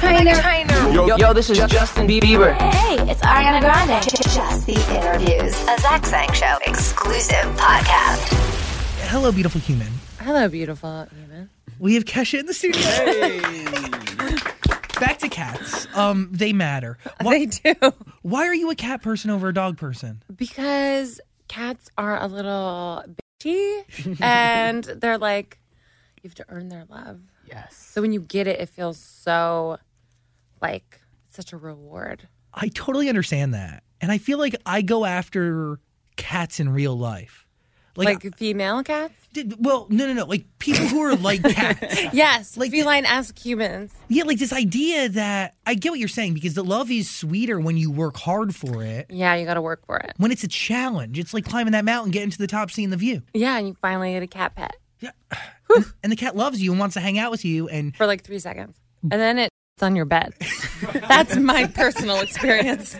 Trainer. 0.00 0.32
Yo, 0.94 1.14
yo, 1.18 1.32
this 1.34 1.50
is 1.50 1.58
Justin 1.58 2.06
Bieber. 2.08 2.54
Hey, 2.72 2.96
it's 3.10 3.20
Ariana 3.20 3.60
Grande. 3.60 4.02
Just 4.02 4.66
the 4.66 4.72
interviews. 4.96 5.52
A 5.68 5.78
Zach 5.78 6.06
Sang 6.06 6.32
Show 6.32 6.56
exclusive 6.66 7.44
podcast. 7.56 8.32
Hello, 9.10 9.30
beautiful 9.30 9.60
human. 9.60 9.88
Hello, 10.18 10.48
beautiful 10.48 11.06
human. 11.14 11.50
We 11.78 11.94
have 11.96 12.06
Kesha 12.06 12.40
in 12.40 12.46
the 12.46 12.54
studio. 12.54 12.80
Back 14.98 15.18
to 15.18 15.28
cats. 15.28 15.86
Um, 15.94 16.30
they 16.32 16.54
matter. 16.54 16.96
Why, 17.20 17.44
They 17.44 17.74
do. 17.74 17.92
why 18.22 18.46
are 18.46 18.54
you 18.54 18.70
a 18.70 18.74
cat 18.74 19.02
person 19.02 19.30
over 19.30 19.48
a 19.48 19.54
dog 19.54 19.76
person? 19.76 20.22
Because 20.34 21.20
cats 21.48 21.90
are 21.98 22.18
a 22.22 22.26
little 22.26 23.04
bitchy 23.42 24.20
and 24.22 24.82
they're 24.82 25.18
like, 25.18 25.58
you 26.22 26.28
have 26.30 26.34
to 26.36 26.46
earn 26.48 26.70
their 26.70 26.86
love. 26.88 27.20
Yes. 27.46 27.76
So 27.76 28.00
when 28.00 28.12
you 28.12 28.20
get 28.22 28.46
it, 28.46 28.60
it 28.60 28.68
feels 28.70 28.98
so 28.98 29.76
like 30.62 31.00
such 31.30 31.52
a 31.52 31.56
reward. 31.56 32.28
I 32.52 32.68
totally 32.68 33.08
understand 33.08 33.54
that, 33.54 33.82
and 34.00 34.10
I 34.10 34.18
feel 34.18 34.38
like 34.38 34.56
I 34.66 34.82
go 34.82 35.04
after 35.04 35.78
cats 36.16 36.60
in 36.60 36.68
real 36.70 36.96
life. 36.98 37.46
Like, 37.96 38.34
female 38.36 38.82
cats? 38.82 39.12
Did- 39.32 39.62
well, 39.64 39.86
no, 39.90 40.06
no, 40.06 40.12
no. 40.14 40.24
Like 40.24 40.46
people 40.58 40.86
who 40.86 41.02
are 41.02 41.16
like 41.16 41.42
cats. 41.54 42.14
Yes. 42.14 42.56
Like- 42.56 42.70
Like 42.70 42.80
feline 42.80 43.04
as 43.04 43.32
humans. 43.38 43.92
Yeah, 44.08 44.22
like 44.24 44.38
this 44.38 44.52
idea 44.52 45.08
that 45.10 45.56
I 45.66 45.74
get 45.74 45.90
what 45.90 45.98
you're 45.98 46.08
saying 46.08 46.34
because 46.34 46.54
the 46.54 46.62
love 46.64 46.90
is 46.90 47.10
sweeter 47.10 47.60
when 47.60 47.76
you 47.76 47.90
work 47.90 48.16
hard 48.16 48.54
for 48.54 48.82
it. 48.84 49.06
Yeah, 49.10 49.34
you 49.34 49.44
got 49.44 49.54
to 49.54 49.60
work 49.62 49.84
for 49.86 49.98
it. 49.98 50.14
When 50.16 50.30
it's 50.32 50.44
a 50.44 50.48
challenge, 50.48 51.18
it's 51.18 51.34
like 51.34 51.44
climbing 51.44 51.72
that 51.72 51.84
mountain, 51.84 52.10
getting 52.12 52.30
to 52.30 52.38
the 52.38 52.46
top, 52.46 52.70
seeing 52.70 52.90
the 52.90 52.96
view. 52.96 53.22
Yeah, 53.34 53.58
and 53.58 53.66
you 53.68 53.74
finally 53.82 54.12
get 54.14 54.22
a 54.22 54.26
cat 54.28 54.54
pet 54.54 54.76
Yeah, 55.00 55.10
and, 55.74 55.84
and 56.04 56.12
the 56.12 56.16
cat 56.16 56.36
loves 56.36 56.62
you 56.62 56.70
and 56.70 56.80
wants 56.80 56.94
to 56.94 57.00
hang 57.00 57.18
out 57.18 57.30
with 57.32 57.44
you. 57.44 57.68
And 57.68 57.94
for 57.96 58.06
like 58.06 58.22
three 58.22 58.38
seconds. 58.38 58.76
And 59.02 59.20
then 59.20 59.48
it's 59.80 59.86
on 59.86 59.96
your 59.96 60.04
bed. 60.04 60.34
That's 61.08 61.36
my 61.36 61.66
personal 61.66 62.20
experience. 62.20 62.96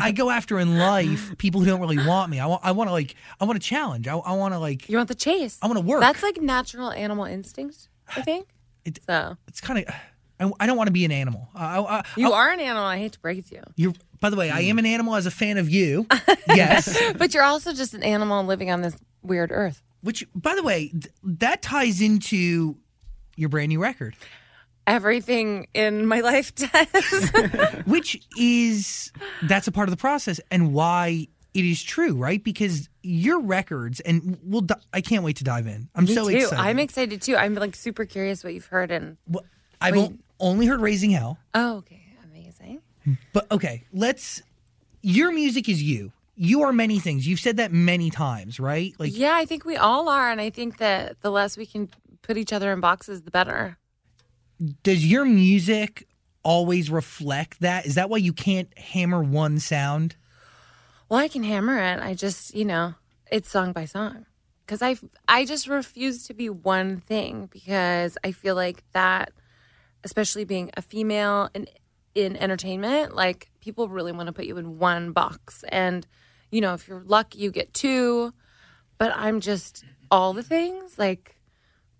I 0.00 0.12
go 0.12 0.30
after 0.30 0.58
in 0.58 0.78
life 0.78 1.36
people 1.36 1.60
who 1.60 1.66
don't 1.66 1.80
really 1.80 1.98
want 1.98 2.30
me. 2.30 2.40
I 2.40 2.46
want, 2.46 2.62
I 2.64 2.72
want 2.72 2.88
to 2.88 2.92
like, 2.92 3.14
I 3.38 3.44
want 3.44 3.60
to 3.60 3.66
challenge. 3.66 4.08
I, 4.08 4.16
I 4.16 4.32
want 4.32 4.54
to 4.54 4.58
like, 4.58 4.88
You 4.88 4.96
want 4.96 5.08
the 5.08 5.14
chase. 5.14 5.58
I 5.60 5.66
want 5.66 5.78
to 5.78 5.84
work. 5.84 6.00
That's 6.00 6.22
like 6.22 6.40
natural 6.40 6.90
animal 6.90 7.26
instinct, 7.26 7.88
I 8.16 8.22
think. 8.22 8.48
It- 8.86 8.98
so 9.06 9.36
it's 9.46 9.60
kind 9.60 9.80
of. 9.86 9.94
I, 10.40 10.50
I 10.60 10.66
don't 10.66 10.76
want 10.76 10.88
to 10.88 10.92
be 10.92 11.04
an 11.04 11.12
animal. 11.12 11.48
I, 11.54 11.78
I, 11.78 11.98
I, 11.98 12.04
you 12.16 12.32
I- 12.32 12.36
are 12.38 12.50
an 12.52 12.60
animal. 12.60 12.82
I 12.84 12.96
hate 12.98 13.12
to 13.12 13.20
break 13.20 13.38
it 13.38 13.46
to 13.48 13.56
you, 13.56 13.62
You're. 13.76 13.92
By 14.20 14.30
the 14.30 14.36
way, 14.36 14.48
I 14.48 14.60
am 14.60 14.78
an 14.78 14.86
animal 14.86 15.16
as 15.16 15.26
a 15.26 15.30
fan 15.30 15.58
of 15.58 15.68
you. 15.68 16.06
yes. 16.48 16.98
but 17.18 17.34
you're 17.34 17.42
also 17.44 17.74
just 17.74 17.92
an 17.92 18.02
animal 18.02 18.42
living 18.44 18.70
on 18.70 18.80
this 18.80 18.96
weird 19.22 19.50
earth. 19.52 19.82
Which, 20.00 20.26
by 20.34 20.54
the 20.54 20.62
way, 20.62 20.88
th- 20.88 21.06
that 21.24 21.60
ties 21.60 22.00
into 22.00 22.76
your 23.36 23.50
brand 23.50 23.68
new 23.68 23.82
record, 23.82 24.16
Everything 24.86 25.66
in 25.74 26.06
my 26.06 26.20
life 26.20 26.54
does. 26.56 27.30
which 27.86 28.20
is 28.38 29.12
that's 29.42 29.66
a 29.66 29.72
part 29.72 29.88
of 29.88 29.92
the 29.92 30.00
process 30.00 30.40
and 30.50 30.72
why 30.74 31.26
it 31.54 31.64
is 31.64 31.82
true, 31.82 32.14
right? 32.14 32.42
Because 32.42 32.88
your 33.02 33.40
records, 33.40 34.00
and 34.00 34.38
we'll. 34.42 34.62
di- 34.62 34.74
I 34.92 35.00
can't 35.00 35.22
wait 35.24 35.36
to 35.36 35.44
dive 35.44 35.66
in. 35.66 35.88
I'm 35.94 36.04
Me 36.04 36.14
so 36.14 36.28
too. 36.28 36.36
excited. 36.36 36.58
I'm 36.62 36.78
excited 36.78 37.22
too. 37.22 37.36
I'm 37.36 37.54
like 37.54 37.76
super 37.76 38.04
curious 38.04 38.42
what 38.44 38.54
you've 38.54 38.66
heard 38.66 38.90
and. 38.90 39.16
Well, 39.28 39.44
I've 39.80 39.96
o- 39.96 40.14
only 40.40 40.66
heard 40.66 40.80
"Raising 40.80 41.10
Hell," 41.10 41.38
Oh, 41.54 41.76
okay, 41.76 42.02
amazing. 42.24 42.80
but 43.32 43.50
okay, 43.52 43.84
let's. 43.92 44.42
Your 45.02 45.32
music 45.32 45.68
is 45.68 45.82
you. 45.82 46.12
You 46.34 46.62
are 46.62 46.72
many 46.72 46.98
things. 46.98 47.28
You've 47.28 47.38
said 47.40 47.58
that 47.58 47.70
many 47.72 48.10
times, 48.10 48.58
right? 48.58 48.92
Like, 48.98 49.16
Yeah, 49.16 49.34
I 49.34 49.44
think 49.44 49.64
we 49.64 49.76
all 49.76 50.08
are, 50.08 50.30
and 50.30 50.40
I 50.40 50.50
think 50.50 50.78
that 50.78 51.20
the 51.20 51.30
less 51.30 51.56
we 51.56 51.66
can 51.66 51.88
put 52.22 52.36
each 52.36 52.52
other 52.52 52.72
in 52.72 52.80
boxes, 52.80 53.22
the 53.22 53.30
better. 53.30 53.76
Does 54.82 55.04
your 55.04 55.24
music 55.24 56.06
always 56.42 56.90
reflect 56.90 57.60
that? 57.60 57.86
Is 57.86 57.94
that 57.96 58.10
why 58.10 58.18
you 58.18 58.32
can't 58.32 58.76
hammer 58.78 59.22
one 59.22 59.58
sound? 59.58 60.16
Well, 61.08 61.20
I 61.20 61.28
can 61.28 61.42
hammer 61.42 61.78
it. 61.78 62.00
I 62.00 62.14
just, 62.14 62.54
you 62.54 62.64
know, 62.64 62.94
it's 63.30 63.50
song 63.50 63.72
by 63.72 63.84
song. 63.84 64.26
Cuz 64.66 64.80
I 64.80 64.96
I 65.28 65.44
just 65.44 65.68
refuse 65.68 66.26
to 66.26 66.34
be 66.34 66.48
one 66.48 67.00
thing 67.00 67.48
because 67.52 68.16
I 68.24 68.32
feel 68.32 68.54
like 68.54 68.82
that 68.92 69.32
especially 70.04 70.44
being 70.44 70.70
a 70.76 70.82
female 70.82 71.50
in 71.54 71.66
in 72.14 72.36
entertainment, 72.36 73.14
like 73.14 73.50
people 73.60 73.88
really 73.88 74.12
want 74.12 74.28
to 74.28 74.32
put 74.32 74.44
you 74.44 74.56
in 74.56 74.78
one 74.78 75.12
box 75.12 75.64
and 75.68 76.06
you 76.50 76.60
know, 76.60 76.74
if 76.74 76.86
you're 76.86 77.02
lucky 77.04 77.40
you 77.40 77.50
get 77.50 77.74
two, 77.74 78.32
but 78.96 79.12
I'm 79.16 79.40
just 79.40 79.84
all 80.10 80.32
the 80.32 80.42
things, 80.42 80.98
like 80.98 81.36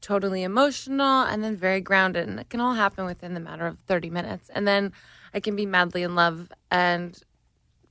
totally 0.04 0.42
emotional 0.42 1.22
and 1.22 1.42
then 1.42 1.56
very 1.56 1.80
grounded 1.80 2.28
and 2.28 2.38
it 2.38 2.50
can 2.50 2.60
all 2.60 2.74
happen 2.74 3.06
within 3.06 3.32
the 3.32 3.40
matter 3.40 3.66
of 3.66 3.78
30 3.80 4.10
minutes. 4.10 4.50
And 4.54 4.68
then 4.68 4.92
I 5.32 5.40
can 5.40 5.56
be 5.56 5.64
madly 5.64 6.02
in 6.02 6.14
love 6.14 6.52
and 6.70 7.18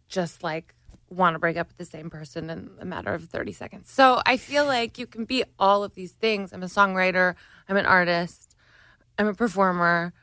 just 0.09 0.43
like 0.43 0.75
want 1.09 1.33
to 1.33 1.39
break 1.39 1.57
up 1.57 1.67
with 1.69 1.77
the 1.77 1.85
same 1.85 2.11
person 2.11 2.51
in 2.51 2.69
a 2.79 2.85
matter 2.85 3.15
of 3.15 3.23
30 3.29 3.51
seconds. 3.51 3.91
So 3.91 4.21
I 4.27 4.37
feel 4.37 4.65
like 4.65 4.99
you 4.99 5.07
can 5.07 5.25
be 5.25 5.43
all 5.57 5.83
of 5.83 5.95
these 5.95 6.11
things. 6.11 6.53
I'm 6.53 6.61
a 6.61 6.67
songwriter, 6.67 7.33
I'm 7.67 7.77
an 7.77 7.87
artist, 7.87 8.55
I'm 9.17 9.27
a 9.27 9.33
performer, 9.33 10.13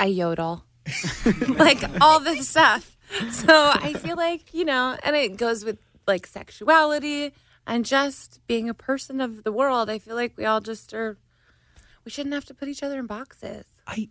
I 0.00 0.06
yodel, 0.06 0.64
like 1.48 1.84
all 2.00 2.18
this 2.18 2.48
stuff. 2.48 2.96
So 3.30 3.52
I 3.72 3.92
feel 3.92 4.16
like, 4.16 4.52
you 4.52 4.64
know, 4.64 4.96
and 5.04 5.14
it 5.14 5.36
goes 5.36 5.64
with 5.64 5.78
like 6.08 6.26
sexuality 6.26 7.32
and 7.66 7.84
just 7.84 8.40
being 8.46 8.68
a 8.68 8.74
person 8.74 9.20
of 9.20 9.44
the 9.44 9.52
world. 9.52 9.90
I 9.90 9.98
feel 9.98 10.14
like 10.14 10.36
we 10.36 10.44
all 10.44 10.60
just 10.60 10.92
are, 10.94 11.18
we 12.04 12.10
shouldn't 12.10 12.34
have 12.34 12.44
to 12.46 12.54
put 12.54 12.68
each 12.68 12.82
other 12.82 12.98
in 12.98 13.06
boxes. 13.06 13.64
I 13.86 14.08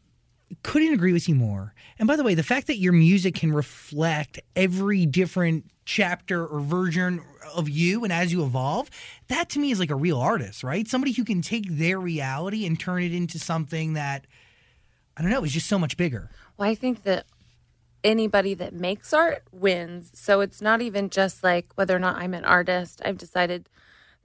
couldn't 0.62 0.94
agree 0.94 1.14
with 1.14 1.28
you 1.28 1.36
more. 1.36 1.74
And 1.98 2.08
by 2.08 2.16
the 2.16 2.24
way, 2.24 2.36
the 2.36 2.44
fact 2.44 2.68
that 2.68 2.78
your 2.78 2.94
music 2.94 3.36
can 3.36 3.52
reflect 3.52 4.40
every 4.56 5.06
different 5.06 5.66
chapter 5.86 6.46
or 6.46 6.60
version 6.60 7.22
of 7.56 7.68
you 7.70 8.04
and 8.04 8.14
as 8.14 8.32
you 8.32 8.44
evolve, 8.44 8.90
that 9.28 9.50
to 9.50 9.60
me 9.60 9.72
is 9.72 9.80
like 9.80 9.92
a 9.92 9.96
real 9.96 10.20
artist, 10.20 10.64
right? 10.64 10.88
Somebody 10.88 11.14
who 11.14 11.24
can 11.24 11.42
take 11.42 11.66
their 11.70 12.00
reality 12.00 12.66
and 12.66 12.80
turn 12.80 13.04
it 13.04 13.14
into 13.14 13.40
something 13.40 13.94
that 13.94 14.26
I 15.16 15.22
don't 15.22 15.30
know, 15.30 15.44
is 15.44 15.52
just 15.52 15.68
so 15.68 15.78
much 15.78 15.96
bigger. 15.96 16.32
Well, 16.58 16.70
I 16.70 16.76
think 16.76 17.04
that 17.04 17.26
anybody 18.04 18.54
that 18.56 18.74
makes 18.74 19.14
art 19.14 19.44
wins. 19.52 20.12
So 20.14 20.42
it's 20.42 20.62
not 20.62 20.82
even 20.82 21.10
just 21.10 21.44
like 21.44 21.68
whether 21.76 21.96
or 21.96 22.00
not 22.00 22.18
I'm 22.18 22.34
an 22.34 22.46
artist. 22.46 23.02
I've 23.06 23.18
decided 23.18 23.70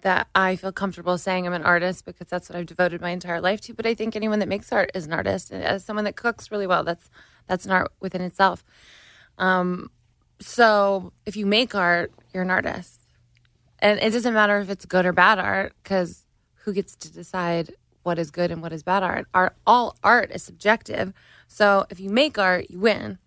that 0.03 0.28
I 0.34 0.56
feel 0.56 0.72
comfortable 0.72 1.19
saying 1.19 1.47
I'm 1.47 1.53
an 1.53 1.65
artist 1.65 2.05
because 2.05 2.28
that's 2.28 2.49
what 2.49 2.56
I've 2.56 2.67
devoted 2.67 3.00
my 3.00 3.11
entire 3.11 3.41
life 3.41 3.61
to. 3.62 3.75
But 3.75 3.87
I 3.87 3.94
think 3.94 4.15
anyone 4.15 4.38
that 4.38 4.49
makes 4.49 4.72
art 4.72 4.91
is 4.94 5.06
an 5.06 5.12
artist. 5.12 5.50
And 5.50 5.62
as 5.62 5.84
someone 5.84 6.05
that 6.05 6.17
cooks 6.17 6.50
really 6.50 6.67
well, 6.67 6.84
that's 6.84 7.11
that's 7.47 7.67
an 7.67 7.72
art 7.72 7.93
within 8.00 8.21
itself. 8.21 8.65
Um, 9.38 9.91
so 10.41 11.12
if 11.27 11.37
you 11.37 11.47
make 11.47 11.75
art, 11.75 12.12
you're 12.33 12.43
an 12.43 12.50
artist. 12.50 13.00
And 13.81 13.99
it 14.00 14.12
doesn't 14.12 14.34
matter 14.34 14.59
if 14.61 14.71
it's 14.71 14.84
good 14.84 15.06
or 15.06 15.12
bad 15.12 15.38
art 15.38 15.72
because 15.83 16.25
who 16.65 16.72
gets 16.72 16.94
to 16.97 17.12
decide 17.12 17.75
what 18.03 18.19
is 18.19 18.31
good 18.31 18.50
and 18.50 18.62
what 18.62 18.72
is 18.72 18.83
bad 18.83 19.03
art? 19.03 19.27
Art 19.34 19.56
all 19.67 19.97
art 20.05 20.31
is 20.33 20.43
subjective. 20.43 21.12
So 21.49 21.87
if 21.91 21.99
you 21.99 22.11
make 22.11 22.38
art, 22.38 22.71
you 22.71 22.78
win. 22.78 23.19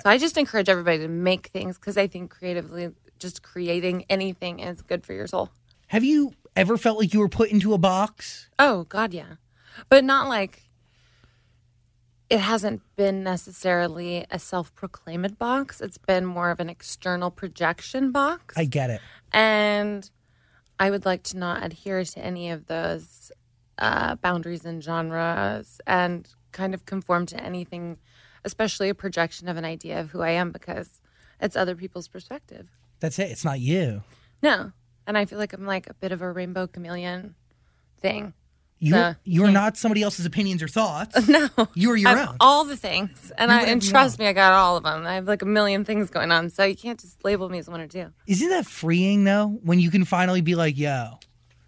So 0.00 0.10
I 0.10 0.18
just 0.18 0.36
encourage 0.38 0.68
everybody 0.68 0.98
to 0.98 1.08
make 1.08 1.48
things 1.48 1.78
because 1.78 1.96
I 1.96 2.06
think 2.06 2.30
creatively, 2.30 2.90
just 3.18 3.42
creating 3.42 4.04
anything 4.08 4.60
is 4.60 4.82
good 4.82 5.04
for 5.04 5.12
your 5.12 5.26
soul. 5.26 5.50
Have 5.88 6.04
you 6.04 6.32
ever 6.56 6.76
felt 6.76 6.98
like 6.98 7.12
you 7.12 7.20
were 7.20 7.28
put 7.28 7.50
into 7.50 7.74
a 7.74 7.78
box? 7.78 8.48
Oh 8.58 8.84
God, 8.84 9.12
yeah, 9.12 9.34
but 9.88 10.04
not 10.04 10.28
like 10.28 10.62
it 12.30 12.40
hasn't 12.40 12.80
been 12.96 13.22
necessarily 13.22 14.24
a 14.30 14.38
self-proclaimed 14.38 15.38
box. 15.38 15.82
It's 15.82 15.98
been 15.98 16.24
more 16.24 16.50
of 16.50 16.60
an 16.60 16.70
external 16.70 17.30
projection 17.30 18.10
box. 18.10 18.56
I 18.56 18.64
get 18.64 18.88
it. 18.90 19.00
and 19.32 20.10
I 20.80 20.90
would 20.90 21.04
like 21.04 21.22
to 21.24 21.36
not 21.38 21.62
adhere 21.62 22.02
to 22.02 22.18
any 22.18 22.50
of 22.50 22.66
those 22.66 23.30
uh, 23.78 24.16
boundaries 24.16 24.64
and 24.64 24.82
genres, 24.82 25.80
and 25.86 26.26
kind 26.52 26.74
of 26.74 26.86
conform 26.86 27.26
to 27.26 27.42
anything, 27.42 27.98
especially 28.44 28.88
a 28.88 28.94
projection 28.94 29.48
of 29.48 29.56
an 29.56 29.64
idea 29.64 30.00
of 30.00 30.10
who 30.10 30.20
I 30.20 30.30
am, 30.30 30.50
because 30.52 31.00
it's 31.40 31.56
other 31.56 31.74
people's 31.74 32.08
perspective. 32.08 32.68
That's 33.00 33.18
it. 33.18 33.30
It's 33.30 33.44
not 33.44 33.60
you. 33.60 34.02
No, 34.42 34.72
and 35.06 35.18
I 35.18 35.24
feel 35.24 35.38
like 35.38 35.52
I'm 35.52 35.66
like 35.66 35.88
a 35.88 35.94
bit 35.94 36.12
of 36.12 36.22
a 36.22 36.30
rainbow 36.30 36.66
chameleon 36.66 37.34
thing. 38.00 38.34
You're, 38.84 39.16
you're 39.22 39.52
not 39.52 39.76
somebody 39.76 40.02
else's 40.02 40.26
opinions 40.26 40.60
or 40.60 40.66
thoughts. 40.66 41.28
No, 41.28 41.48
You're 41.74 41.94
your 41.96 42.10
I'm 42.10 42.28
own. 42.30 42.36
all 42.40 42.64
the 42.64 42.76
things, 42.76 43.30
and 43.38 43.48
You're 43.48 43.60
I 43.60 43.64
and 43.66 43.80
trust 43.80 44.18
me, 44.18 44.26
I 44.26 44.32
got 44.32 44.52
all 44.52 44.76
of 44.76 44.82
them. 44.82 45.06
I 45.06 45.14
have 45.14 45.28
like 45.28 45.42
a 45.42 45.46
million 45.46 45.84
things 45.84 46.10
going 46.10 46.32
on, 46.32 46.50
so 46.50 46.64
you 46.64 46.74
can't 46.74 46.98
just 46.98 47.24
label 47.24 47.48
me 47.48 47.58
as 47.58 47.68
one 47.68 47.80
or 47.80 47.86
two. 47.86 48.12
Isn't 48.26 48.48
that 48.48 48.66
freeing 48.66 49.22
though? 49.22 49.60
When 49.62 49.78
you 49.78 49.88
can 49.88 50.04
finally 50.04 50.40
be 50.40 50.56
like, 50.56 50.76
yo, 50.76 51.20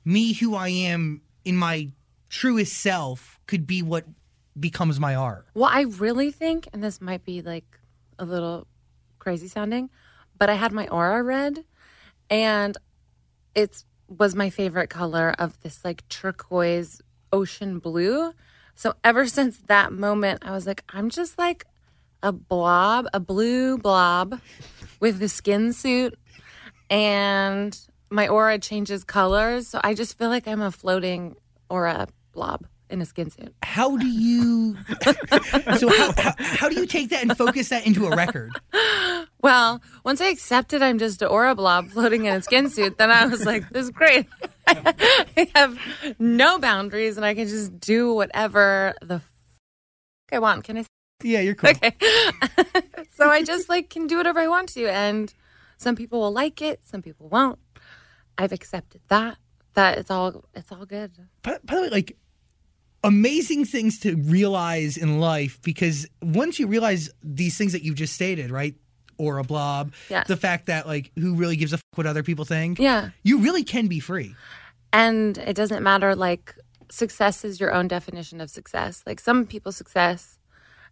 me 0.05 0.32
who 0.32 0.56
I 0.56 0.69
am 0.70 1.20
in 1.44 1.56
my 1.56 1.91
truest 2.31 2.73
self 2.79 3.38
could 3.47 3.65
be 3.65 3.81
what 3.81 4.06
becomes 4.59 5.01
my 5.01 5.15
art. 5.15 5.47
Well, 5.55 5.71
I 5.73 5.83
really 5.83 6.31
think, 6.31 6.69
and 6.73 6.83
this 6.83 7.01
might 7.01 7.25
be 7.25 7.43
like 7.43 7.79
a 8.19 8.25
little 8.25 8.67
crazy 9.19 9.49
sounding, 9.49 9.91
but 10.39 10.51
I 10.51 10.55
had 10.55 10.73
my 10.73 10.87
aura 10.89 11.23
read, 11.23 11.65
and 12.31 12.77
it 13.55 13.85
was 14.09 14.35
my 14.35 14.51
favorite 14.51 14.91
color 14.91 15.35
of 15.39 15.61
this 15.62 15.85
like 15.85 16.06
turquoise 16.09 17.01
ocean 17.33 17.79
blue. 17.79 18.33
So 18.75 18.95
ever 19.03 19.27
since 19.39 19.59
that 19.67 19.93
moment, 19.93 20.45
I 20.45 20.53
was 20.53 20.67
like, 20.67 20.85
I'm 20.89 21.11
just 21.11 21.39
like 21.39 21.65
a 22.23 22.33
blob, 22.33 23.06
a 23.12 23.21
blue 23.21 23.77
blob 23.79 24.41
with 25.01 25.19
the 25.19 25.29
skin 25.29 25.73
suit, 25.73 26.19
and 26.89 27.79
my 28.11 28.29
aura 28.29 28.59
changes 28.59 29.03
colors. 29.05 29.69
So 29.69 29.81
I 29.83 29.95
just 29.95 30.17
feel 30.17 30.29
like 30.29 30.47
I'm 30.47 30.62
a 30.62 30.71
floating 30.71 31.35
aura 31.69 32.06
blob 32.33 32.67
in 32.90 33.00
a 33.00 33.04
skin 33.06 33.31
suit. 33.31 33.54
How 33.62 33.96
do 33.96 34.06
you? 34.06 34.76
so 35.78 35.88
how, 35.88 36.12
how, 36.16 36.34
how 36.38 36.69
do 36.69 36.76
you 36.76 36.86
take 36.86 37.10
that 37.10 37.22
and 37.22 37.36
focus 37.36 37.69
that 37.70 37.86
into 37.86 38.06
a 38.06 38.16
record? 38.16 38.52
Well, 39.40 39.82
once 40.04 40.20
I 40.20 40.26
accepted 40.28 40.82
I'm 40.82 40.98
just 40.98 41.20
an 41.22 41.28
aura 41.28 41.54
blob 41.54 41.90
floating 41.90 42.25
in 42.25 42.34
a 42.34 42.42
skin 42.42 42.70
suit, 42.70 42.98
then 42.98 43.10
I 43.10 43.26
was 43.26 43.44
like, 43.44 43.69
this 43.70 43.84
is 43.84 43.90
great. 43.90 44.26
I 44.66 45.50
have 45.54 45.78
no 46.19 46.58
boundaries 46.58 47.16
and 47.16 47.26
I 47.26 47.34
can 47.34 47.46
just 47.46 47.78
do 47.78 48.14
whatever 48.14 48.94
the 49.02 49.16
f- 49.16 49.32
I 50.32 50.38
want. 50.38 50.64
Can 50.64 50.78
I? 50.78 50.84
Yeah, 51.22 51.40
you're 51.40 51.54
cool. 51.54 51.70
Okay. 51.70 51.94
so 53.12 53.28
I 53.28 53.42
just 53.42 53.69
like 53.69 53.90
can 53.90 54.06
do 54.06 54.16
whatever 54.16 54.40
I 54.40 54.48
want 54.48 54.70
to. 54.70 54.86
And 54.86 55.32
some 55.76 55.94
people 55.96 56.20
will 56.20 56.32
like 56.32 56.62
it, 56.62 56.81
some 56.84 57.02
people 57.02 57.28
won't. 57.28 57.58
I've 58.38 58.52
accepted 58.52 59.02
that. 59.08 59.38
That 59.75 59.98
it's 59.98 60.10
all 60.10 60.44
it's 60.54 60.70
all 60.72 60.86
good. 60.86 61.12
By, 61.42 61.58
by 61.64 61.75
the 61.75 61.82
way, 61.82 61.88
like 61.90 62.16
amazing 63.05 63.65
things 63.67 64.01
to 64.01 64.17
realize 64.17 64.97
in 64.97 65.21
life 65.21 65.61
because 65.62 66.06
once 66.23 66.59
you 66.59 66.67
realize 66.67 67.11
these 67.23 67.56
things 67.56 67.73
that 67.73 67.83
you've 67.85 67.95
just 67.95 68.15
stated, 68.15 68.51
right? 68.51 68.75
Or 69.19 69.39
a 69.39 69.45
blob, 69.45 69.93
Yes. 70.11 70.27
the 70.27 70.37
fact 70.37 70.67
that 70.67 70.89
like 70.89 71.12
who 71.17 71.37
really 71.37 71.56
gives 71.56 71.73
a 71.73 71.77
fuck 71.77 71.85
what 71.97 72.06
other 72.06 72.23
people 72.25 72.45
think, 72.45 72.81
Yeah. 72.81 73.11
you 73.23 73.39
really 73.39 73.62
can 73.62 73.87
be 73.87 74.01
free. 74.01 74.35
And 74.93 75.39
it 75.39 75.55
doesn't 75.55 75.83
matter, 75.83 76.15
like, 76.15 76.55
success 76.91 77.45
is 77.45 77.59
your 77.61 77.73
own 77.73 77.89
definition 77.89 78.41
of 78.41 78.49
success. 78.51 79.03
Like, 79.06 79.19
some 79.21 79.45
people's 79.47 79.77
success, 79.77 80.39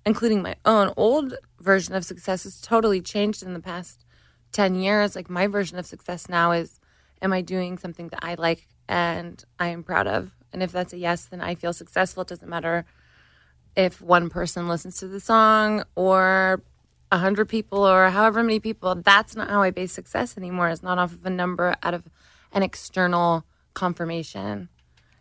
including 0.04 0.42
my 0.42 0.56
own 0.64 0.92
old 0.96 1.34
version 1.60 1.94
of 1.94 2.04
success, 2.04 2.42
has 2.44 2.60
totally 2.60 3.00
changed 3.00 3.42
in 3.44 3.54
the 3.54 3.60
past 3.60 4.04
10 4.52 4.74
years. 4.74 5.14
Like, 5.14 5.30
my 5.30 5.46
version 5.46 5.78
of 5.78 5.86
success 5.86 6.28
now 6.28 6.50
is 6.52 6.78
Am 7.20 7.32
I 7.32 7.40
doing 7.40 7.78
something 7.78 8.08
that 8.08 8.18
I 8.24 8.34
like 8.34 8.66
and 8.88 9.42
I 9.58 9.68
am 9.68 9.82
proud 9.82 10.06
of? 10.06 10.34
And 10.52 10.62
if 10.62 10.72
that's 10.72 10.92
a 10.92 10.98
yes, 10.98 11.24
then 11.26 11.40
I 11.40 11.54
feel 11.54 11.72
successful. 11.72 12.22
It 12.22 12.28
doesn't 12.28 12.48
matter 12.48 12.84
if 13.74 14.00
one 14.00 14.28
person 14.28 14.68
listens 14.68 14.98
to 14.98 15.08
the 15.08 15.20
song 15.20 15.84
or 15.94 16.62
a 17.10 17.18
hundred 17.18 17.48
people 17.48 17.86
or 17.86 18.10
however 18.10 18.42
many 18.42 18.60
people. 18.60 18.94
That's 18.94 19.34
not 19.34 19.48
how 19.48 19.62
I 19.62 19.70
base 19.70 19.92
success 19.92 20.36
anymore. 20.36 20.68
It's 20.68 20.82
not 20.82 20.98
off 20.98 21.12
of 21.12 21.24
a 21.24 21.30
number 21.30 21.76
out 21.82 21.94
of 21.94 22.08
an 22.52 22.62
external 22.62 23.44
confirmation. 23.74 24.68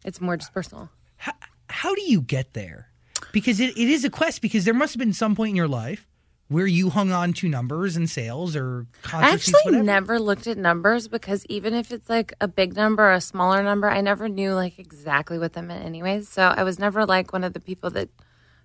It's 0.03 0.19
more 0.19 0.37
just 0.37 0.53
personal. 0.53 0.89
How, 1.17 1.33
how 1.69 1.95
do 1.95 2.01
you 2.01 2.21
get 2.21 2.53
there? 2.53 2.89
Because 3.31 3.59
it, 3.59 3.77
it 3.77 3.89
is 3.89 4.03
a 4.03 4.09
quest. 4.09 4.41
Because 4.41 4.65
there 4.65 4.73
must 4.73 4.93
have 4.93 4.99
been 4.99 5.13
some 5.13 5.35
point 5.35 5.51
in 5.51 5.55
your 5.55 5.67
life 5.67 6.07
where 6.51 6.67
you 6.67 6.89
hung 6.89 7.13
on 7.13 7.31
to 7.31 7.47
numbers 7.47 7.95
and 7.95 8.09
sales 8.09 8.57
or 8.57 8.85
I 9.13 9.31
actually 9.31 9.81
never 9.81 10.19
looked 10.19 10.47
at 10.47 10.57
numbers 10.57 11.07
because 11.07 11.45
even 11.45 11.73
if 11.73 11.93
it's 11.93 12.09
like 12.09 12.33
a 12.41 12.47
big 12.47 12.75
number 12.75 13.03
or 13.03 13.13
a 13.13 13.21
smaller 13.21 13.63
number, 13.63 13.89
I 13.89 14.01
never 14.01 14.27
knew 14.27 14.53
like 14.53 14.77
exactly 14.77 15.39
what 15.39 15.53
that 15.53 15.63
meant 15.63 15.85
anyways. 15.85 16.27
So 16.27 16.43
I 16.43 16.63
was 16.63 16.77
never 16.77 17.05
like 17.05 17.31
one 17.31 17.45
of 17.45 17.53
the 17.53 17.61
people 17.61 17.89
that 17.91 18.09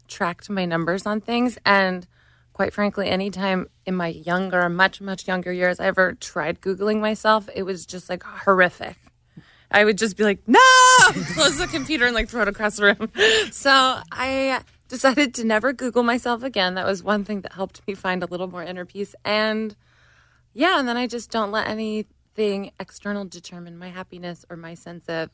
tracked 0.08 0.50
my 0.50 0.64
numbers 0.64 1.06
on 1.06 1.20
things. 1.20 1.58
And 1.64 2.08
quite 2.54 2.74
frankly, 2.74 3.08
anytime 3.08 3.68
in 3.86 3.94
my 3.94 4.08
younger, 4.08 4.68
much, 4.68 5.00
much 5.00 5.28
younger 5.28 5.52
years, 5.52 5.78
I 5.78 5.86
ever 5.86 6.14
tried 6.14 6.60
Googling 6.60 7.00
myself, 7.00 7.48
it 7.54 7.62
was 7.62 7.86
just 7.86 8.10
like 8.10 8.24
horrific. 8.24 8.96
I 9.70 9.84
would 9.84 9.96
just 9.96 10.16
be 10.16 10.24
like, 10.24 10.40
no, 10.48 10.58
close 11.34 11.58
the 11.58 11.68
computer 11.70 12.06
and 12.06 12.16
like 12.16 12.28
throw 12.28 12.42
it 12.42 12.48
across 12.48 12.76
the 12.78 12.96
room. 12.96 13.12
So 13.52 13.70
I 14.10 14.60
decided 14.88 15.34
to 15.34 15.44
never 15.44 15.72
Google 15.72 16.02
myself 16.02 16.42
again. 16.42 16.74
That 16.74 16.86
was 16.86 17.02
one 17.02 17.24
thing 17.24 17.40
that 17.42 17.52
helped 17.52 17.86
me 17.86 17.94
find 17.94 18.22
a 18.22 18.26
little 18.26 18.48
more 18.48 18.62
inner 18.62 18.84
peace. 18.84 19.14
And 19.24 19.76
yeah, 20.52 20.78
and 20.78 20.88
then 20.88 20.96
I 20.96 21.06
just 21.06 21.30
don't 21.30 21.50
let 21.50 21.68
anything 21.68 22.72
external 22.78 23.24
determine 23.24 23.78
my 23.78 23.88
happiness 23.88 24.44
or 24.48 24.56
my 24.56 24.74
sense 24.74 25.04
of 25.08 25.30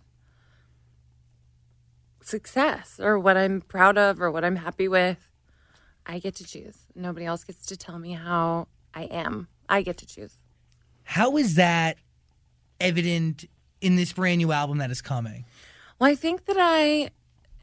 success 2.23 2.99
or 3.01 3.19
what 3.19 3.37
I'm 3.37 3.61
proud 3.61 3.99
of 3.99 4.21
or 4.21 4.31
what 4.31 4.45
I'm 4.45 4.57
happy 4.57 4.89
with. 4.89 5.29
I 6.07 6.19
get 6.19 6.35
to 6.37 6.45
choose. 6.45 6.87
Nobody 6.95 7.27
else 7.27 7.45
gets 7.45 7.65
to 7.67 7.77
tell 7.77 7.99
me 7.99 8.13
how 8.13 8.69
I 8.95 9.05
am. 9.05 9.49
I 9.69 9.83
get 9.83 9.99
to 9.99 10.07
choose. 10.07 10.39
How 11.05 11.37
is 11.37 11.55
that 11.57 11.97
evident 12.81 13.45
in 13.81 13.97
this 13.97 14.13
brand 14.13 14.39
new 14.39 14.53
album 14.53 14.79
that 14.79 14.91
is 14.91 15.03
coming? 15.03 15.45
Well, 15.99 16.11
I 16.11 16.15
think 16.15 16.47
that 16.47 16.57
I, 16.59 17.11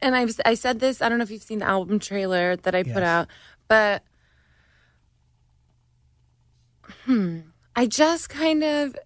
and 0.02 0.14
I've 0.16 0.38
I 0.44 0.54
said 0.54 0.80
this. 0.80 1.00
I 1.02 1.08
don't 1.08 1.18
know 1.18 1.24
if 1.24 1.30
you've 1.30 1.42
seen 1.42 1.58
the 1.60 1.66
album 1.68 1.98
trailer 1.98 2.56
that 2.56 2.74
I 2.74 2.78
Yes. 2.78 2.94
put 2.94 3.02
out, 3.02 3.28
but 3.68 4.02
hmm, 7.04 7.40
I 7.76 7.86
just 7.86 8.28
kind 8.28 8.62
of 8.64 8.96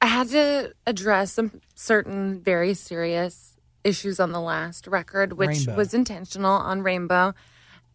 I 0.00 0.06
had 0.06 0.28
to 0.28 0.74
address 0.86 1.32
some 1.32 1.60
certain 1.74 2.40
very 2.40 2.74
serious 2.74 3.56
issues 3.84 4.20
on 4.20 4.32
the 4.32 4.40
last 4.40 4.86
record, 4.86 5.34
which 5.34 5.66
Rainbow. 5.66 5.76
was 5.76 5.94
intentional 5.94 6.52
on 6.52 6.82
Rainbow, 6.82 7.34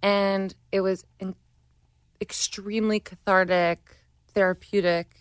and 0.02 0.54
it 0.72 0.82
was 0.82 1.06
in, 1.20 1.36
extremely 2.22 3.00
cathartic, 3.00 3.98
therapeutic 4.34 5.16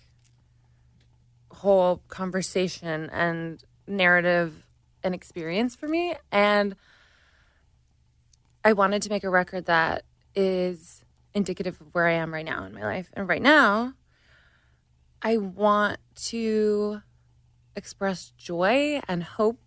whole 1.50 2.02
conversation 2.08 3.08
and 3.10 3.62
narrative 3.86 4.66
and 5.02 5.14
experience 5.14 5.74
for 5.76 5.88
me. 5.88 6.14
And 6.30 6.76
I 8.64 8.72
wanted 8.72 9.02
to 9.02 9.10
make 9.10 9.24
a 9.24 9.30
record 9.30 9.66
that 9.66 10.04
is 10.34 11.04
indicative 11.34 11.80
of 11.80 11.88
where 11.92 12.06
I 12.06 12.12
am 12.14 12.32
right 12.32 12.44
now 12.44 12.64
in 12.64 12.74
my 12.74 12.82
life. 12.82 13.10
And 13.14 13.28
right 13.28 13.42
now, 13.42 13.94
I 15.22 15.36
want 15.36 15.98
to 16.26 17.02
express 17.76 18.32
joy 18.36 19.00
and 19.08 19.22
hope 19.22 19.60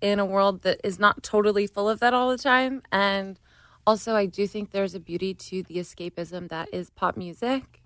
in 0.00 0.18
a 0.18 0.24
world 0.24 0.62
that 0.62 0.80
is 0.84 0.98
not 0.98 1.22
totally 1.22 1.66
full 1.66 1.88
of 1.88 2.00
that 2.00 2.14
all 2.14 2.30
the 2.30 2.38
time. 2.38 2.82
And 2.90 3.38
also, 3.86 4.14
I 4.14 4.26
do 4.26 4.46
think 4.46 4.70
there's 4.70 4.94
a 4.94 5.00
beauty 5.00 5.34
to 5.34 5.62
the 5.62 5.76
escapism 5.76 6.48
that 6.48 6.68
is 6.72 6.90
pop 6.90 7.16
music 7.16 7.82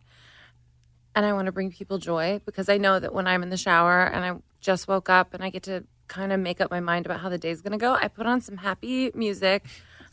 and 1.14 1.26
I 1.26 1.32
want 1.32 1.46
to 1.46 1.52
bring 1.52 1.70
people 1.70 1.98
joy 1.98 2.40
because 2.44 2.68
I 2.68 2.78
know 2.78 2.98
that 2.98 3.12
when 3.12 3.26
I'm 3.26 3.42
in 3.42 3.50
the 3.50 3.56
shower 3.56 4.02
and 4.02 4.24
I 4.24 4.34
just 4.60 4.88
woke 4.88 5.10
up 5.10 5.34
and 5.34 5.44
I 5.44 5.50
get 5.50 5.62
to 5.64 5.84
kind 6.12 6.30
of 6.30 6.38
make 6.38 6.60
up 6.60 6.70
my 6.70 6.80
mind 6.80 7.06
about 7.06 7.20
how 7.20 7.30
the 7.30 7.38
day's 7.38 7.62
to 7.62 7.76
go, 7.78 7.94
I 7.94 8.08
put 8.08 8.26
on 8.26 8.42
some 8.42 8.58
happy 8.58 9.10
music 9.14 9.64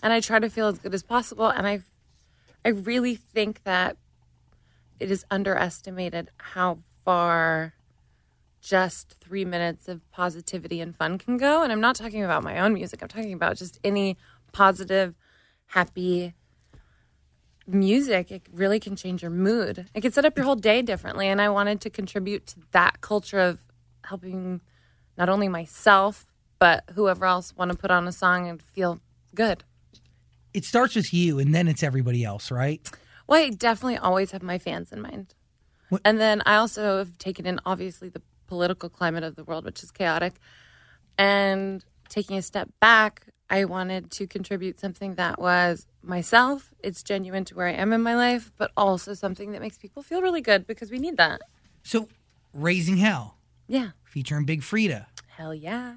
and 0.02 0.14
I 0.14 0.22
try 0.22 0.40
to 0.40 0.50
feel 0.50 0.68
as 0.68 0.80
good 0.80 0.94
as 0.94 1.04
possible 1.04 1.48
and 1.48 1.68
I 1.68 1.82
I 2.64 2.70
really 2.70 3.16
think 3.16 3.64
that 3.64 3.98
it 5.00 5.10
is 5.12 5.26
underestimated 5.32 6.30
how 6.38 6.80
far 7.06 7.74
just 8.62 9.16
3 9.22 9.46
minutes 9.46 9.88
of 9.88 10.10
positivity 10.12 10.82
and 10.82 10.96
fun 10.96 11.18
can 11.18 11.38
go 11.38 11.64
and 11.64 11.72
I'm 11.72 11.82
not 11.82 11.96
talking 11.96 12.24
about 12.24 12.44
my 12.44 12.60
own 12.60 12.74
music. 12.74 13.02
I'm 13.02 13.08
talking 13.10 13.34
about 13.34 13.58
just 13.58 13.80
any 13.84 14.18
positive 14.54 15.16
happy 15.68 16.34
music, 17.68 18.32
it 18.32 18.44
really 18.52 18.80
can 18.80 18.96
change 18.96 19.22
your 19.22 19.32
mood. 19.32 19.88
It 19.94 20.02
can 20.02 20.12
set 20.12 20.26
up 20.26 20.36
your 20.38 20.46
whole 20.46 20.56
day 20.56 20.82
differently. 20.82 21.28
And 21.28 21.42
I 21.42 21.50
wanted 21.50 21.82
to 21.82 21.90
contribute 21.90 22.48
to 22.48 22.56
that 22.72 23.02
culture 23.02 23.40
of 23.40 23.60
helping 24.04 24.62
not 25.20 25.30
only 25.30 25.50
myself, 25.50 26.26
but 26.58 26.84
whoever 26.96 27.26
else 27.26 27.54
want 27.56 27.72
to 27.72 27.78
put 27.78 27.92
on 27.92 28.08
a 28.08 28.12
song 28.12 28.48
and 28.48 28.62
feel 28.64 29.00
good. 29.36 29.64
It 30.54 30.66
starts 30.66 30.96
with 30.96 31.14
you 31.14 31.38
and 31.38 31.54
then 31.54 31.68
it's 31.68 31.84
everybody 31.84 32.24
else, 32.24 32.50
right? 32.50 32.82
Well, 33.28 33.40
I 33.44 33.50
definitely 33.52 33.98
always 33.98 34.32
have 34.32 34.42
my 34.42 34.58
fans 34.58 34.92
in 34.92 35.02
mind. 35.02 35.36
What- 35.90 36.02
And 36.06 36.20
then 36.20 36.42
I 36.46 36.56
also 36.56 36.98
have 37.00 37.18
taken 37.18 37.46
in, 37.46 37.60
obviously, 37.66 38.10
the 38.10 38.22
political 38.48 38.90
climate 38.90 39.24
of 39.24 39.36
the 39.36 39.44
world, 39.44 39.66
which 39.66 39.84
is 39.84 39.92
chaotic. 39.92 40.34
And 41.18 41.84
taking 42.08 42.38
a 42.38 42.42
step 42.42 42.70
back, 42.80 43.28
I 43.50 43.66
wanted 43.66 44.10
to 44.12 44.26
contribute 44.28 44.80
something 44.80 45.16
that 45.16 45.40
was 45.40 45.86
myself. 46.02 46.74
It's 46.82 47.04
genuine 47.04 47.46
to 47.46 47.56
where 47.56 47.68
I 47.68 47.74
am 47.74 47.94
in 47.94 48.02
my 48.02 48.16
life, 48.16 48.52
but 48.58 48.72
also 48.78 49.14
something 49.14 49.52
that 49.52 49.62
makes 49.62 49.78
people 49.78 50.02
feel 50.02 50.22
really 50.22 50.42
good 50.42 50.66
because 50.66 50.90
we 50.92 50.98
need 51.00 51.18
that. 51.18 51.42
So, 51.84 52.08
Raising 52.54 52.98
Hell, 52.98 53.36
Yeah. 53.70 53.90
featuring 54.04 54.46
Big 54.46 54.62
Freedia. 54.62 55.06
Hell 55.30 55.54
yeah. 55.54 55.96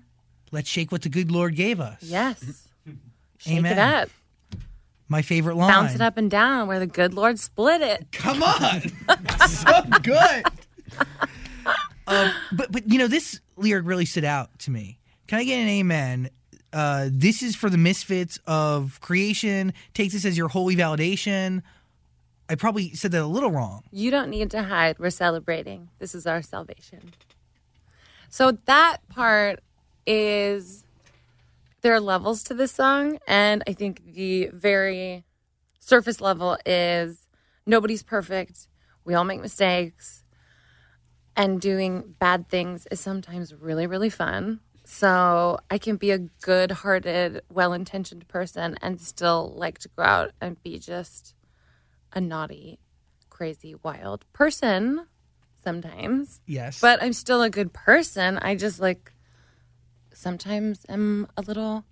Let's 0.53 0.69
shake 0.69 0.93
what 0.93 1.03
the 1.03 1.09
good 1.09 1.31
Lord 1.33 1.57
gave 1.57 1.81
us. 1.81 2.03
Yes. 2.03 2.69
Shake 3.39 3.59
Amen. 3.59 3.73
it 3.73 3.79
up. 3.79 4.09
My 5.09 5.23
favorite 5.23 5.57
line. 5.57 5.71
Bounce 5.71 5.95
it 5.95 6.01
up 6.01 6.17
and 6.17 6.31
down 6.31 6.69
where 6.69 6.79
the 6.79 6.87
good 6.87 7.13
Lord 7.15 7.39
split 7.39 7.81
it. 7.81 8.07
Come 8.13 8.43
on, 8.43 8.83
so 9.49 9.83
good. 10.03 10.45
um, 12.07 12.31
but 12.53 12.71
but 12.71 12.89
you 12.91 12.99
know 12.99 13.09
this 13.09 13.41
lyric 13.57 13.85
really 13.85 14.05
stood 14.05 14.25
out 14.25 14.57
to 14.61 14.71
me. 14.71 14.99
Can 15.27 15.41
I 15.41 15.45
get 15.45 15.57
an 15.57 15.69
amen? 15.69 16.31
Uh, 16.73 17.09
this 17.11 17.43
is 17.43 17.57
for 17.57 17.69
the 17.69 17.77
misfits 17.79 18.39
of 18.47 19.01
creation. 19.01 19.73
Take 19.93 20.13
this 20.13 20.25
as 20.25 20.39
your 20.39 20.49
holy 20.49 20.77
validation. 20.77 21.63
I 22.49 22.55
probably 22.55 22.95
said 22.95 23.13
that 23.13 23.23
a 23.23 23.27
little 23.27 23.51
wrong. 23.51 23.83
You 23.91 24.11
don't 24.11 24.31
need 24.31 24.51
to 24.53 24.63
hide. 24.63 24.99
We're 24.99 25.11
celebrating. 25.11 25.89
This 25.99 26.15
is 26.15 26.27
our 26.27 26.43
salvation. 26.43 27.13
So 28.33 28.53
that 28.65 29.07
part 29.11 29.61
is 30.07 30.85
there 31.83 31.93
are 31.93 32.01
levels 32.01 32.43
to 32.45 32.55
this 32.55 32.73
song, 32.73 33.19
and 33.29 33.63
I 33.67 33.75
think 33.75 34.15
the 34.15 34.49
very 34.55 35.27
surface 35.81 36.19
level 36.19 36.57
is 36.65 37.29
nobody's 37.67 38.03
perfect. 38.03 38.69
We 39.05 39.13
all 39.13 39.25
make 39.25 39.43
mistakes, 39.43 40.25
and 41.37 41.61
doing 41.61 42.15
bad 42.19 42.49
things 42.49 42.87
is 42.91 43.01
sometimes 43.01 43.55
really, 43.55 43.87
really 43.87 44.09
fun. 44.09 44.61
So 44.87 45.59
I 45.71 45.77
can 45.77 45.97
be 45.97 46.11
a 46.11 46.19
good 46.19 46.71
hearted, 46.71 47.43
well 47.51 47.75
intentioned 47.75 48.27
person 48.29 48.79
and 48.81 48.99
still 48.99 49.53
like 49.55 49.79
to 49.81 49.91
go 49.95 50.05
out 50.05 50.31
and 50.41 50.61
be 50.63 50.79
just 50.79 51.35
a 52.15 52.21
naughty, 52.21 52.79
crazy, 53.29 53.75
wild 53.83 54.25
person 54.33 55.07
sometimes. 55.63 56.41
Yes. 56.47 56.81
But 56.81 57.03
I'm 57.03 57.13
still 57.13 57.43
a 57.43 57.51
good 57.51 57.73
person. 57.73 58.39
I 58.39 58.55
just 58.55 58.81
like 58.81 59.13
sometimes 60.13 60.85
am 60.89 61.29
a 61.37 61.43
little 61.43 61.85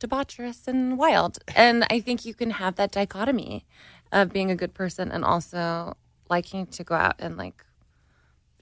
debaucherous 0.00 0.66
and 0.68 0.98
wild. 0.98 1.38
And 1.54 1.84
I 1.90 2.00
think 2.00 2.24
you 2.24 2.34
can 2.34 2.50
have 2.50 2.76
that 2.76 2.92
dichotomy 2.92 3.66
of 4.12 4.32
being 4.32 4.50
a 4.50 4.56
good 4.56 4.74
person 4.74 5.10
and 5.10 5.24
also 5.24 5.96
liking 6.30 6.66
to 6.66 6.84
go 6.84 6.94
out 6.94 7.16
and 7.18 7.36
like 7.36 7.64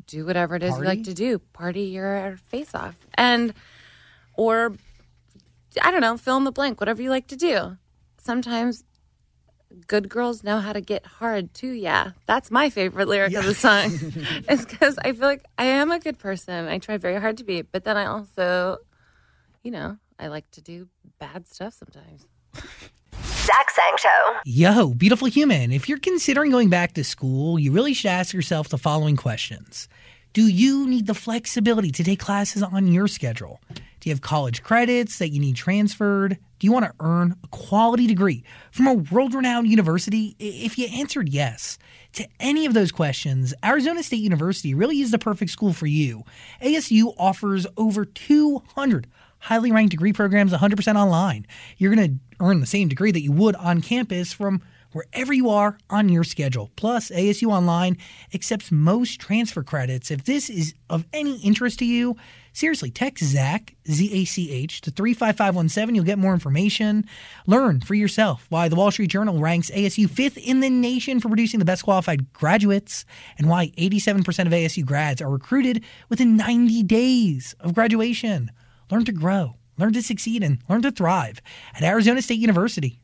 do 0.06 0.24
whatever 0.24 0.56
it 0.56 0.62
is 0.62 0.76
you 0.76 0.84
like 0.84 1.04
to 1.04 1.14
do, 1.14 1.38
party 1.38 1.82
your 1.82 2.36
face 2.48 2.74
off. 2.74 2.96
And 3.14 3.54
or 4.34 4.74
I 5.82 5.90
don't 5.90 6.00
know, 6.00 6.16
fill 6.16 6.36
in 6.36 6.44
the 6.44 6.52
blank, 6.52 6.80
whatever 6.80 7.02
you 7.02 7.10
like 7.10 7.26
to 7.28 7.36
do. 7.36 7.76
Sometimes 8.18 8.84
good 9.86 10.08
girls 10.08 10.42
know 10.42 10.58
how 10.58 10.72
to 10.72 10.80
get 10.80 11.06
hard 11.06 11.52
too. 11.54 11.72
Yeah, 11.72 12.12
that's 12.26 12.50
my 12.50 12.70
favorite 12.70 13.08
lyric 13.08 13.34
of 13.34 13.44
the 13.44 13.54
song. 13.54 13.90
it's 14.48 14.64
because 14.64 14.98
I 14.98 15.12
feel 15.12 15.26
like 15.26 15.44
I 15.58 15.64
am 15.66 15.90
a 15.90 15.98
good 15.98 16.18
person. 16.18 16.68
I 16.68 16.78
try 16.78 16.96
very 16.96 17.20
hard 17.20 17.38
to 17.38 17.44
be, 17.44 17.62
but 17.62 17.84
then 17.84 17.96
I 17.96 18.06
also, 18.06 18.78
you 19.62 19.70
know, 19.70 19.98
I 20.18 20.28
like 20.28 20.50
to 20.52 20.62
do 20.62 20.88
bad 21.18 21.48
stuff 21.48 21.74
sometimes. 21.74 22.26
Zach 23.46 23.70
Sang 23.70 23.96
Show. 23.98 24.36
Yo, 24.44 24.94
beautiful 24.94 25.28
human, 25.28 25.70
if 25.70 25.88
you're 25.88 25.98
considering 25.98 26.50
going 26.50 26.68
back 26.68 26.94
to 26.94 27.04
school, 27.04 27.58
you 27.58 27.70
really 27.70 27.94
should 27.94 28.08
ask 28.08 28.32
yourself 28.32 28.68
the 28.68 28.78
following 28.78 29.16
questions. 29.16 29.88
Do 30.36 30.48
you 30.48 30.86
need 30.86 31.06
the 31.06 31.14
flexibility 31.14 31.90
to 31.92 32.04
take 32.04 32.18
classes 32.18 32.62
on 32.62 32.88
your 32.88 33.08
schedule? 33.08 33.58
Do 33.72 34.10
you 34.10 34.10
have 34.10 34.20
college 34.20 34.62
credits 34.62 35.16
that 35.18 35.30
you 35.30 35.40
need 35.40 35.56
transferred? 35.56 36.36
Do 36.58 36.66
you 36.66 36.72
want 36.72 36.84
to 36.84 36.92
earn 37.00 37.36
a 37.42 37.46
quality 37.46 38.06
degree 38.06 38.44
from 38.70 38.86
a 38.86 38.92
world 38.92 39.32
renowned 39.32 39.66
university? 39.66 40.36
If 40.38 40.76
you 40.76 40.88
answered 40.88 41.30
yes 41.30 41.78
to 42.12 42.28
any 42.38 42.66
of 42.66 42.74
those 42.74 42.92
questions, 42.92 43.54
Arizona 43.64 44.02
State 44.02 44.20
University 44.20 44.74
really 44.74 45.00
is 45.00 45.10
the 45.10 45.18
perfect 45.18 45.52
school 45.52 45.72
for 45.72 45.86
you. 45.86 46.22
ASU 46.60 47.14
offers 47.16 47.66
over 47.78 48.04
200 48.04 49.06
highly 49.38 49.72
ranked 49.72 49.92
degree 49.92 50.12
programs 50.12 50.52
100% 50.52 50.96
online. 50.96 51.46
You're 51.78 51.94
going 51.94 52.18
to 52.18 52.44
earn 52.44 52.60
the 52.60 52.66
same 52.66 52.88
degree 52.88 53.10
that 53.10 53.22
you 53.22 53.32
would 53.32 53.56
on 53.56 53.80
campus 53.80 54.34
from 54.34 54.60
wherever 54.96 55.32
you 55.32 55.50
are 55.50 55.76
on 55.90 56.08
your 56.08 56.24
schedule. 56.24 56.70
Plus, 56.74 57.10
ASU 57.10 57.48
Online 57.48 57.98
accepts 58.32 58.72
most 58.72 59.20
transfer 59.20 59.62
credits. 59.62 60.10
If 60.10 60.24
this 60.24 60.48
is 60.48 60.74
of 60.88 61.04
any 61.12 61.36
interest 61.40 61.78
to 61.80 61.84
you, 61.84 62.16
seriously, 62.54 62.90
text 62.90 63.22
Zach, 63.22 63.74
Z 63.90 64.10
A 64.10 64.24
C 64.24 64.50
H, 64.50 64.80
to 64.80 64.90
35517. 64.90 65.94
You'll 65.94 66.04
get 66.04 66.18
more 66.18 66.32
information. 66.32 67.04
Learn 67.46 67.82
for 67.82 67.94
yourself 67.94 68.46
why 68.48 68.68
the 68.68 68.76
Wall 68.76 68.90
Street 68.90 69.10
Journal 69.10 69.38
ranks 69.38 69.70
ASU 69.70 70.08
fifth 70.08 70.38
in 70.38 70.60
the 70.60 70.70
nation 70.70 71.20
for 71.20 71.28
producing 71.28 71.58
the 71.58 71.66
best 71.66 71.84
qualified 71.84 72.32
graduates 72.32 73.04
and 73.36 73.50
why 73.50 73.68
87% 73.76 74.26
of 74.46 74.52
ASU 74.52 74.84
grads 74.84 75.20
are 75.20 75.28
recruited 75.28 75.84
within 76.08 76.36
90 76.38 76.82
days 76.84 77.54
of 77.60 77.74
graduation. 77.74 78.50
Learn 78.90 79.04
to 79.04 79.12
grow, 79.12 79.56
learn 79.76 79.92
to 79.92 80.02
succeed, 80.02 80.42
and 80.42 80.58
learn 80.70 80.80
to 80.82 80.90
thrive 80.90 81.42
at 81.74 81.82
Arizona 81.82 82.22
State 82.22 82.38
University. 82.38 83.00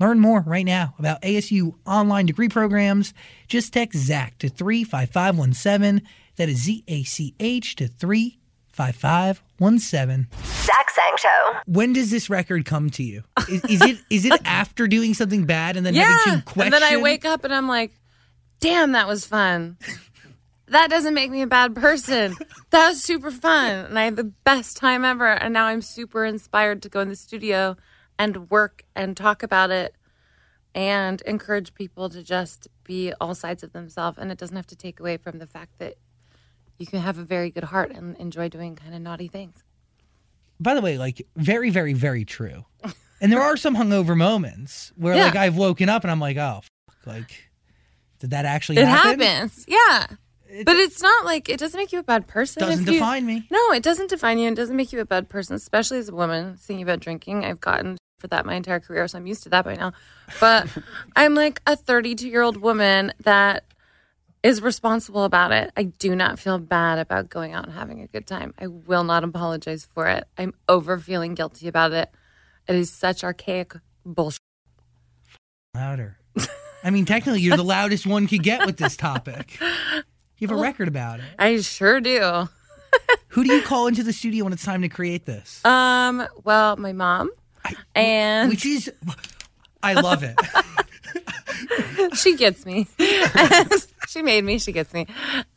Learn 0.00 0.18
more 0.20 0.40
right 0.40 0.64
now 0.66 0.94
about 0.98 1.22
ASU 1.22 1.74
online 1.86 2.26
degree 2.26 2.48
programs. 2.48 3.14
Just 3.46 3.72
text 3.72 3.98
ZACH 3.98 4.38
to 4.38 4.48
35517. 4.48 6.02
That 6.36 6.48
is 6.48 6.62
Z 6.62 6.82
A 6.88 7.04
C 7.04 7.34
H 7.38 7.76
to 7.76 7.86
35517. 7.88 10.26
Zach 10.64 10.90
Sang 10.90 11.16
Show. 11.16 11.58
When 11.66 11.92
does 11.92 12.10
this 12.10 12.28
record 12.28 12.64
come 12.64 12.90
to 12.90 13.02
you? 13.02 13.22
Is, 13.48 13.64
is 13.66 13.82
it 13.82 13.98
is 14.10 14.24
it 14.24 14.40
after 14.44 14.88
doing 14.88 15.14
something 15.14 15.44
bad 15.44 15.76
and 15.76 15.86
then 15.86 15.94
Yeah. 15.94 16.18
having 16.24 16.40
to 16.40 16.44
question? 16.46 16.74
And 16.74 16.82
then 16.82 16.92
I 16.92 16.96
wake 17.00 17.24
up 17.24 17.44
and 17.44 17.54
I'm 17.54 17.68
like, 17.68 17.92
damn, 18.60 18.92
that 18.92 19.06
was 19.06 19.24
fun. 19.24 19.76
That 20.68 20.90
doesn't 20.90 21.14
make 21.14 21.30
me 21.30 21.42
a 21.42 21.46
bad 21.46 21.74
person. 21.76 22.34
That 22.70 22.88
was 22.88 23.04
super 23.04 23.30
fun. 23.30 23.84
And 23.86 23.98
I 23.98 24.04
had 24.04 24.16
the 24.16 24.24
best 24.24 24.76
time 24.78 25.04
ever. 25.04 25.26
And 25.28 25.52
now 25.54 25.66
I'm 25.66 25.82
super 25.82 26.24
inspired 26.24 26.82
to 26.82 26.88
go 26.88 27.00
in 27.00 27.08
the 27.10 27.16
studio 27.16 27.76
and 28.18 28.50
work 28.50 28.84
and 28.94 29.16
talk 29.16 29.42
about 29.42 29.70
it 29.70 29.94
and 30.74 31.20
encourage 31.22 31.74
people 31.74 32.08
to 32.10 32.22
just 32.22 32.68
be 32.84 33.12
all 33.20 33.34
sides 33.34 33.62
of 33.62 33.72
themselves. 33.72 34.18
And 34.18 34.30
it 34.32 34.38
doesn't 34.38 34.56
have 34.56 34.66
to 34.68 34.76
take 34.76 34.98
away 35.00 35.16
from 35.16 35.38
the 35.38 35.46
fact 35.46 35.78
that 35.78 35.94
you 36.78 36.86
can 36.86 37.00
have 37.00 37.18
a 37.18 37.22
very 37.24 37.50
good 37.50 37.64
heart 37.64 37.92
and 37.92 38.16
enjoy 38.16 38.48
doing 38.48 38.74
kind 38.76 38.94
of 38.94 39.00
naughty 39.00 39.28
things. 39.28 39.62
By 40.60 40.74
the 40.74 40.80
way, 40.80 40.98
like 40.98 41.26
very, 41.36 41.70
very, 41.70 41.92
very 41.94 42.24
true. 42.24 42.64
And 43.20 43.32
there 43.32 43.40
are 43.40 43.56
some 43.56 43.74
hungover 43.74 44.14
moments 44.14 44.92
where 44.96 45.14
Yeah. 45.14 45.26
like 45.26 45.36
I've 45.36 45.56
woken 45.56 45.88
up 45.88 46.02
and 46.02 46.10
I'm 46.10 46.20
like, 46.20 46.36
oh, 46.36 46.60
fuck, 46.88 47.06
like, 47.06 47.48
did 48.18 48.30
that 48.30 48.44
actually 48.44 48.78
It 48.78 48.86
happen? 48.88 49.20
happens. 49.20 49.64
Yeah. 49.66 50.06
but 50.66 50.76
it's 50.76 51.00
not 51.00 51.24
like 51.24 51.48
it 51.48 51.58
doesn't 51.58 51.78
make 51.78 51.90
you 51.92 52.00
a 52.00 52.02
bad 52.02 52.26
person. 52.26 52.60
Doesn't 52.60 52.84
you- 52.86 52.94
define 52.94 53.24
me. 53.24 53.46
No, 53.50 53.70
it 53.72 53.82
doesn't 53.82 54.10
define 54.10 54.38
you. 54.38 54.50
It 54.50 54.56
doesn't 54.56 54.76
make 54.76 54.92
you 54.92 55.00
a 55.00 55.06
bad 55.06 55.30
person, 55.30 55.54
especially 55.56 55.98
as 55.98 56.10
a 56.10 56.14
woman. 56.14 56.56
Thinking 56.58 56.82
about 56.82 57.00
drinking, 57.00 57.44
I've 57.46 57.60
gotten 57.60 57.96
for 58.24 58.28
that 58.28 58.46
my 58.46 58.54
entire 58.54 58.80
career, 58.80 59.06
so 59.06 59.18
I'm 59.18 59.26
used 59.26 59.42
to 59.42 59.50
that 59.50 59.66
by 59.66 59.74
now. 59.74 59.92
But 60.40 60.66
I'm 61.16 61.34
like 61.34 61.60
a 61.66 61.76
32 61.76 62.26
year 62.26 62.40
old 62.40 62.56
woman 62.56 63.12
that 63.24 63.64
is 64.42 64.62
responsible 64.62 65.24
about 65.24 65.52
it. 65.52 65.70
I 65.76 65.84
do 65.84 66.16
not 66.16 66.38
feel 66.38 66.58
bad 66.58 66.98
about 66.98 67.28
going 67.28 67.52
out 67.52 67.64
and 67.64 67.74
having 67.74 68.00
a 68.00 68.06
good 68.06 68.26
time. 68.26 68.54
I 68.58 68.68
will 68.68 69.04
not 69.04 69.24
apologize 69.24 69.84
for 69.84 70.06
it. 70.06 70.24
I'm 70.38 70.54
over 70.70 70.98
feeling 70.98 71.34
guilty 71.34 71.68
about 71.68 71.92
it. 71.92 72.10
It 72.66 72.76
is 72.76 72.90
such 72.90 73.22
archaic 73.24 73.74
bullshit. 74.06 74.40
Louder. 75.74 76.16
I 76.82 76.88
mean, 76.88 77.04
technically, 77.04 77.42
you're 77.42 77.58
the 77.58 77.62
loudest 77.62 78.06
one 78.06 78.26
could 78.26 78.42
get 78.42 78.64
with 78.64 78.78
this 78.78 78.96
topic. 78.96 79.58
You 80.38 80.48
have 80.48 80.56
a 80.56 80.60
record 80.60 80.88
about 80.88 81.20
it. 81.20 81.26
I 81.38 81.60
sure 81.60 82.00
do. 82.00 82.48
Who 83.28 83.44
do 83.44 83.52
you 83.52 83.62
call 83.62 83.86
into 83.86 84.02
the 84.02 84.12
studio 84.12 84.44
when 84.44 84.52
it's 84.52 84.64
time 84.64 84.82
to 84.82 84.88
create 84.88 85.26
this? 85.26 85.62
Um, 85.64 86.26
well, 86.44 86.76
my 86.76 86.92
mom 86.92 87.30
and 87.94 88.50
Which 88.50 88.66
is, 88.66 88.92
I 89.82 89.94
love 89.94 90.22
it. 90.22 90.38
she 92.16 92.36
gets 92.36 92.64
me. 92.66 92.86
she 94.08 94.22
made 94.22 94.44
me. 94.44 94.58
She 94.58 94.72
gets 94.72 94.92
me. 94.92 95.06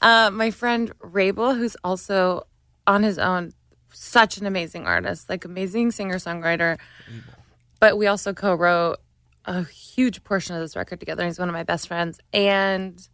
Uh, 0.01 0.29
my 0.31 0.51
friend 0.51 0.91
Wrabel, 1.01 1.53
who's 1.55 1.75
also 1.83 2.47
on 2.85 3.03
his 3.03 3.17
own, 3.17 3.53
such 3.91 4.37
an 4.37 4.45
amazing 4.45 4.85
artist, 4.85 5.29
like 5.29 5.45
amazing 5.45 5.91
singer 5.91 6.15
songwriter. 6.15 6.77
But 7.79 7.97
we 7.97 8.07
also 8.07 8.33
co-wrote 8.33 8.97
a 9.45 9.63
huge 9.63 10.23
portion 10.23 10.55
of 10.55 10.61
this 10.61 10.75
record 10.75 10.99
together. 10.99 11.25
He's 11.25 11.39
one 11.39 11.49
of 11.49 11.53
my 11.53 11.63
best 11.63 11.87
friends. 11.87 12.19
And 12.33 13.05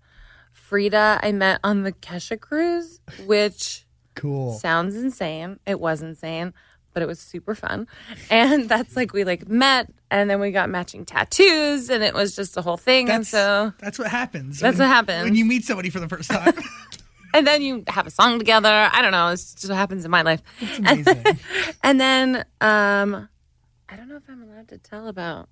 Freedia, 0.69 1.19
I 1.21 1.31
met 1.31 1.59
on 1.63 1.83
the 1.83 1.91
Kesha 1.91 2.39
cruise, 2.39 2.99
which 3.25 3.85
Cool. 4.15 4.53
sounds 4.53 4.95
insane. 4.95 5.59
It 5.65 5.79
was 5.79 6.01
insane, 6.01 6.53
but 6.93 7.03
it 7.03 7.07
was 7.07 7.19
super 7.19 7.55
fun. 7.55 7.87
And 8.29 8.69
that's 8.69 8.95
like 8.95 9.13
we 9.13 9.23
like 9.23 9.47
met 9.47 9.89
and 10.11 10.29
then 10.29 10.39
we 10.39 10.51
got 10.51 10.69
matching 10.69 11.05
tattoos 11.05 11.89
and 11.89 12.03
it 12.03 12.13
was 12.13 12.35
just 12.35 12.55
a 12.57 12.61
whole 12.61 12.77
thing. 12.77 13.09
and 13.09 13.21
That's, 13.23 13.29
so 13.29 13.73
that's 13.79 13.97
what 13.99 14.07
happens. 14.09 14.59
That's 14.59 14.77
when- 14.77 14.87
what 14.87 14.95
happens. 14.95 15.23
When 15.23 15.35
you 15.35 15.45
meet 15.45 15.65
somebody 15.65 15.89
for 15.89 15.99
the 15.99 16.07
first 16.09 16.29
time. 16.29 16.53
and 17.33 17.47
then 17.47 17.61
you 17.61 17.83
have 17.87 18.05
a 18.07 18.11
song 18.11 18.37
together. 18.39 18.89
I 18.91 19.01
don't 19.01 19.11
know. 19.11 19.29
It's 19.29 19.53
just 19.53 19.69
what 19.69 19.77
happens 19.77 20.05
in 20.05 20.11
my 20.11 20.21
life. 20.21 20.41
amazing. 20.77 21.23
And 21.83 21.99
then 21.99 22.45
um 22.61 23.27
I 23.89 23.95
don't 23.95 24.07
know 24.09 24.17
if 24.17 24.23
I'm 24.29 24.41
allowed 24.43 24.67
to 24.69 24.77
tell 24.77 25.07
about 25.07 25.49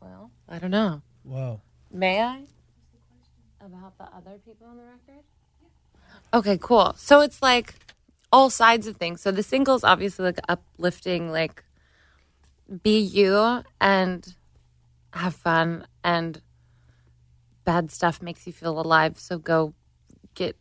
well, 0.00 0.30
I 0.48 0.58
don't 0.58 0.70
know. 0.70 1.02
Whoa. 1.24 1.60
May 1.92 2.20
I? 2.22 2.42
About 3.60 3.98
the 3.98 4.04
other 4.04 4.38
people 4.44 4.68
on 4.68 4.76
the 4.76 4.84
record? 4.84 5.24
Okay, 6.32 6.58
cool. 6.60 6.94
So 6.96 7.20
it's 7.20 7.42
like 7.42 7.74
all 8.32 8.50
sides 8.50 8.86
of 8.86 8.96
things. 8.96 9.20
So 9.20 9.30
the 9.30 9.42
single's 9.42 9.84
obviously 9.84 10.24
like 10.24 10.38
uplifting, 10.48 11.30
like 11.30 11.64
be 12.82 12.98
you 12.98 13.62
and 13.80 14.34
have 15.12 15.34
fun 15.34 15.86
and 16.02 16.40
bad 17.64 17.90
stuff 17.90 18.22
makes 18.22 18.46
you 18.46 18.52
feel 18.52 18.78
alive. 18.80 19.18
So 19.18 19.38
go 19.38 19.74
get, 20.34 20.56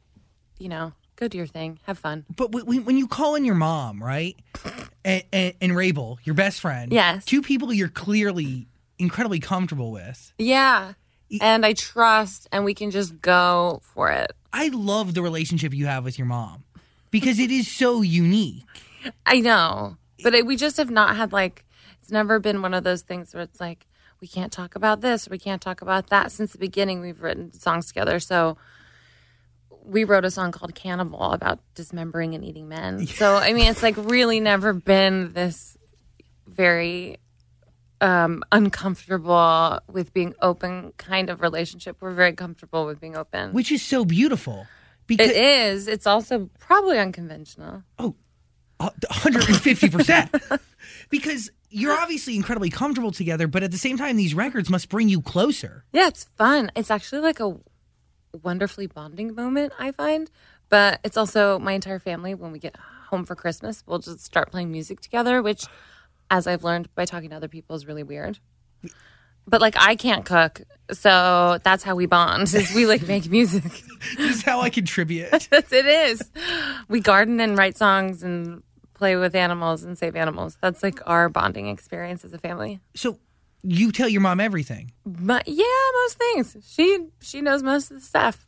you 0.60 0.70
know, 0.70 0.94
go 1.16 1.28
do 1.28 1.38
your 1.38 1.48
thing, 1.48 1.80
have 1.84 1.98
fun. 1.98 2.26
But 2.34 2.52
w- 2.52 2.82
when 2.82 2.98
you 2.98 3.08
call 3.08 3.36
in 3.36 3.46
your 3.46 3.56
mom, 3.56 4.04
right? 4.04 4.36
And, 5.04 5.24
and, 5.32 5.54
and 5.62 5.76
Wrabel, 5.76 6.20
your 6.24 6.36
best 6.36 6.60
friend. 6.60 6.92
Yes. 6.92 7.26
Two 7.26 7.42
people 7.42 7.74
you're 7.74 7.88
clearly 7.88 8.68
incredibly 8.98 9.40
comfortable 9.40 9.92
with. 9.92 10.34
Yeah. 10.38 10.94
And 11.42 11.66
I 11.66 11.74
trust 11.74 12.48
and 12.52 12.64
we 12.64 12.74
can 12.74 12.92
just 12.92 13.20
go 13.22 13.82
for 13.84 14.12
it. 14.12 14.32
I 14.54 14.70
love 14.70 15.14
the 15.14 15.22
relationship 15.22 15.74
you 15.74 15.88
have 15.88 16.04
with 16.04 16.18
your 16.18 16.28
mom 16.28 16.65
because 17.16 17.40
it 17.40 17.50
is 17.50 17.72
so 17.72 18.02
unique. 18.02 18.66
I 19.26 19.40
know. 19.40 19.96
But 20.22 20.36
it, 20.36 20.46
we 20.46 20.58
just 20.58 20.76
have 20.76 20.90
not 20.90 21.16
had 21.16 21.32
like 21.32 21.64
it's 22.02 22.12
never 22.12 22.40
been 22.40 22.62
one 22.62 22.74
of 22.74 22.84
those 22.84 23.04
things 23.04 23.34
where 23.34 23.42
it's 23.42 23.62
like 23.62 23.88
we 24.20 24.28
can't 24.28 24.52
talk 24.52 24.76
about 24.76 25.00
this 25.00 25.30
we 25.30 25.40
can't 25.40 25.62
talk 25.62 25.82
about 25.82 26.10
that. 26.10 26.34
Since 26.34 26.52
the 26.52 26.58
beginning, 26.58 27.00
we've 27.00 27.22
written 27.22 27.54
songs 27.54 27.88
together. 27.88 28.20
So 28.20 28.58
we 29.82 30.04
wrote 30.04 30.26
a 30.26 30.32
song 30.32 30.52
called 30.52 30.76
Cannibal 30.76 31.32
about 31.32 31.60
dismembering 31.74 32.36
and 32.36 32.44
eating 32.44 32.68
men. 32.68 33.08
So 33.22 33.38
I 33.38 33.54
mean, 33.54 33.68
it's 33.72 33.82
like 33.82 33.96
really 33.96 34.42
never 34.42 34.74
been 34.74 35.32
this 35.32 35.78
very 36.46 37.16
um, 38.02 38.44
uncomfortable 38.52 39.80
with 39.90 40.14
being 40.14 40.34
open 40.42 40.92
kind 40.98 41.30
of 41.30 41.40
relationship. 41.40 41.96
We're 42.02 42.12
very 42.12 42.34
comfortable 42.34 42.86
with 42.86 43.00
being 43.00 43.16
open. 43.16 43.54
which 43.54 43.72
is 43.72 43.82
so 43.82 44.04
beautiful. 44.04 44.68
Because 45.08 45.30
it 45.30 45.36
is. 45.36 45.88
It's 45.88 46.08
also 46.08 46.50
probably 46.60 46.98
unconventional. 46.98 47.84
Oh, 48.00 48.16
150%. 48.80 50.60
because 51.10 51.52
you're 51.70 51.94
obviously 51.94 52.36
incredibly 52.36 52.70
comfortable 52.70 53.12
together, 53.12 53.48
but 53.48 53.64
at 53.64 53.72
the 53.72 53.78
same 53.78 53.98
time, 53.98 54.18
these 54.18 54.34
records 54.34 54.70
must 54.70 54.90
bring 54.90 55.10
you 55.10 55.22
closer. 55.22 55.86
Yeah, 55.92 56.08
it's 56.08 56.24
fun. 56.24 56.72
It's 56.76 56.92
actually 56.92 57.22
like 57.22 57.40
a 57.40 57.58
wonderfully 58.44 58.88
bonding 58.88 59.36
moment, 59.36 59.74
I 59.80 59.92
find. 59.92 60.30
But 60.70 61.00
it's 61.04 61.18
also 61.18 61.60
my 61.60 61.74
entire 61.74 62.00
family, 62.00 62.34
when 62.34 62.52
we 62.52 62.60
get 62.60 62.76
home 63.10 63.24
for 63.26 63.36
Christmas, 63.36 63.84
we'll 63.86 64.00
just 64.00 64.22
start 64.22 64.52
playing 64.52 64.72
music 64.72 65.00
together, 65.00 65.42
which, 65.42 65.66
as 66.32 66.48
I've 66.48 66.64
learned 66.64 66.94
by 66.96 67.06
talking 67.06 67.30
to 67.30 67.36
other 67.36 67.48
people, 67.48 67.76
is 67.76 67.86
really 67.86 68.04
weird. 68.04 68.40
But 69.48 69.62
like, 69.62 69.75
I 69.78 69.96
can't 69.96 70.25
cook. 70.25 70.62
So 70.92 71.60
that's 71.64 71.84
how 71.84 71.96
we 71.96 72.06
bond, 72.06 72.54
is 72.54 72.74
we 72.75 72.86
like 72.86 73.08
make 73.08 73.30
music. 73.30 73.64
This 74.18 74.36
is 74.38 74.42
how 74.44 74.62
I 74.62 74.70
contribute. 74.70 75.32
That's 75.50 75.74
it 75.74 75.86
is. 75.88 76.22
We 76.88 77.00
garden 77.00 77.40
and 77.40 77.58
write 77.58 77.75
songs 77.75 78.22
and 78.22 78.62
play 78.94 79.16
with 79.16 79.34
animals 79.34 79.84
and 79.84 79.98
save 79.98 80.16
animals. 80.16 80.60
That's 80.62 80.84
like 80.84 81.00
our 81.08 81.28
bonding 81.28 81.68
experience 81.70 82.24
as 82.24 82.32
a 82.32 82.38
family. 82.38 82.80
so 82.96 83.18
you 83.64 83.92
tell 83.92 84.08
your 84.08 84.22
mom 84.22 84.40
everything. 84.40 84.92
But 85.08 85.48
yeah, 85.48 85.64
most 86.04 86.18
things. 86.20 86.58
She 86.70 87.08
she 87.20 87.42
knows 87.42 87.64
most 87.64 87.90
of 87.90 87.98
the 87.98 88.06
stuff. 88.06 88.46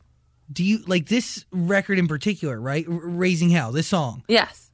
Do 0.54 0.64
you 0.64 0.78
like 0.86 1.08
this 1.08 1.44
record 1.52 1.98
in 1.98 2.08
particular, 2.08 2.62
right? 2.62 2.86
R- 2.88 2.94
Raising 2.94 3.50
Hell, 3.50 3.72
this 3.72 3.88
song. 3.88 4.24
Yes. 4.28 4.70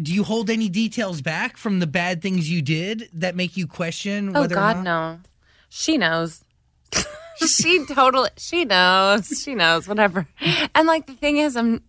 Do 0.00 0.14
you 0.14 0.22
hold 0.22 0.48
any 0.48 0.68
details 0.68 1.22
back 1.22 1.56
from 1.56 1.80
the 1.80 1.86
bad 1.86 2.22
things 2.22 2.50
you 2.50 2.62
did 2.62 3.08
that 3.12 3.34
make 3.34 3.56
you 3.56 3.66
question 3.66 4.30
Oh 4.34 4.42
whether 4.42 4.54
or 4.54 4.58
God, 4.58 4.84
no. 4.84 5.20
She 5.68 5.98
knows. 5.98 6.44
she 7.46 7.84
totally. 7.86 8.30
She 8.36 8.64
knows. 8.64 9.28
She 9.42 9.54
knows. 9.54 9.88
Whatever. 9.88 10.28
And 10.74 10.86
like 10.86 11.06
the 11.06 11.14
thing 11.14 11.38
is, 11.38 11.56
I'm 11.56 11.82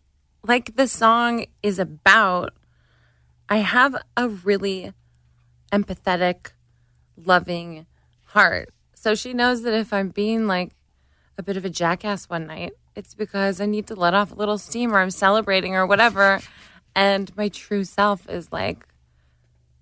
like 0.43 0.75
the 0.75 0.87
song 0.87 1.45
is 1.61 1.77
about. 1.77 2.53
I 3.47 3.57
have 3.57 3.95
a 4.15 4.27
really 4.29 4.93
empathetic, 5.71 6.51
loving 7.15 7.85
heart. 8.25 8.69
So 8.93 9.15
she 9.15 9.33
knows 9.33 9.63
that 9.63 9.73
if 9.73 9.93
I'm 9.93 10.09
being 10.09 10.45
like 10.45 10.71
a 11.37 11.43
bit 11.43 11.57
of 11.57 11.65
a 11.65 11.69
jackass 11.69 12.29
one 12.29 12.47
night, 12.47 12.73
it's 12.95 13.15
because 13.15 13.61
I 13.61 13.65
need 13.65 13.87
to 13.87 13.95
let 13.95 14.13
off 14.13 14.31
a 14.31 14.35
little 14.35 14.57
steam 14.57 14.93
or 14.93 14.99
I'm 14.99 15.09
celebrating 15.09 15.73
or 15.73 15.87
whatever. 15.87 16.41
And 16.99 17.33
my 17.37 17.47
true 17.47 17.85
self 17.85 18.27
is 18.27 18.51
like, 18.51 18.85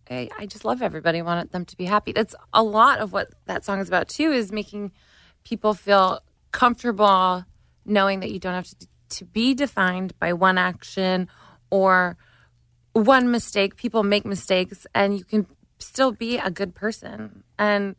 I, 0.07 0.29
I 0.37 0.45
just 0.45 0.63
love 0.63 0.83
everybody. 0.83 1.17
I 1.17 1.23
want 1.23 1.51
them 1.51 1.65
to 1.65 1.75
be 1.75 1.85
happy. 1.85 2.11
That's 2.11 2.35
a 2.53 2.61
lot 2.61 2.99
of 2.99 3.11
what 3.11 3.29
that 3.47 3.65
song 3.65 3.79
is 3.79 3.87
about 3.87 4.07
too. 4.07 4.31
Is 4.31 4.51
making 4.51 4.91
people 5.43 5.73
feel 5.73 6.19
comfortable 6.51 7.43
knowing 7.85 8.19
that 8.19 8.29
you 8.29 8.37
don't 8.37 8.53
have 8.53 8.67
to 8.67 8.87
to 9.09 9.25
be 9.25 9.55
defined 9.55 10.13
by 10.19 10.31
one 10.33 10.59
action 10.59 11.27
or 11.71 12.17
one 12.93 13.31
mistake. 13.31 13.77
People 13.77 14.03
make 14.03 14.23
mistakes, 14.23 14.85
and 14.93 15.17
you 15.17 15.23
can 15.23 15.47
still 15.79 16.11
be 16.11 16.37
a 16.37 16.51
good 16.51 16.75
person. 16.75 17.43
And 17.57 17.95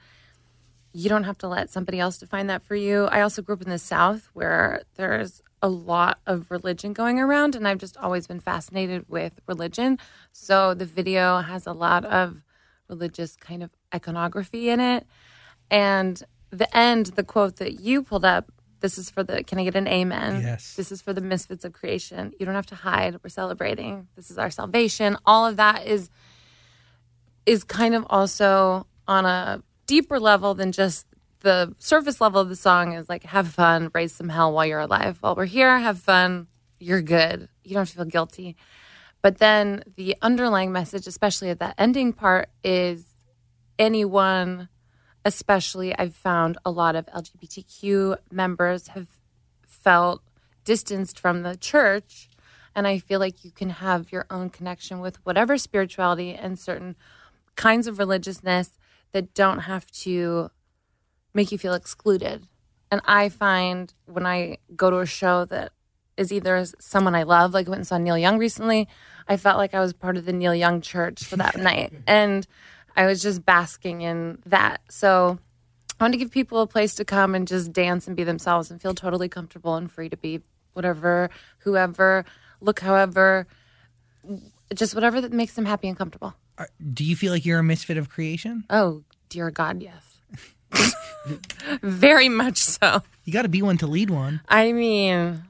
you 0.93 1.09
don't 1.09 1.25
have 1.25 1.39
to 1.39 1.49
let 1.49 1.71
somebody 1.71 1.99
else 1.99 2.19
define 2.19 2.47
that 2.47 2.63
for 2.63 2.77
you. 2.77 3.07
I 3.07 3.23
also 3.23 3.43
grew 3.43 3.57
up 3.57 3.63
in 3.63 3.69
the 3.69 3.81
South 3.81 4.29
where 4.33 4.83
there's 4.95 5.43
a 5.63 5.69
lot 5.69 6.19
of 6.27 6.51
religion 6.51 6.93
going 6.93 7.19
around, 7.19 7.55
and 7.55 7.67
I've 7.67 7.79
just 7.79 7.97
always 7.97 8.27
been 8.27 8.41
fascinated 8.41 9.05
with 9.09 9.41
religion. 9.47 9.99
So 10.33 10.75
the 10.75 10.85
video 10.85 11.41
has 11.41 11.67
a 11.67 11.73
lot 11.73 12.05
of 12.05 12.43
religious 12.89 13.37
kind 13.37 13.63
of 13.63 13.71
iconography 13.95 14.71
in 14.71 14.81
it. 14.81 15.07
And 15.71 16.23
the 16.51 16.75
end, 16.77 17.07
the 17.07 17.25
quote 17.25 17.57
that 17.57 17.81
you 17.81 18.03
pulled 18.03 18.25
up, 18.25 18.51
this 18.81 18.97
is 18.97 19.11
for 19.11 19.23
the, 19.25 19.43
can 19.43 19.59
I 19.59 19.65
get 19.65 19.75
an 19.75 19.89
amen? 19.89 20.41
Yes. 20.41 20.75
This 20.77 20.93
is 20.93 21.03
for 21.03 21.13
the 21.13 21.21
misfits 21.21 21.65
of 21.65 21.73
creation. 21.73 22.33
You 22.39 22.47
don't 22.47 22.55
have 22.55 22.67
to 22.67 22.77
hide. 22.77 23.19
We're 23.23 23.29
celebrating. 23.29 24.07
This 24.15 24.31
is 24.31 24.39
our 24.39 24.51
salvation. 24.51 25.19
All 25.27 25.47
of 25.47 25.57
that 25.57 25.87
is 25.87 26.11
is 27.45 27.65
kind 27.65 27.95
of 27.95 28.07
also 28.11 28.87
on 29.07 29.25
a 29.25 29.63
deeper 29.87 30.21
level 30.21 30.53
than 30.55 30.71
just 30.71 31.07
the 31.41 31.75
surface 31.79 32.21
level 32.21 32.41
of 32.41 32.49
the 32.49 32.57
song 32.57 32.93
is 32.93 33.09
like 33.09 33.25
have 33.25 33.49
fun, 33.49 33.91
raise 33.95 34.13
some 34.13 34.29
hell 34.29 34.53
while 34.53 34.67
you're 34.67 34.81
alive. 34.81 35.19
While 35.21 35.37
we're 35.37 35.47
here, 35.47 35.79
have 35.79 35.99
fun. 35.99 36.49
You're 36.81 37.03
good. 37.03 37.49
You 37.65 37.75
don't 37.75 37.89
feel 37.89 38.05
guilty. 38.05 38.57
But 39.23 39.39
then 39.39 39.83
the 39.97 40.17
underlying 40.23 40.73
message, 40.73 41.07
especially 41.07 41.51
at 41.51 41.59
that 41.59 41.75
ending 41.77 42.13
part, 42.13 42.51
is 42.63 43.05
anyone, 43.79 44.69
especially 45.25 45.97
I've 45.99 46.15
found 46.15 46.59
a 46.65 46.71
lot 46.71 46.97
of 46.97 47.07
LGBTQ 47.07 48.19
members 48.31 48.89
have 48.89 49.09
felt 49.67 50.23
distanced 50.65 51.19
from 51.19 51.43
the 51.43 51.57
church. 51.57 52.29
And 52.75 52.87
I 52.87 52.99
feel 52.99 53.19
like 53.19 53.45
you 53.45 53.51
can 53.51 53.71
have 53.71 54.13
your 54.13 54.27
own 54.31 54.51
connection 54.51 55.01
with 55.01 55.25
whatever 55.25 55.59
spirituality 55.59 56.35
and 56.35 56.59
certain 56.59 56.95
kinds 57.57 57.89
of 57.89 57.99
religiousness 57.99 58.79
that 59.13 59.35
don't 59.35 59.61
have 59.61 59.91
to 59.91 60.51
make 61.39 61.53
you 61.53 61.59
feel 61.59 61.75
excluded. 61.75 62.47
And 62.91 63.01
I 63.05 63.29
find 63.29 63.93
when 64.07 64.27
I 64.27 64.59
go 64.77 64.91
to 64.91 64.99
a 64.99 65.07
show 65.07 65.45
that 65.47 65.73
is 66.17 66.33
either 66.33 66.65
someone 66.81 67.15
I 67.15 67.23
love, 67.23 67.55
like 67.55 67.67
I 67.67 67.71
went 67.71 67.79
and 67.81 67.87
saw 67.87 67.97
Neil 67.99 68.19
Young 68.19 68.39
recently, 68.39 68.89
I 69.29 69.37
felt 69.37 69.57
like 69.57 69.73
I 69.75 69.81
was 69.81 69.93
part 69.93 70.17
of 70.17 70.25
the 70.25 70.33
Neil 70.33 70.55
Young 70.55 70.81
church 70.81 71.23
for 71.25 71.37
that 71.37 71.57
night. 71.71 71.93
And 72.07 72.47
I 72.97 73.07
was 73.07 73.23
just 73.23 73.45
basking 73.47 74.01
in 74.01 74.39
that. 74.47 74.81
So 74.91 75.39
I 76.01 76.05
want 76.05 76.15
to 76.15 76.19
give 76.19 76.31
people 76.33 76.61
a 76.61 76.67
place 76.67 76.95
to 76.97 77.05
come 77.05 77.35
and 77.35 77.47
just 77.47 77.73
dance 77.73 78.07
and 78.09 78.17
be 78.17 78.25
themselves 78.25 78.71
and 78.71 78.81
feel 78.83 78.95
totally 78.95 79.29
comfortable 79.29 79.77
and 79.77 79.91
free 79.91 80.09
to 80.09 80.17
be 80.17 80.41
whatever, 80.73 81.31
whoever, 81.59 82.25
look 82.61 82.81
however, 82.81 83.47
just 84.75 84.95
whatever 84.95 85.21
that 85.21 85.33
makes 85.33 85.55
them 85.55 85.67
happy 85.67 85.89
and 85.89 85.97
comfortable. 85.97 86.35
Are- 86.57 86.71
Do 86.93 87.05
you 87.05 87.15
feel 87.17 87.33
like 87.33 87.45
you're 87.45 87.59
a 87.61 87.65
misfit 87.65 87.97
of 87.97 88.09
creation? 88.09 88.65
Oh, 88.71 89.05
dear 89.29 89.51
God, 89.51 89.83
yes. 89.83 90.05
Very 91.83 92.29
much 92.29 92.59
so. 92.59 93.03
You 93.25 93.33
got 93.33 93.43
to 93.43 93.49
be 93.49 93.63
one 93.63 93.79
to 93.79 93.87
lead 93.87 94.11
one. 94.11 94.41
I 94.49 94.73
mean, 94.73 95.43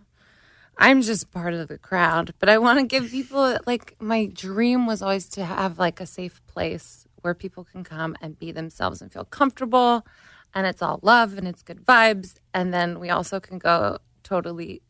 I'm 0.76 1.02
just 1.02 1.30
part 1.30 1.54
of 1.54 1.68
the 1.68 1.78
crowd, 1.78 2.34
but 2.38 2.48
I 2.48 2.58
want 2.58 2.78
to 2.78 2.86
give 2.86 3.10
people 3.10 3.58
like 3.66 3.96
my 4.00 4.26
dream 4.26 4.86
was 4.86 5.02
always 5.02 5.28
to 5.30 5.44
have 5.44 5.78
like 5.78 6.00
a 6.00 6.06
safe 6.06 6.40
place 6.46 7.06
where 7.22 7.34
people 7.34 7.64
can 7.64 7.82
come 7.84 8.16
and 8.20 8.38
be 8.38 8.52
themselves 8.52 9.02
and 9.02 9.12
feel 9.12 9.24
comfortable 9.24 10.06
and 10.54 10.66
it's 10.66 10.80
all 10.82 11.00
love 11.02 11.36
and 11.36 11.46
it's 11.48 11.62
good 11.62 11.84
vibes 11.84 12.34
and 12.54 12.72
then 12.72 13.00
we 13.00 13.10
also 13.10 13.40
can 13.40 13.58
go 13.58 13.98
totally 14.22 14.80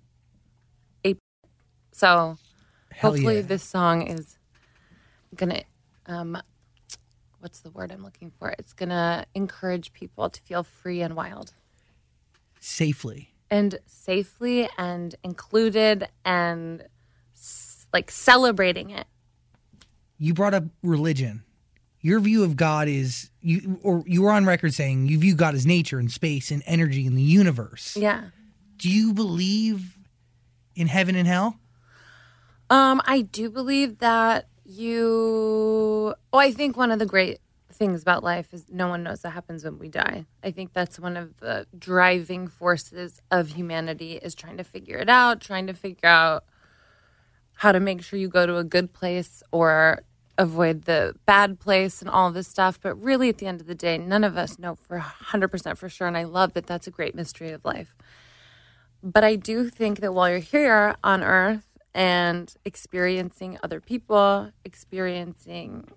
ape. 1.04 1.18
So 1.92 2.36
Hell 2.90 3.12
hopefully 3.12 3.36
yeah. 3.36 3.42
this 3.42 3.62
song 3.62 4.06
is 4.06 4.36
gonna 5.34 5.62
um 6.06 6.40
what's 7.40 7.60
the 7.60 7.70
word 7.70 7.92
I'm 7.92 8.02
looking 8.02 8.30
for? 8.38 8.54
It's 8.58 8.72
gonna 8.72 9.26
encourage 9.34 9.92
people 9.92 10.28
to 10.30 10.40
feel 10.42 10.62
free 10.62 11.00
and 11.02 11.14
wild 11.14 11.52
Safely. 12.60 13.30
and 13.50 13.78
safely 13.86 14.68
and 14.76 15.14
included 15.22 16.08
and 16.24 16.84
s- 17.34 17.86
like 17.92 18.10
celebrating 18.10 18.90
it. 18.90 19.06
You 20.18 20.34
brought 20.34 20.54
up 20.54 20.64
religion. 20.82 21.44
Your 22.00 22.20
view 22.20 22.44
of 22.44 22.56
God 22.56 22.88
is 22.88 23.30
you, 23.40 23.78
or 23.82 24.02
you 24.06 24.22
were 24.22 24.30
on 24.30 24.44
record 24.46 24.74
saying 24.74 25.06
you 25.06 25.18
view 25.18 25.34
God 25.34 25.54
as 25.54 25.66
nature 25.66 25.98
and 25.98 26.10
space 26.10 26.50
and 26.50 26.62
energy 26.66 27.06
in 27.06 27.14
the 27.14 27.22
universe. 27.22 27.96
Yeah. 27.96 28.24
Do 28.76 28.88
you 28.88 29.12
believe 29.12 29.96
in 30.76 30.86
heaven 30.86 31.14
and 31.16 31.26
hell? 31.26 31.58
Um, 32.70 33.00
I 33.04 33.22
do 33.22 33.50
believe 33.50 33.98
that 33.98 34.46
you. 34.68 36.14
Oh, 36.32 36.38
I 36.38 36.52
think 36.52 36.76
one 36.76 36.90
of 36.90 36.98
the 36.98 37.06
great 37.06 37.40
things 37.72 38.02
about 38.02 38.24
life 38.24 38.52
is 38.52 38.66
no 38.70 38.88
one 38.88 39.02
knows 39.02 39.22
what 39.22 39.32
happens 39.32 39.64
when 39.64 39.78
we 39.78 39.88
die. 39.88 40.26
I 40.42 40.50
think 40.50 40.72
that's 40.72 40.98
one 40.98 41.16
of 41.16 41.36
the 41.38 41.66
driving 41.78 42.48
forces 42.48 43.22
of 43.30 43.50
humanity 43.50 44.14
is 44.14 44.34
trying 44.34 44.56
to 44.56 44.64
figure 44.64 44.98
it 44.98 45.08
out, 45.08 45.40
trying 45.40 45.66
to 45.68 45.74
figure 45.74 46.08
out 46.08 46.44
how 47.54 47.72
to 47.72 47.80
make 47.80 48.02
sure 48.02 48.18
you 48.18 48.28
go 48.28 48.46
to 48.46 48.56
a 48.56 48.64
good 48.64 48.92
place 48.92 49.42
or 49.50 50.02
avoid 50.36 50.82
the 50.82 51.14
bad 51.26 51.58
place 51.58 52.00
and 52.00 52.08
all 52.08 52.30
this 52.30 52.48
stuff. 52.48 52.78
But 52.80 52.94
really, 52.94 53.28
at 53.28 53.38
the 53.38 53.46
end 53.46 53.60
of 53.60 53.66
the 53.66 53.74
day, 53.74 53.98
none 53.98 54.24
of 54.24 54.36
us 54.36 54.58
know 54.58 54.76
for 54.76 54.98
100% 54.98 55.76
for 55.76 55.88
sure. 55.88 56.06
And 56.06 56.16
I 56.16 56.24
love 56.24 56.54
that 56.54 56.66
that's 56.66 56.86
a 56.86 56.92
great 56.92 57.14
mystery 57.14 57.50
of 57.50 57.64
life. 57.64 57.94
But 59.02 59.24
I 59.24 59.36
do 59.36 59.68
think 59.68 60.00
that 60.00 60.12
while 60.12 60.28
you're 60.28 60.38
here 60.38 60.96
on 61.04 61.22
earth, 61.22 61.67
and 61.94 62.54
experiencing 62.64 63.58
other 63.62 63.80
people, 63.80 64.52
experiencing 64.64 65.88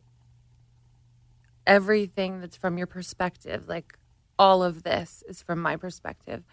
everything 1.67 2.41
that's 2.41 2.55
from 2.55 2.77
your 2.77 2.87
perspective. 2.87 3.67
Like 3.67 3.97
all 4.39 4.63
of 4.63 4.83
this 4.83 5.23
is 5.27 5.41
from 5.41 5.61
my 5.61 5.75
perspective. 5.75 6.43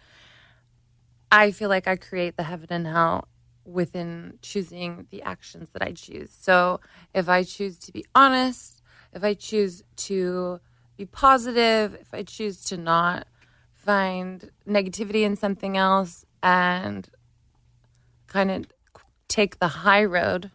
I 1.31 1.51
feel 1.51 1.69
like 1.69 1.87
I 1.87 1.95
create 1.95 2.37
the 2.37 2.43
heaven 2.43 2.67
and 2.69 2.87
hell 2.87 3.27
within 3.65 4.39
choosing 4.41 5.07
the 5.11 5.21
actions 5.21 5.69
that 5.73 5.81
I 5.81 5.91
choose. 5.91 6.31
So 6.31 6.79
if 7.13 7.29
I 7.29 7.43
choose 7.43 7.77
to 7.79 7.91
be 7.91 8.05
honest, 8.15 8.81
if 9.13 9.23
I 9.23 9.33
choose 9.33 9.83
to 9.95 10.59
be 10.97 11.05
positive, 11.05 11.95
if 11.95 12.13
I 12.13 12.23
choose 12.23 12.63
to 12.65 12.77
not 12.77 13.27
find 13.75 14.51
negativity 14.67 15.23
in 15.23 15.35
something 15.35 15.77
else 15.77 16.25
and 16.43 17.09
kind 18.27 18.51
of 18.51 18.65
take 19.29 19.59
the 19.59 19.69
high 19.69 20.03
road, 20.03 20.51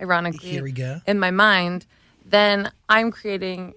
ironically, 0.00 0.48
Here 0.50 0.62
we 0.62 0.72
go. 0.72 1.02
in 1.06 1.18
my 1.18 1.30
mind, 1.30 1.84
then 2.24 2.70
I'm 2.88 3.10
creating 3.10 3.74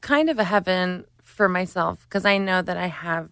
kind 0.00 0.28
of 0.28 0.38
a 0.40 0.44
heaven 0.44 1.04
for 1.22 1.48
myself 1.48 2.04
because 2.08 2.24
I 2.24 2.38
know 2.38 2.60
that 2.62 2.76
I 2.76 2.86
have 2.88 3.28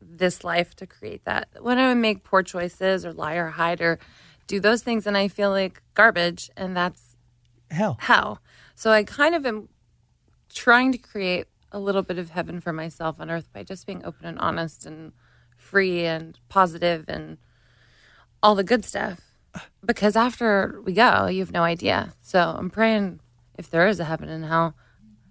this 0.00 0.42
life 0.44 0.74
to 0.76 0.86
create 0.86 1.24
that. 1.26 1.48
When 1.60 1.78
I 1.78 1.92
make 1.94 2.24
poor 2.24 2.42
choices 2.42 3.04
or 3.04 3.12
lie 3.12 3.34
or 3.34 3.48
hide 3.48 3.80
or 3.82 3.98
do 4.46 4.60
those 4.60 4.82
things, 4.82 5.06
and 5.06 5.16
I 5.16 5.28
feel 5.28 5.50
like 5.50 5.82
garbage, 5.94 6.48
and 6.56 6.76
that's 6.76 7.16
Hell. 7.70 7.96
hell. 8.00 8.40
So 8.76 8.92
I 8.92 9.02
kind 9.04 9.34
of 9.34 9.44
am 9.44 9.68
trying 10.54 10.92
to 10.92 10.98
create 10.98 11.46
a 11.72 11.80
little 11.80 12.02
bit 12.02 12.16
of 12.18 12.30
heaven 12.30 12.60
for 12.60 12.72
myself 12.72 13.20
on 13.20 13.28
earth 13.30 13.52
by 13.52 13.64
just 13.64 13.86
being 13.86 14.04
open 14.04 14.24
and 14.26 14.38
honest 14.38 14.86
and 14.86 15.12
free 15.56 16.06
and 16.06 16.38
positive 16.48 17.04
and 17.08 17.38
all 18.42 18.54
the 18.54 18.62
good 18.64 18.84
stuff. 18.84 19.20
Because 19.84 20.16
after 20.16 20.80
we 20.84 20.92
go, 20.92 21.26
you 21.26 21.40
have 21.40 21.52
no 21.52 21.62
idea. 21.62 22.14
So 22.20 22.40
I'm 22.40 22.70
praying 22.70 23.20
if 23.58 23.70
there 23.70 23.86
is 23.86 24.00
a 24.00 24.04
heaven 24.04 24.28
and 24.28 24.44
hell, 24.44 24.74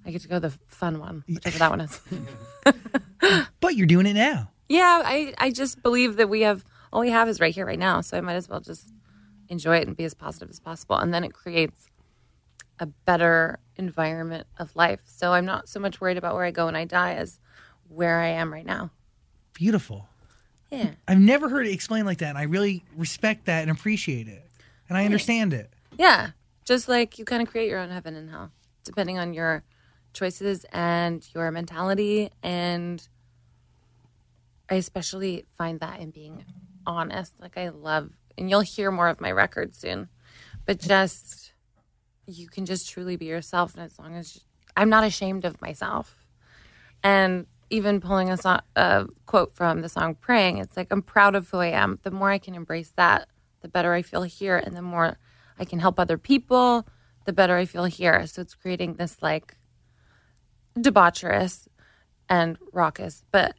I 0.06 0.12
get 0.12 0.22
to 0.22 0.28
go 0.28 0.40
the 0.40 0.52
fun 0.68 1.00
one, 1.00 1.24
whichever 1.28 1.58
that 1.58 1.70
one 1.70 1.82
is. 1.82 2.02
But 3.60 3.76
you're 3.76 3.88
doing 3.88 4.06
it 4.06 4.14
now. 4.14 4.52
Yeah, 4.70 5.02
I, 5.04 5.34
I 5.40 5.50
just 5.50 5.82
believe 5.82 6.18
that 6.18 6.30
we 6.30 6.42
have 6.42 6.64
all 6.94 7.02
we 7.02 7.10
have 7.10 7.28
is 7.28 7.40
right 7.40 7.54
here, 7.54 7.66
right 7.66 7.80
now. 7.80 8.02
So 8.02 8.18
I 8.18 8.22
might 8.22 8.36
as 8.36 8.48
well 8.48 8.60
just 8.60 8.94
enjoy 9.50 9.78
it 9.78 9.88
and 9.88 9.98
be 9.98 10.06
as 10.06 10.14
positive 10.14 10.50
as 10.50 10.60
possible. 10.60 10.98
And 10.98 11.14
then 11.14 11.24
it 11.24 11.34
creates 11.34 11.90
a 12.80 12.86
better 12.86 13.60
environment 13.76 14.48
of 14.58 14.76
life. 14.76 15.00
So 15.06 15.34
I'm 15.34 15.46
not 15.46 15.68
so 15.68 15.80
much 15.80 16.00
worried 16.00 16.18
about 16.18 16.36
where 16.36 16.46
I 16.46 16.52
go 16.52 16.66
when 16.66 16.76
I 16.76 16.86
die 16.86 17.16
as 17.16 17.40
where 17.88 18.20
I 18.20 18.28
am 18.28 18.52
right 18.54 18.66
now. 18.66 18.92
Beautiful. 19.54 20.08
Yeah. 20.76 20.92
I've 21.08 21.20
never 21.20 21.50
heard 21.50 21.68
it 21.68 21.72
explained 21.72 22.06
like 22.06 22.20
that. 22.20 22.30
And 22.30 22.38
I 22.38 22.44
really 22.44 22.84
respect 22.96 23.46
that 23.46 23.62
and 23.62 23.72
appreciate 23.72 24.28
it. 24.28 24.46
And 24.90 24.98
I 24.98 25.06
understand 25.06 25.54
it. 25.54 25.72
Yeah. 25.98 26.32
Just 26.64 26.88
like 26.88 27.20
you 27.20 27.26
kind 27.26 27.42
of 27.42 27.50
create 27.50 27.70
your 27.70 27.80
own 27.80 27.90
heaven 27.90 28.16
and 28.16 28.30
hell, 28.30 28.52
depending 28.84 29.18
on 29.20 29.34
your 29.34 29.64
choices 30.14 30.66
and 30.72 31.28
your 31.34 31.52
mentality. 31.52 32.32
And 32.42 33.08
I 34.70 34.76
especially 34.76 35.46
find 35.58 35.80
that 35.80 36.00
in 36.00 36.12
being 36.12 36.46
honest. 36.88 37.40
Like, 37.40 37.58
I 37.58 37.70
love, 37.70 38.12
and 38.38 38.50
you'll 38.50 38.62
hear 38.62 38.92
more 38.92 39.10
of 39.10 39.22
my 39.22 39.32
record 39.32 39.76
soon, 39.76 40.10
but 40.66 40.80
just 40.80 41.52
you 42.28 42.48
can 42.48 42.66
just 42.66 42.90
truly 42.90 43.16
be 43.16 43.26
yourself. 43.26 43.76
And 43.76 43.84
as 43.84 44.00
long 44.00 44.16
as 44.16 44.40
I'm 44.76 44.90
not 44.90 45.04
ashamed 45.04 45.46
of 45.46 45.62
myself. 45.62 46.26
And 47.04 47.46
even 47.70 48.00
pulling 48.02 48.30
a, 48.30 48.38
so- 48.38 48.62
a 48.76 49.08
quote 49.26 49.54
from 49.54 49.82
the 49.82 49.90
song 49.90 50.16
Praying, 50.16 50.58
it's 50.58 50.78
like, 50.78 50.88
I'm 50.92 51.02
proud 51.02 51.36
of 51.36 51.50
who 51.50 51.60
I 51.60 51.68
am. 51.68 52.00
The 52.04 52.12
more 52.12 52.30
I 52.32 52.38
can 52.38 52.56
embrace 52.56 52.92
that, 52.96 53.28
the 53.62 53.68
better 53.68 53.94
I 53.94 54.02
feel 54.02 54.24
here. 54.24 54.58
And 54.58 54.76
the 54.76 54.82
more 54.82 55.18
I 55.60 55.66
can 55.66 55.80
help 55.80 56.00
other 56.00 56.18
people, 56.18 56.88
the 57.26 57.34
better 57.34 57.58
I 57.58 57.66
feel 57.66 57.86
here. 57.86 58.26
So 58.28 58.42
it's 58.42 58.56
creating 58.56 58.96
this 58.96 59.18
like 59.22 59.58
debaucherous 60.78 61.68
and 62.30 62.58
raucous, 62.72 63.24
but 63.32 63.56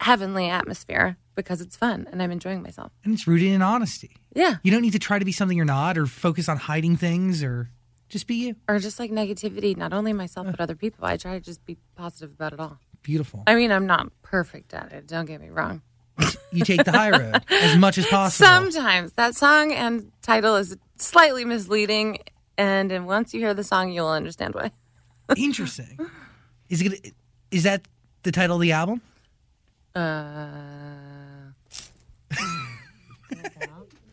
heavenly 0.00 0.48
atmosphere 0.48 1.16
because 1.34 1.60
it's 1.60 1.76
fun 1.76 2.06
and 2.10 2.22
I'm 2.22 2.30
enjoying 2.30 2.62
myself. 2.62 2.92
And 3.04 3.14
it's 3.14 3.26
rooted 3.26 3.48
in 3.48 3.62
honesty. 3.62 4.16
Yeah. 4.34 4.56
You 4.62 4.70
don't 4.70 4.82
need 4.82 4.92
to 4.92 4.98
try 4.98 5.18
to 5.18 5.24
be 5.24 5.32
something 5.32 5.56
you're 5.56 5.64
not 5.66 5.98
or 5.98 6.06
focus 6.06 6.48
on 6.48 6.56
hiding 6.56 6.96
things 6.96 7.42
or 7.42 7.70
just 8.08 8.26
be 8.26 8.34
you. 8.34 8.56
Or 8.68 8.78
just 8.78 8.98
like 8.98 9.10
negativity, 9.10 9.76
not 9.76 9.92
only 9.92 10.12
myself, 10.12 10.46
but 10.50 10.60
other 10.60 10.76
people. 10.76 11.04
I 11.04 11.16
try 11.16 11.34
to 11.34 11.40
just 11.40 11.64
be 11.64 11.76
positive 11.96 12.32
about 12.32 12.52
it 12.52 12.60
all. 12.60 12.78
Beautiful. 13.04 13.44
I 13.46 13.54
mean, 13.54 13.70
I'm 13.70 13.86
not 13.86 14.10
perfect 14.22 14.74
at 14.74 14.90
it. 14.92 15.06
Don't 15.06 15.26
get 15.26 15.40
me 15.40 15.50
wrong. 15.50 15.82
You 16.50 16.64
take 16.64 16.84
the 16.84 16.90
high 16.90 17.10
road 17.10 17.44
as 17.50 17.76
much 17.76 17.98
as 17.98 18.06
possible. 18.06 18.46
Sometimes 18.46 19.12
that 19.12 19.36
song 19.36 19.72
and 19.72 20.10
title 20.22 20.56
is 20.56 20.76
slightly 20.96 21.44
misleading. 21.44 22.18
And 22.58 22.90
then 22.90 23.04
once 23.04 23.32
you 23.34 23.40
hear 23.40 23.54
the 23.54 23.62
song, 23.64 23.92
you'll 23.92 24.08
understand 24.08 24.54
why. 24.54 24.72
Interesting. 25.36 25.98
Is 26.68 26.80
it 26.80 26.84
gonna, 26.84 26.96
is 27.50 27.62
that 27.64 27.86
the 28.24 28.32
title 28.32 28.56
of 28.56 28.62
the 28.62 28.72
album? 28.72 29.00
Uh. 29.94 30.48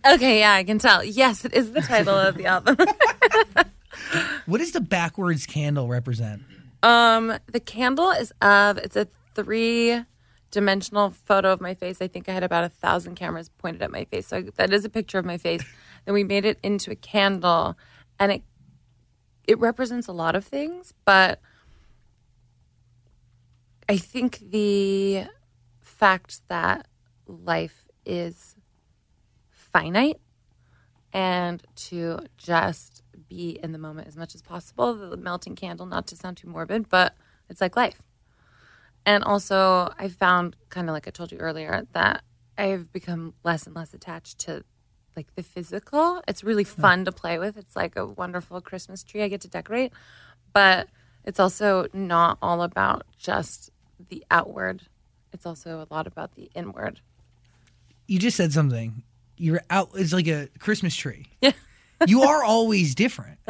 Okay, 0.04 0.40
yeah, 0.40 0.54
I 0.54 0.64
can 0.64 0.80
tell. 0.80 1.04
Yes, 1.04 1.46
it 1.46 1.54
is 1.54 1.74
the 1.74 1.82
title 1.82 2.16
of 2.16 2.36
the 2.36 2.48
album. 2.48 2.76
What 4.48 4.58
does 4.58 4.72
the 4.72 4.82
backwards 4.82 5.46
candle 5.46 5.88
represent? 5.88 6.42
Um, 6.84 7.38
the 7.48 7.60
candle 7.60 8.12
is 8.12 8.34
of 8.42 8.78
it's 8.78 8.96
a 8.96 9.08
three 9.36 10.04
dimensional 10.50 11.10
photo 11.10 11.52
of 11.52 11.62
my 11.62 11.74
face. 11.74 12.02
I 12.02 12.08
think 12.08 12.28
I 12.28 12.34
had 12.34 12.44
about 12.44 12.64
a 12.64 12.70
thousand 12.70 13.16
cameras 13.16 13.50
pointed 13.50 13.82
at 13.82 13.92
my 13.92 14.06
face. 14.06 14.28
So 14.28 14.42
that 14.42 14.74
is 14.74 14.84
a 14.86 14.90
picture 14.90 15.18
of 15.18 15.26
my 15.26 15.38
face. 15.38 15.64
Then 16.06 16.16
we 16.16 16.24
made 16.24 16.46
it 16.46 16.58
into 16.64 16.90
a 16.90 16.96
candle 16.96 17.78
and 18.20 18.32
it 18.32 18.44
it 19.44 19.60
represents 19.60 20.08
a 20.08 20.12
lot 20.12 20.36
of 20.36 20.46
things, 20.46 20.94
but 21.06 21.40
I 23.90 23.98
think 23.98 24.40
the 24.40 25.26
fact 25.82 26.42
that 26.48 26.88
life 27.28 27.88
is 28.06 28.56
finite 29.50 30.20
and 31.14 31.62
to 31.76 32.20
just 32.38 33.01
be 33.32 33.58
in 33.64 33.72
the 33.72 33.78
moment 33.78 34.10
as 34.10 34.18
much 34.18 34.36
as 34.36 34.42
possible. 34.42 34.94
The 34.94 35.16
melting 35.16 35.56
candle, 35.56 35.86
not 35.86 36.06
to 36.08 36.16
sound 36.18 36.38
too 36.38 36.50
morbid, 36.50 36.90
but 36.90 37.16
it's 37.50 37.62
like 37.62 37.78
life. 37.78 38.02
And 39.06 39.24
also, 39.24 39.92
I 39.98 40.10
found, 40.10 40.58
kind 40.70 40.90
of 40.90 40.94
like 40.94 41.08
I 41.08 41.12
told 41.12 41.32
you 41.32 41.38
earlier, 41.38 41.88
that 41.94 42.24
I've 42.58 42.92
become 42.92 43.34
less 43.44 43.66
and 43.66 43.76
less 43.76 43.94
attached 43.94 44.40
to 44.40 44.64
like 45.16 45.34
the 45.36 45.44
physical. 45.44 46.22
It's 46.28 46.44
really 46.44 46.66
fun 46.66 47.06
to 47.06 47.12
play 47.12 47.40
with. 47.40 47.58
It's 47.58 47.76
like 47.76 47.96
a 47.96 48.06
wonderful 48.06 48.62
Christmas 48.62 49.02
tree 49.04 49.24
I 49.24 49.30
get 49.30 49.42
to 49.42 49.48
decorate, 49.48 49.94
but 50.54 50.90
it's 51.24 51.40
also 51.40 51.88
not 51.94 52.38
all 52.42 52.62
about 52.62 53.06
just 53.18 53.72
the 54.10 54.24
outward. 54.30 54.84
It's 55.32 55.46
also 55.46 55.80
a 55.80 55.88
lot 55.94 56.06
about 56.06 56.36
the 56.36 56.52
inward. 56.54 57.00
You 58.08 58.20
just 58.20 58.36
said 58.36 58.52
something. 58.52 59.04
You're 59.38 59.62
out. 59.70 59.92
It's 59.96 60.14
like 60.14 60.28
a 60.28 60.50
Christmas 60.60 60.96
tree. 60.96 61.28
Yeah. 61.42 61.54
You 62.08 62.24
are 62.24 62.44
always 62.44 62.96
different. 62.96 63.38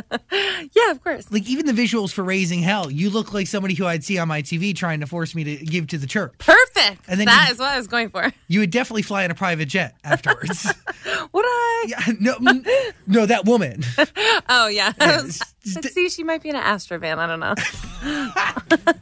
Yeah, 0.73 0.91
of 0.91 1.03
course. 1.03 1.29
Like 1.31 1.47
even 1.47 1.65
the 1.65 1.73
visuals 1.73 2.11
for 2.13 2.23
Raising 2.23 2.61
Hell, 2.61 2.89
you 2.89 3.09
look 3.09 3.33
like 3.33 3.47
somebody 3.47 3.73
who 3.73 3.85
I'd 3.85 4.03
see 4.03 4.17
on 4.17 4.27
my 4.27 4.41
TV 4.41 4.73
trying 4.75 4.99
to 5.01 5.05
force 5.07 5.35
me 5.35 5.43
to 5.43 5.57
give 5.57 5.87
to 5.87 5.97
the 5.97 6.07
church. 6.07 6.33
Perfect. 6.37 7.01
And 7.07 7.19
then 7.19 7.25
That 7.25 7.47
you- 7.47 7.53
is 7.53 7.59
what 7.59 7.69
I 7.69 7.77
was 7.77 7.87
going 7.87 8.09
for. 8.09 8.31
You 8.47 8.61
would 8.61 8.71
definitely 8.71 9.01
fly 9.01 9.23
in 9.25 9.31
a 9.31 9.35
private 9.35 9.67
jet 9.67 9.95
afterwards. 10.03 10.65
Would 11.33 11.45
I? 11.45 11.85
yeah, 11.87 11.99
no, 12.19 12.35
mm, 12.35 12.65
no, 13.07 13.25
that 13.25 13.45
woman. 13.45 13.83
Oh 14.49 14.67
yeah. 14.67 14.93
I 14.99 15.21
was- 15.21 15.39
see, 15.63 16.09
she 16.09 16.23
might 16.23 16.41
be 16.43 16.49
in 16.49 16.55
an 16.55 16.63
Astrovan. 16.63 17.17
I 17.17 17.27
don't 17.27 17.39
know. 17.39 18.93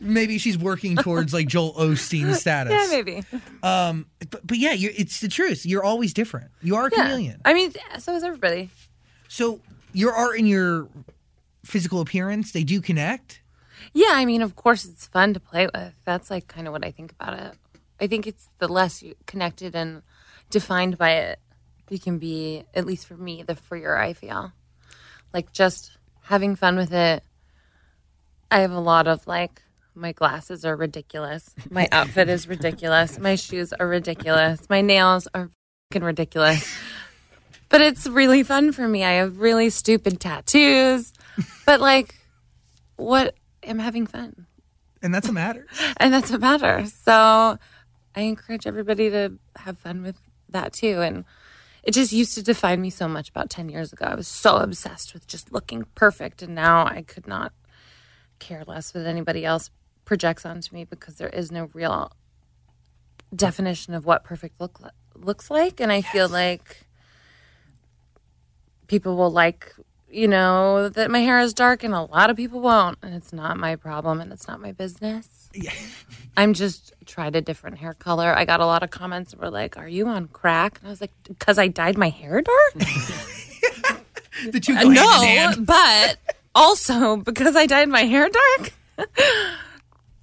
Maybe 0.00 0.38
she's 0.38 0.58
working 0.58 0.96
towards 0.96 1.32
like 1.32 1.46
Joel 1.48 1.72
Osteen 1.74 2.34
status. 2.40 2.72
Yeah, 2.72 2.86
maybe. 2.90 3.22
Um, 3.62 4.06
but, 4.30 4.46
but 4.46 4.58
yeah, 4.58 4.74
it's 4.74 5.20
the 5.20 5.28
truth. 5.28 5.64
You're 5.66 5.84
always 5.84 6.12
different. 6.14 6.50
You 6.62 6.76
are 6.76 6.86
a 6.86 6.90
Yeah. 6.94 7.02
chameleon. 7.04 7.40
I 7.44 7.54
mean, 7.54 7.72
so 7.98 8.14
is 8.14 8.22
everybody. 8.22 8.70
So 9.28 9.60
your 9.92 10.12
art 10.12 10.38
and 10.38 10.48
your 10.48 10.88
physical 11.64 12.00
appearance, 12.00 12.52
they 12.52 12.64
do 12.64 12.80
connect. 12.80 13.40
Yeah, 13.92 14.10
I 14.12 14.24
mean, 14.24 14.42
of 14.42 14.56
course, 14.56 14.84
it's 14.84 15.06
fun 15.06 15.34
to 15.34 15.40
play 15.40 15.68
with. 15.72 15.94
That's 16.04 16.30
like 16.30 16.48
kind 16.48 16.66
of 16.66 16.72
what 16.72 16.84
I 16.84 16.90
think 16.90 17.12
about 17.12 17.38
it. 17.38 17.52
I 18.00 18.06
think 18.06 18.26
it's 18.26 18.48
the 18.58 18.68
less 18.68 19.02
you 19.02 19.14
connected 19.26 19.74
and 19.74 20.02
defined 20.50 20.98
by 20.98 21.12
it, 21.12 21.38
you 21.88 21.98
can 21.98 22.18
be. 22.18 22.64
At 22.74 22.84
least 22.84 23.06
for 23.06 23.16
me, 23.16 23.42
the 23.42 23.54
freer 23.56 23.96
I 23.96 24.12
feel. 24.12 24.52
Like 25.32 25.52
just 25.52 25.96
having 26.22 26.56
fun 26.56 26.76
with 26.76 26.92
it. 26.92 27.22
I 28.50 28.60
have 28.60 28.72
a 28.72 28.80
lot 28.80 29.06
of 29.06 29.26
like 29.26 29.62
my 29.94 30.12
glasses 30.12 30.64
are 30.64 30.76
ridiculous. 30.76 31.54
My 31.70 31.88
outfit 31.92 32.28
is 32.28 32.46
ridiculous. 32.46 33.18
My 33.18 33.34
shoes 33.34 33.72
are 33.72 33.88
ridiculous. 33.88 34.68
My 34.68 34.80
nails 34.80 35.26
are 35.34 35.50
fucking 35.90 36.04
ridiculous. 36.04 36.76
But 37.68 37.80
it's 37.80 38.06
really 38.06 38.42
fun 38.42 38.72
for 38.72 38.86
me. 38.86 39.04
I 39.04 39.12
have 39.12 39.38
really 39.38 39.70
stupid 39.70 40.20
tattoos. 40.20 41.12
But 41.64 41.80
like 41.80 42.14
what 42.96 43.34
I'm 43.66 43.78
having 43.78 44.06
fun. 44.06 44.46
And 45.02 45.14
that's 45.14 45.26
what 45.26 45.34
matters. 45.34 45.68
And 45.98 46.12
that's 46.12 46.30
what 46.30 46.40
matters. 46.40 46.92
So 46.92 47.58
I 48.14 48.20
encourage 48.20 48.66
everybody 48.66 49.10
to 49.10 49.32
have 49.56 49.78
fun 49.78 50.02
with 50.02 50.16
that 50.50 50.72
too. 50.72 51.00
And 51.00 51.24
it 51.82 51.92
just 51.92 52.12
used 52.12 52.34
to 52.34 52.42
define 52.42 52.80
me 52.80 52.90
so 52.90 53.08
much 53.08 53.28
about 53.28 53.50
10 53.50 53.68
years 53.68 53.92
ago. 53.92 54.06
I 54.06 54.14
was 54.14 54.28
so 54.28 54.56
obsessed 54.56 55.14
with 55.14 55.26
just 55.26 55.52
looking 55.52 55.86
perfect. 55.94 56.42
And 56.42 56.54
now 56.54 56.86
I 56.86 57.02
could 57.02 57.26
not 57.26 57.52
care 58.38 58.64
less 58.66 58.94
what 58.94 59.06
anybody 59.06 59.44
else 59.44 59.70
projects 60.04 60.46
onto 60.46 60.74
me 60.74 60.84
because 60.84 61.16
there 61.16 61.28
is 61.28 61.50
no 61.50 61.68
real 61.74 62.12
definition 63.34 63.94
of 63.94 64.06
what 64.06 64.24
perfect 64.24 64.60
look 64.60 64.80
looks 65.14 65.50
like. 65.50 65.80
And 65.80 65.90
I 65.90 66.02
feel 66.02 66.28
like 66.28 66.86
people 68.86 69.16
will 69.16 69.30
like, 69.30 69.72
you 70.08 70.28
know, 70.28 70.88
that 70.88 71.10
my 71.10 71.20
hair 71.20 71.40
is 71.40 71.52
dark 71.52 71.82
and 71.82 71.92
a 71.94 72.02
lot 72.02 72.30
of 72.30 72.36
people 72.36 72.60
won't. 72.60 72.98
And 73.02 73.14
it's 73.14 73.32
not 73.32 73.56
my 73.56 73.76
problem 73.76 74.20
and 74.20 74.32
it's 74.32 74.46
not 74.46 74.60
my 74.60 74.72
business. 74.72 75.50
yeah. 75.54 75.72
I'm 76.36 76.52
just 76.52 76.92
tried 77.06 77.34
a 77.34 77.40
different 77.40 77.78
hair 77.78 77.94
color. 77.94 78.36
I 78.36 78.44
got 78.44 78.60
a 78.60 78.66
lot 78.66 78.82
of 78.82 78.90
comments 78.90 79.30
that 79.30 79.40
were 79.40 79.48
like, 79.48 79.78
"Are 79.78 79.88
you 79.88 80.06
on 80.06 80.28
crack?" 80.28 80.78
And 80.78 80.88
I 80.88 80.90
was 80.90 81.00
like, 81.00 81.12
"Because 81.26 81.58
I 81.58 81.68
dyed 81.68 81.96
my 81.96 82.10
hair 82.10 82.42
dark." 82.42 82.88
The 84.52 84.60
two 84.60 84.74
hand 84.74 84.88
in 84.88 84.94
no, 84.94 85.52
but 85.64 86.18
also 86.56 87.16
because 87.30 87.54
I 87.54 87.66
dyed 87.66 87.88
my 87.88 88.02
hair 88.02 88.28
dark. 88.28 88.72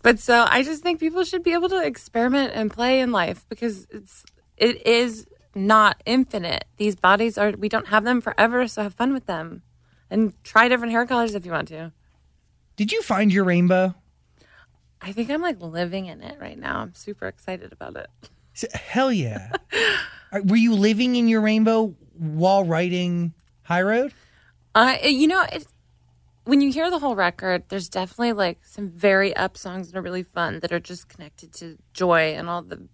but 0.02 0.20
so 0.20 0.46
I 0.50 0.64
just 0.64 0.84
think 0.84 1.00
people 1.00 1.24
should 1.24 1.44
be 1.44 1.54
able 1.54 1.70
to 1.70 1.82
experiment 1.86 2.52
and 2.54 2.70
play 2.72 3.00
in 3.00 3.12
life 3.12 3.46
because 3.48 3.88
it's 3.90 4.26
it 4.58 4.86
is 4.86 5.26
not 5.56 6.02
infinite. 6.06 6.66
These 6.78 6.96
bodies 6.96 7.38
are 7.38 7.52
we 7.52 7.70
don't 7.70 7.88
have 7.88 8.04
them 8.04 8.20
forever, 8.22 8.68
so 8.68 8.84
have 8.84 8.94
fun 8.96 9.14
with 9.14 9.26
them 9.28 9.62
and 10.10 10.34
try 10.44 10.68
different 10.68 10.92
hair 10.92 11.06
colors 11.06 11.36
if 11.36 11.46
you 11.46 11.52
want 11.52 11.68
to. 11.70 11.92
Did 12.76 12.92
you 12.92 13.02
find 13.02 13.32
your 13.32 13.44
rainbow? 13.44 13.96
I 15.02 15.12
think 15.12 15.30
I'm 15.30 15.42
like 15.42 15.60
living 15.62 16.06
in 16.08 16.22
it 16.24 16.38
right 16.40 16.58
now. 16.58 16.80
I'm 16.80 16.94
super 16.96 17.28
excited 17.28 17.72
about 17.74 17.96
it. 17.98 18.08
S- 18.56 18.72
Hell 18.74 19.12
yeah. 19.12 19.52
Were 20.46 20.56
you 20.56 20.74
living 20.74 21.16
in 21.16 21.28
your 21.28 21.42
rainbow 21.42 21.94
while 22.18 22.64
writing 22.64 23.34
High 23.64 23.82
Road? 23.82 24.14
Uh, 24.74 24.96
you 25.04 25.28
know, 25.28 25.44
it, 25.52 25.68
when 26.46 26.62
you 26.62 26.72
hear 26.72 26.90
the 26.90 27.00
whole 27.00 27.16
record, 27.16 27.64
there's 27.70 27.90
definitely 27.90 28.34
like 28.34 28.66
some 28.66 28.90
very 28.90 29.36
up 29.36 29.58
songs 29.58 29.92
that 29.92 29.98
are 29.98 30.02
really 30.02 30.24
fun 30.24 30.60
that 30.60 30.72
are 30.72 30.80
just 30.80 31.08
connected 31.08 31.54
to 31.54 31.78
joy 31.94 32.34
and 32.34 32.50
all 32.50 32.62
the 32.62 32.88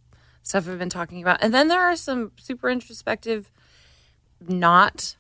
stuff 0.43 0.67
I've 0.67 0.79
been 0.79 0.89
talking 0.89 1.21
about. 1.21 1.39
And 1.41 1.53
then 1.53 1.67
there 1.67 1.81
are 1.81 1.95
some 1.95 2.31
super 2.37 2.69
introspective, 2.69 3.51
not 4.47 5.15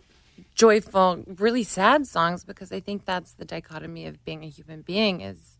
joyful, 0.55 1.23
really 1.27 1.63
sad 1.63 2.05
songs 2.05 2.43
because 2.43 2.71
I 2.71 2.79
think 2.79 3.05
that's 3.05 3.33
the 3.33 3.45
dichotomy 3.45 4.05
of 4.05 4.23
being 4.25 4.43
a 4.43 4.49
human 4.49 4.81
being 4.81 5.21
is 5.21 5.57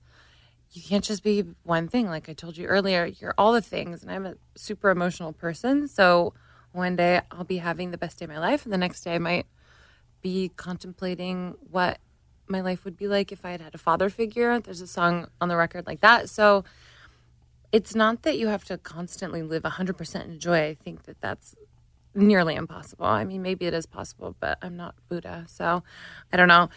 you 0.71 0.81
can't 0.83 1.03
just 1.03 1.23
be 1.23 1.43
one 1.63 1.87
thing. 1.87 2.07
Like 2.07 2.29
I 2.29 2.33
told 2.33 2.57
you 2.57 2.67
earlier, 2.67 3.05
you're 3.05 3.33
all 3.37 3.53
the 3.53 3.61
things, 3.61 4.03
and 4.03 4.11
I'm 4.11 4.25
a 4.25 4.35
super 4.55 4.91
emotional 4.91 5.33
person. 5.33 5.87
So 5.87 6.33
one 6.71 6.95
day 6.95 7.21
I'll 7.31 7.43
be 7.43 7.57
having 7.57 7.89
the 7.89 7.97
best 7.97 8.19
day 8.19 8.25
of 8.25 8.31
my 8.31 8.37
life, 8.37 8.65
and 8.65 8.71
the 8.71 8.77
next 8.77 9.01
day 9.01 9.15
I 9.15 9.19
might 9.19 9.47
be 10.21 10.51
contemplating 10.55 11.55
what 11.71 11.97
my 12.49 12.61
life 12.61 12.83
would 12.83 12.97
be 12.97 13.07
like 13.07 13.31
if 13.31 13.45
I 13.45 13.51
had 13.51 13.61
had 13.61 13.75
a 13.75 13.77
father 13.77 14.09
figure. 14.09 14.59
There's 14.59 14.81
a 14.81 14.87
song 14.87 15.27
on 15.39 15.49
the 15.49 15.55
record 15.55 15.85
like 15.87 16.01
that. 16.01 16.29
So 16.29 16.63
it's 17.71 17.93
not 17.93 18.23
that 18.23 18.37
you 18.37 18.47
have 18.47 18.65
to 18.65 18.77
constantly 18.77 19.43
live 19.43 19.63
100% 19.63 20.25
in 20.25 20.39
joy. 20.39 20.69
I 20.69 20.73
think 20.73 21.03
that 21.03 21.21
that's 21.21 21.55
nearly 22.15 22.55
impossible. 22.55 23.05
I 23.05 23.23
mean, 23.23 23.41
maybe 23.41 23.65
it 23.65 23.73
is 23.73 23.85
possible, 23.85 24.35
but 24.39 24.57
I'm 24.61 24.75
not 24.75 24.95
Buddha. 25.07 25.45
So 25.47 25.83
I 26.33 26.37
don't 26.37 26.47
know. 26.47 26.69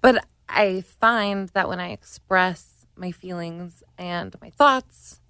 But 0.00 0.24
I 0.48 0.82
find 0.82 1.48
that 1.50 1.68
when 1.68 1.80
I 1.80 1.90
express 1.90 2.86
my 2.94 3.10
feelings 3.10 3.82
and 3.98 4.34
my 4.40 4.50
thoughts 4.50 5.20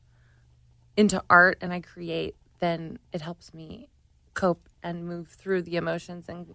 into 0.97 1.23
art 1.31 1.59
and 1.61 1.73
I 1.73 1.81
create, 1.81 2.37
then 2.59 2.99
it 3.13 3.23
helps 3.23 3.55
me 3.55 3.89
cope 4.35 4.69
and 4.83 5.07
move 5.07 5.29
through 5.29 5.63
the 5.63 5.77
emotions. 5.77 6.27
And 6.29 6.55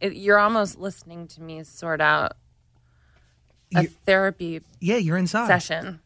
it, 0.00 0.14
you're 0.14 0.38
almost 0.38 0.78
listening 0.78 1.28
to 1.28 1.42
me 1.42 1.62
sort 1.62 2.00
out 2.00 2.32
a 3.74 3.84
therapy 3.84 4.60
Yeah, 4.80 4.96
you're 4.96 5.16
inside. 5.16 5.46
session 5.46 6.00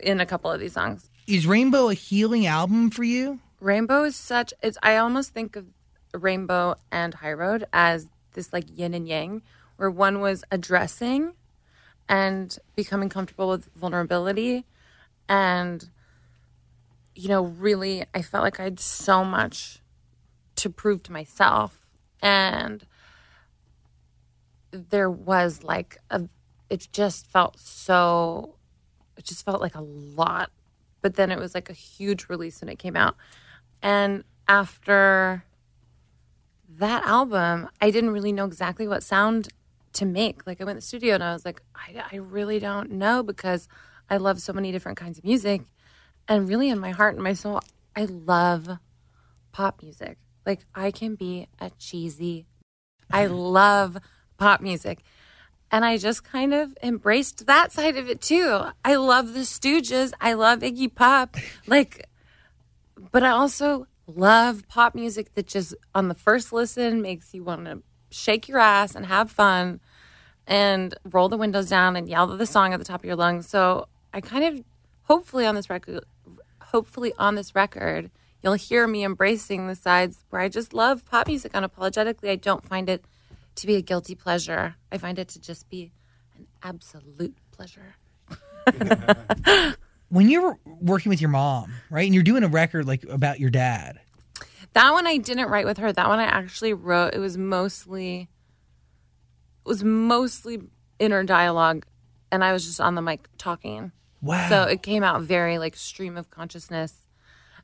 in 0.00 0.20
a 0.20 0.26
couple 0.26 0.50
of 0.50 0.60
these 0.60 0.72
songs. 0.74 1.10
Is 1.26 1.46
Rainbow 1.46 1.88
a 1.88 1.94
healing 1.94 2.46
album 2.46 2.90
for 2.90 3.04
you? 3.04 3.40
Rainbow 3.60 4.04
is 4.04 4.16
such 4.16 4.54
it's 4.62 4.78
I 4.82 4.96
almost 4.96 5.34
think 5.34 5.56
of 5.56 5.66
Rainbow 6.14 6.76
and 6.92 7.14
High 7.14 7.32
Road 7.32 7.66
as 7.72 8.08
this 8.34 8.52
like 8.52 8.64
yin 8.78 8.94
and 8.94 9.06
yang 9.08 9.42
where 9.76 9.90
one 9.90 10.20
was 10.20 10.44
addressing 10.50 11.32
and 12.08 12.56
becoming 12.76 13.08
comfortable 13.08 13.48
with 13.50 13.68
vulnerability 13.76 14.64
and 15.28 15.90
you 17.14 17.28
know 17.28 17.42
really 17.42 18.04
I 18.14 18.22
felt 18.22 18.44
like 18.44 18.60
I 18.60 18.64
had 18.64 18.80
so 18.80 19.24
much 19.24 19.80
to 20.56 20.70
prove 20.70 21.02
to 21.04 21.12
myself 21.12 21.86
and 22.22 22.84
there 24.70 25.10
was 25.10 25.62
like 25.62 25.98
a 26.10 26.22
it 26.70 26.88
just 26.92 27.26
felt 27.26 27.58
so 27.58 28.54
it 29.16 29.24
just 29.24 29.44
felt 29.44 29.60
like 29.60 29.74
a 29.74 29.80
lot. 29.82 30.50
But 31.00 31.14
then 31.14 31.30
it 31.30 31.38
was 31.38 31.54
like 31.54 31.70
a 31.70 31.74
huge 31.74 32.28
release 32.28 32.60
when 32.60 32.68
it 32.68 32.78
came 32.78 32.96
out. 32.96 33.16
And 33.82 34.24
after 34.46 35.44
that 36.78 37.04
album 37.04 37.68
i 37.80 37.90
didn't 37.90 38.10
really 38.10 38.30
know 38.30 38.44
exactly 38.44 38.86
what 38.86 39.02
sound 39.02 39.48
to 39.94 40.04
make. 40.04 40.46
Like 40.46 40.60
i 40.60 40.64
went 40.64 40.76
to 40.76 40.80
the 40.80 40.86
studio 40.86 41.14
and 41.14 41.24
i 41.24 41.32
was 41.32 41.44
like 41.44 41.62
i, 41.74 42.04
I 42.12 42.16
really 42.16 42.58
don't 42.58 42.92
know 42.92 43.22
because 43.22 43.68
i 44.10 44.16
love 44.16 44.40
so 44.40 44.52
many 44.52 44.70
different 44.72 44.98
kinds 44.98 45.18
of 45.18 45.24
music. 45.24 45.62
And 46.28 46.48
really 46.48 46.68
in 46.68 46.78
my 46.78 46.90
heart 46.90 47.14
and 47.14 47.24
my 47.24 47.32
soul 47.32 47.60
i 47.96 48.04
love 48.04 48.78
pop 49.52 49.82
music. 49.82 50.18
Like 50.46 50.60
i 50.74 50.90
can 50.90 51.14
be 51.14 51.48
a 51.60 51.70
cheesy 51.78 52.46
i 53.10 53.26
love 53.26 53.98
pop 54.36 54.60
music 54.60 55.02
and 55.70 55.84
I 55.84 55.98
just 55.98 56.24
kind 56.24 56.54
of 56.54 56.76
embraced 56.82 57.46
that 57.46 57.72
side 57.72 57.96
of 57.96 58.08
it 58.08 58.20
too. 58.20 58.62
I 58.84 58.94
love 58.96 59.34
the 59.34 59.40
Stooges. 59.40 60.12
I 60.20 60.32
love 60.32 60.60
Iggy 60.60 60.94
Pop. 60.94 61.36
Like, 61.66 62.08
but 63.12 63.22
I 63.22 63.30
also 63.30 63.86
love 64.06 64.66
pop 64.68 64.94
music 64.94 65.34
that 65.34 65.46
just 65.46 65.74
on 65.94 66.08
the 66.08 66.14
first 66.14 66.52
listen 66.52 67.02
makes 67.02 67.34
you 67.34 67.44
want 67.44 67.66
to 67.66 67.82
shake 68.10 68.48
your 68.48 68.58
ass 68.58 68.94
and 68.94 69.06
have 69.06 69.30
fun 69.30 69.80
and 70.46 70.94
roll 71.04 71.28
the 71.28 71.36
windows 71.36 71.68
down 71.68 71.94
and 71.94 72.08
yell 72.08 72.26
the 72.26 72.46
song 72.46 72.72
at 72.72 72.78
the 72.78 72.84
top 72.84 73.00
of 73.00 73.04
your 73.04 73.16
lungs. 73.16 73.46
So 73.46 73.86
I 74.14 74.22
kind 74.22 74.44
of, 74.44 74.64
hopefully 75.02 75.44
on 75.44 75.54
this 75.54 75.68
record, 75.68 76.04
hopefully 76.62 77.12
on 77.18 77.34
this 77.34 77.54
record, 77.54 78.10
you'll 78.42 78.54
hear 78.54 78.86
me 78.86 79.04
embracing 79.04 79.66
the 79.66 79.74
sides 79.74 80.24
where 80.30 80.40
I 80.40 80.48
just 80.48 80.72
love 80.72 81.04
pop 81.04 81.26
music 81.26 81.52
unapologetically. 81.52 82.30
I 82.30 82.36
don't 82.36 82.64
find 82.64 82.88
it 82.88 83.04
to 83.58 83.66
be 83.66 83.76
a 83.76 83.82
guilty 83.82 84.14
pleasure. 84.14 84.76
I 84.90 84.98
find 84.98 85.18
it 85.18 85.28
to 85.28 85.40
just 85.40 85.68
be 85.68 85.92
an 86.36 86.46
absolute 86.62 87.36
pleasure. 87.50 87.96
When 90.10 90.30
you're 90.30 90.58
working 90.64 91.10
with 91.10 91.20
your 91.20 91.28
mom, 91.28 91.74
right, 91.90 92.06
and 92.06 92.14
you're 92.14 92.22
doing 92.24 92.42
a 92.42 92.48
record 92.48 92.86
like 92.86 93.04
about 93.04 93.38
your 93.40 93.50
dad, 93.50 94.00
That 94.72 94.92
one 94.92 95.06
I 95.06 95.18
didn't 95.18 95.50
write 95.50 95.66
with 95.66 95.76
her. 95.76 95.92
That 95.92 96.08
one 96.08 96.18
I 96.18 96.24
actually 96.24 96.72
wrote. 96.72 97.12
It 97.14 97.18
was 97.18 97.36
mostly 97.36 98.28
it 99.64 99.68
was 99.68 99.84
mostly 99.84 100.60
inner 100.98 101.24
dialogue 101.24 101.84
and 102.32 102.42
I 102.42 102.54
was 102.54 102.64
just 102.64 102.80
on 102.80 102.94
the 102.94 103.02
mic 103.02 103.28
talking. 103.36 103.92
wow. 104.22 104.48
So 104.48 104.62
it 104.62 104.82
came 104.82 105.02
out 105.02 105.20
very 105.22 105.58
like 105.58 105.76
stream 105.76 106.16
of 106.16 106.30
consciousness. 106.30 107.04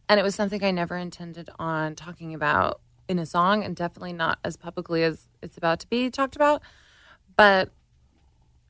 And 0.06 0.20
it 0.20 0.22
was 0.22 0.34
something 0.34 0.62
I 0.62 0.70
never 0.70 0.98
intended 0.98 1.48
on 1.58 1.94
talking 1.94 2.34
about 2.34 2.82
in 3.08 3.18
a 3.18 3.26
song 3.26 3.62
and 3.62 3.76
definitely 3.76 4.12
not 4.12 4.38
as 4.44 4.56
publicly 4.56 5.02
as 5.02 5.28
it's 5.42 5.56
about 5.56 5.80
to 5.80 5.86
be 5.88 6.10
talked 6.10 6.36
about. 6.36 6.62
But 7.36 7.70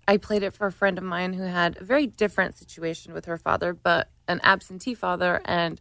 I 0.07 0.16
played 0.16 0.42
it 0.42 0.53
for 0.53 0.66
a 0.66 0.73
friend 0.73 0.99
of 0.99 1.05
mine 1.05 1.33
who 1.33 1.44
had 1.44 1.81
a 1.81 1.85
very 1.85 2.07
different 2.07 2.57
situation 2.57 3.14
with 3.14 3.25
her 3.27 3.38
father, 3.38 3.73
but 3.73 4.11
an 4.29 4.40
absentee 4.42 4.94
father. 4.94 5.40
And 5.44 5.81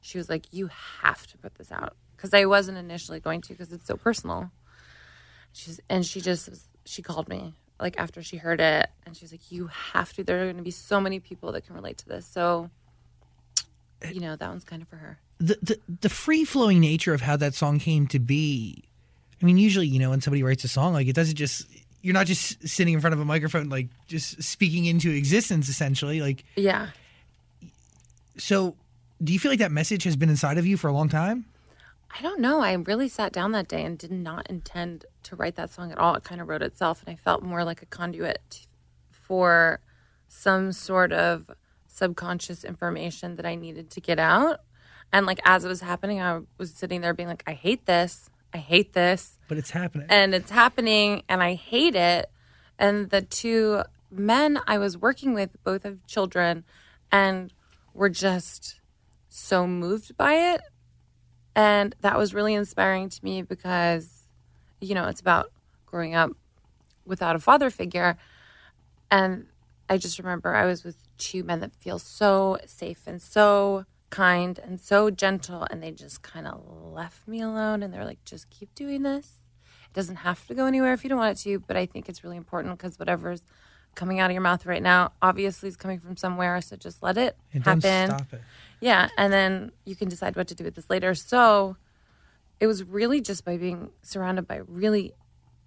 she 0.00 0.18
was 0.18 0.28
like, 0.28 0.46
You 0.52 0.70
have 1.02 1.26
to 1.28 1.38
put 1.38 1.56
this 1.56 1.72
out. 1.72 1.96
Because 2.16 2.32
I 2.32 2.46
wasn't 2.46 2.78
initially 2.78 3.20
going 3.20 3.42
to 3.42 3.48
because 3.48 3.72
it's 3.72 3.86
so 3.86 3.96
personal. 3.96 4.50
She's, 5.52 5.80
and 5.88 6.04
she 6.04 6.20
just, 6.20 6.48
she 6.84 7.02
called 7.02 7.28
me 7.28 7.54
like 7.78 7.98
after 7.98 8.22
she 8.22 8.38
heard 8.38 8.60
it 8.60 8.88
and 9.04 9.16
she's 9.16 9.32
like, 9.32 9.50
You 9.50 9.68
have 9.92 10.12
to. 10.14 10.24
There 10.24 10.40
are 10.40 10.44
going 10.44 10.56
to 10.56 10.62
be 10.62 10.70
so 10.70 11.00
many 11.00 11.20
people 11.20 11.52
that 11.52 11.66
can 11.66 11.74
relate 11.74 11.98
to 11.98 12.08
this. 12.08 12.26
So, 12.26 12.70
you 14.12 14.20
know, 14.20 14.36
that 14.36 14.48
one's 14.48 14.64
kind 14.64 14.82
of 14.82 14.88
for 14.88 14.96
her. 14.96 15.18
the 15.38 15.58
the, 15.62 15.78
the 16.02 16.08
free 16.08 16.44
flowing 16.44 16.80
nature 16.80 17.14
of 17.14 17.20
how 17.22 17.36
that 17.36 17.54
song 17.54 17.78
came 17.78 18.06
to 18.08 18.18
be. 18.18 18.84
I 19.42 19.44
mean, 19.44 19.58
usually, 19.58 19.86
you 19.86 19.98
know, 19.98 20.10
when 20.10 20.20
somebody 20.20 20.42
writes 20.42 20.64
a 20.64 20.68
song, 20.68 20.92
like 20.92 21.06
it 21.08 21.14
doesn't 21.14 21.36
just 21.36 21.66
you're 22.02 22.14
not 22.14 22.26
just 22.26 22.66
sitting 22.68 22.94
in 22.94 23.00
front 23.00 23.14
of 23.14 23.20
a 23.20 23.24
microphone, 23.24 23.68
like 23.68 23.88
just 24.06 24.42
speaking 24.42 24.84
into 24.86 25.10
existence, 25.10 25.68
essentially. 25.68 26.20
Like, 26.20 26.44
Yeah. 26.54 26.88
so 28.38 28.76
do 29.22 29.32
you 29.32 29.38
feel 29.38 29.50
like 29.50 29.58
that 29.58 29.72
message 29.72 30.04
has 30.04 30.16
been 30.16 30.28
inside 30.28 30.58
of 30.58 30.66
you 30.66 30.76
for 30.76 30.88
a 30.88 30.92
long 30.92 31.08
time? 31.08 31.46
I 32.18 32.22
don't 32.22 32.40
know. 32.40 32.60
I 32.60 32.72
really 32.74 33.08
sat 33.08 33.32
down 33.32 33.52
that 33.52 33.68
day 33.68 33.82
and 33.84 33.98
did 33.98 34.12
not 34.12 34.48
intend 34.48 35.04
to 35.24 35.36
write 35.36 35.56
that 35.56 35.70
song 35.72 35.90
at 35.92 35.98
all. 35.98 36.14
It 36.14 36.22
kind 36.22 36.40
of 36.40 36.48
wrote 36.48 36.62
itself, 36.62 37.02
and 37.04 37.12
I 37.12 37.16
felt 37.16 37.42
more 37.42 37.64
like 37.64 37.82
a 37.82 37.86
conduit 37.86 38.66
for 39.10 39.80
some 40.28 40.72
sort 40.72 41.12
of 41.12 41.50
subconscious 41.96 42.64
information 42.64 43.36
that 43.36 43.46
I 43.46 43.54
needed 43.54 43.90
to 43.90 44.00
get 44.00 44.18
out. 44.18 44.60
And 45.12 45.24
like 45.26 45.40
as 45.44 45.64
it 45.64 45.68
was 45.68 45.80
happening, 45.80 46.20
I 46.20 46.40
was 46.58 46.72
sitting 46.72 47.00
there 47.00 47.14
being 47.14 47.28
like, 47.28 47.42
I 47.46 47.52
hate 47.52 47.86
this. 47.86 48.28
I 48.52 48.58
hate 48.58 48.92
this 48.92 49.38
But 49.48 49.58
it's 49.58 49.70
happening. 49.70 50.06
and 50.08 50.34
it's 50.34 50.50
happening 50.50 51.22
and 51.28 51.42
I 51.42 51.54
hate 51.54 51.94
it. 51.94 52.30
And 52.78 53.10
the 53.10 53.22
two 53.22 53.82
men 54.10 54.58
I 54.66 54.78
was 54.78 54.96
working 54.96 55.34
with 55.34 55.50
both 55.64 55.82
have 55.84 56.06
children 56.06 56.64
and 57.10 57.52
were 57.94 58.08
just 58.08 58.80
so 59.28 59.66
moved 59.66 60.16
by 60.16 60.34
it. 60.54 60.60
And 61.54 61.94
that 62.02 62.18
was 62.18 62.34
really 62.34 62.54
inspiring 62.54 63.08
to 63.08 63.24
me 63.24 63.42
because, 63.42 64.26
you 64.80 64.94
know, 64.94 65.08
it's 65.08 65.20
about 65.20 65.50
growing 65.86 66.14
up 66.14 66.30
without 67.06 67.36
a 67.36 67.38
father 67.38 67.70
figure. 67.70 68.16
And 69.10 69.46
I 69.88 69.96
just 69.98 70.18
remember 70.18 70.54
I 70.54 70.66
was 70.66 70.84
with 70.84 70.96
two 71.18 71.44
men 71.44 71.60
that 71.60 71.74
feel 71.74 71.98
so 71.98 72.58
safe 72.66 73.06
and 73.06 73.20
so 73.20 73.84
kind 74.10 74.58
and 74.58 74.80
so 74.80 75.10
gentle. 75.10 75.66
And 75.70 75.82
they 75.82 75.90
just 75.90 76.22
kind 76.22 76.46
of 76.46 76.62
left 76.66 77.26
me 77.26 77.40
alone. 77.40 77.82
And 77.82 77.92
they're 77.92 78.04
like, 78.04 78.24
just 78.24 78.50
keep 78.50 78.74
doing 78.74 79.02
this. 79.02 79.42
It 79.84 79.92
doesn't 79.92 80.16
have 80.16 80.46
to 80.46 80.54
go 80.54 80.66
anywhere 80.66 80.92
if 80.92 81.04
you 81.04 81.10
don't 81.10 81.18
want 81.18 81.38
it 81.38 81.42
to. 81.42 81.60
But 81.60 81.76
I 81.76 81.86
think 81.86 82.08
it's 82.08 82.22
really 82.24 82.36
important 82.36 82.76
because 82.78 82.98
whatever's 82.98 83.42
coming 83.94 84.20
out 84.20 84.30
of 84.30 84.34
your 84.34 84.42
mouth 84.42 84.66
right 84.66 84.82
now 84.82 85.10
obviously 85.22 85.68
is 85.68 85.76
coming 85.76 85.98
from 85.98 86.16
somewhere. 86.16 86.60
So 86.60 86.76
just 86.76 87.02
let 87.02 87.16
it 87.16 87.36
don't 87.52 87.82
happen. 87.82 88.16
stop 88.16 88.32
it. 88.32 88.42
Yeah, 88.80 89.08
and 89.16 89.32
then 89.32 89.72
you 89.84 89.96
can 89.96 90.08
decide 90.08 90.36
what 90.36 90.48
to 90.48 90.54
do 90.54 90.64
with 90.64 90.74
this 90.74 90.90
later. 90.90 91.14
So 91.14 91.76
it 92.60 92.66
was 92.66 92.84
really 92.84 93.20
just 93.20 93.44
by 93.44 93.56
being 93.56 93.90
surrounded 94.02 94.46
by 94.46 94.60
really 94.66 95.14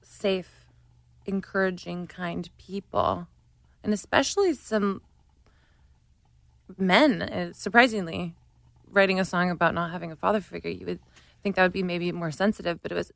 safe, 0.04 0.66
encouraging, 1.26 2.08
kind 2.08 2.50
people, 2.58 3.28
and 3.84 3.94
especially 3.94 4.54
some 4.54 5.02
men. 6.78 7.22
uh, 7.22 7.54
Surprisingly, 7.54 8.36
writing 8.92 9.20
a 9.20 9.26
song 9.26 9.50
about 9.50 9.74
not 9.74 9.92
having 9.92 10.12
a 10.12 10.16
father 10.16 10.42
figure, 10.42 10.72
you 10.72 10.86
would 10.86 11.00
think 11.44 11.56
that 11.56 11.64
would 11.64 11.74
be 11.74 11.84
maybe 11.84 12.12
more 12.12 12.32
sensitive, 12.32 12.82
but 12.82 12.92
it 12.92 12.96
was. 12.96 13.12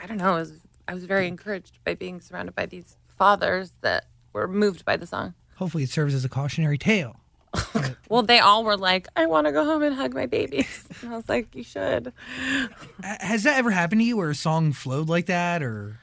I 0.00 0.06
don't 0.06 0.18
know. 0.18 0.36
It 0.36 0.40
was, 0.40 0.52
I 0.86 0.94
was 0.94 1.04
very 1.04 1.26
encouraged 1.26 1.78
by 1.84 1.94
being 1.94 2.20
surrounded 2.20 2.54
by 2.54 2.66
these 2.66 2.96
fathers 3.08 3.72
that 3.80 4.04
were 4.32 4.46
moved 4.46 4.84
by 4.84 4.96
the 4.96 5.06
song. 5.06 5.34
Hopefully, 5.56 5.84
it 5.84 5.90
serves 5.90 6.14
as 6.14 6.24
a 6.24 6.28
cautionary 6.28 6.78
tale. 6.78 7.16
Well, 8.10 8.22
they 8.22 8.38
all 8.38 8.62
were 8.64 8.76
like, 8.76 9.08
I 9.16 9.26
want 9.26 9.46
to 9.46 9.52
go 9.52 9.64
home 9.64 9.82
and 9.82 9.94
hug 9.96 10.14
my 10.14 10.26
babies. 10.26 10.84
And 11.02 11.12
I 11.12 11.16
was 11.16 11.28
like, 11.28 11.52
you 11.54 11.64
should. 11.64 12.12
Has 13.02 13.42
that 13.44 13.58
ever 13.58 13.70
happened 13.70 14.02
to 14.02 14.04
you 14.04 14.16
where 14.18 14.30
a 14.30 14.34
song 14.34 14.72
flowed 14.72 15.08
like 15.08 15.26
that 15.26 15.62
or 15.62 15.98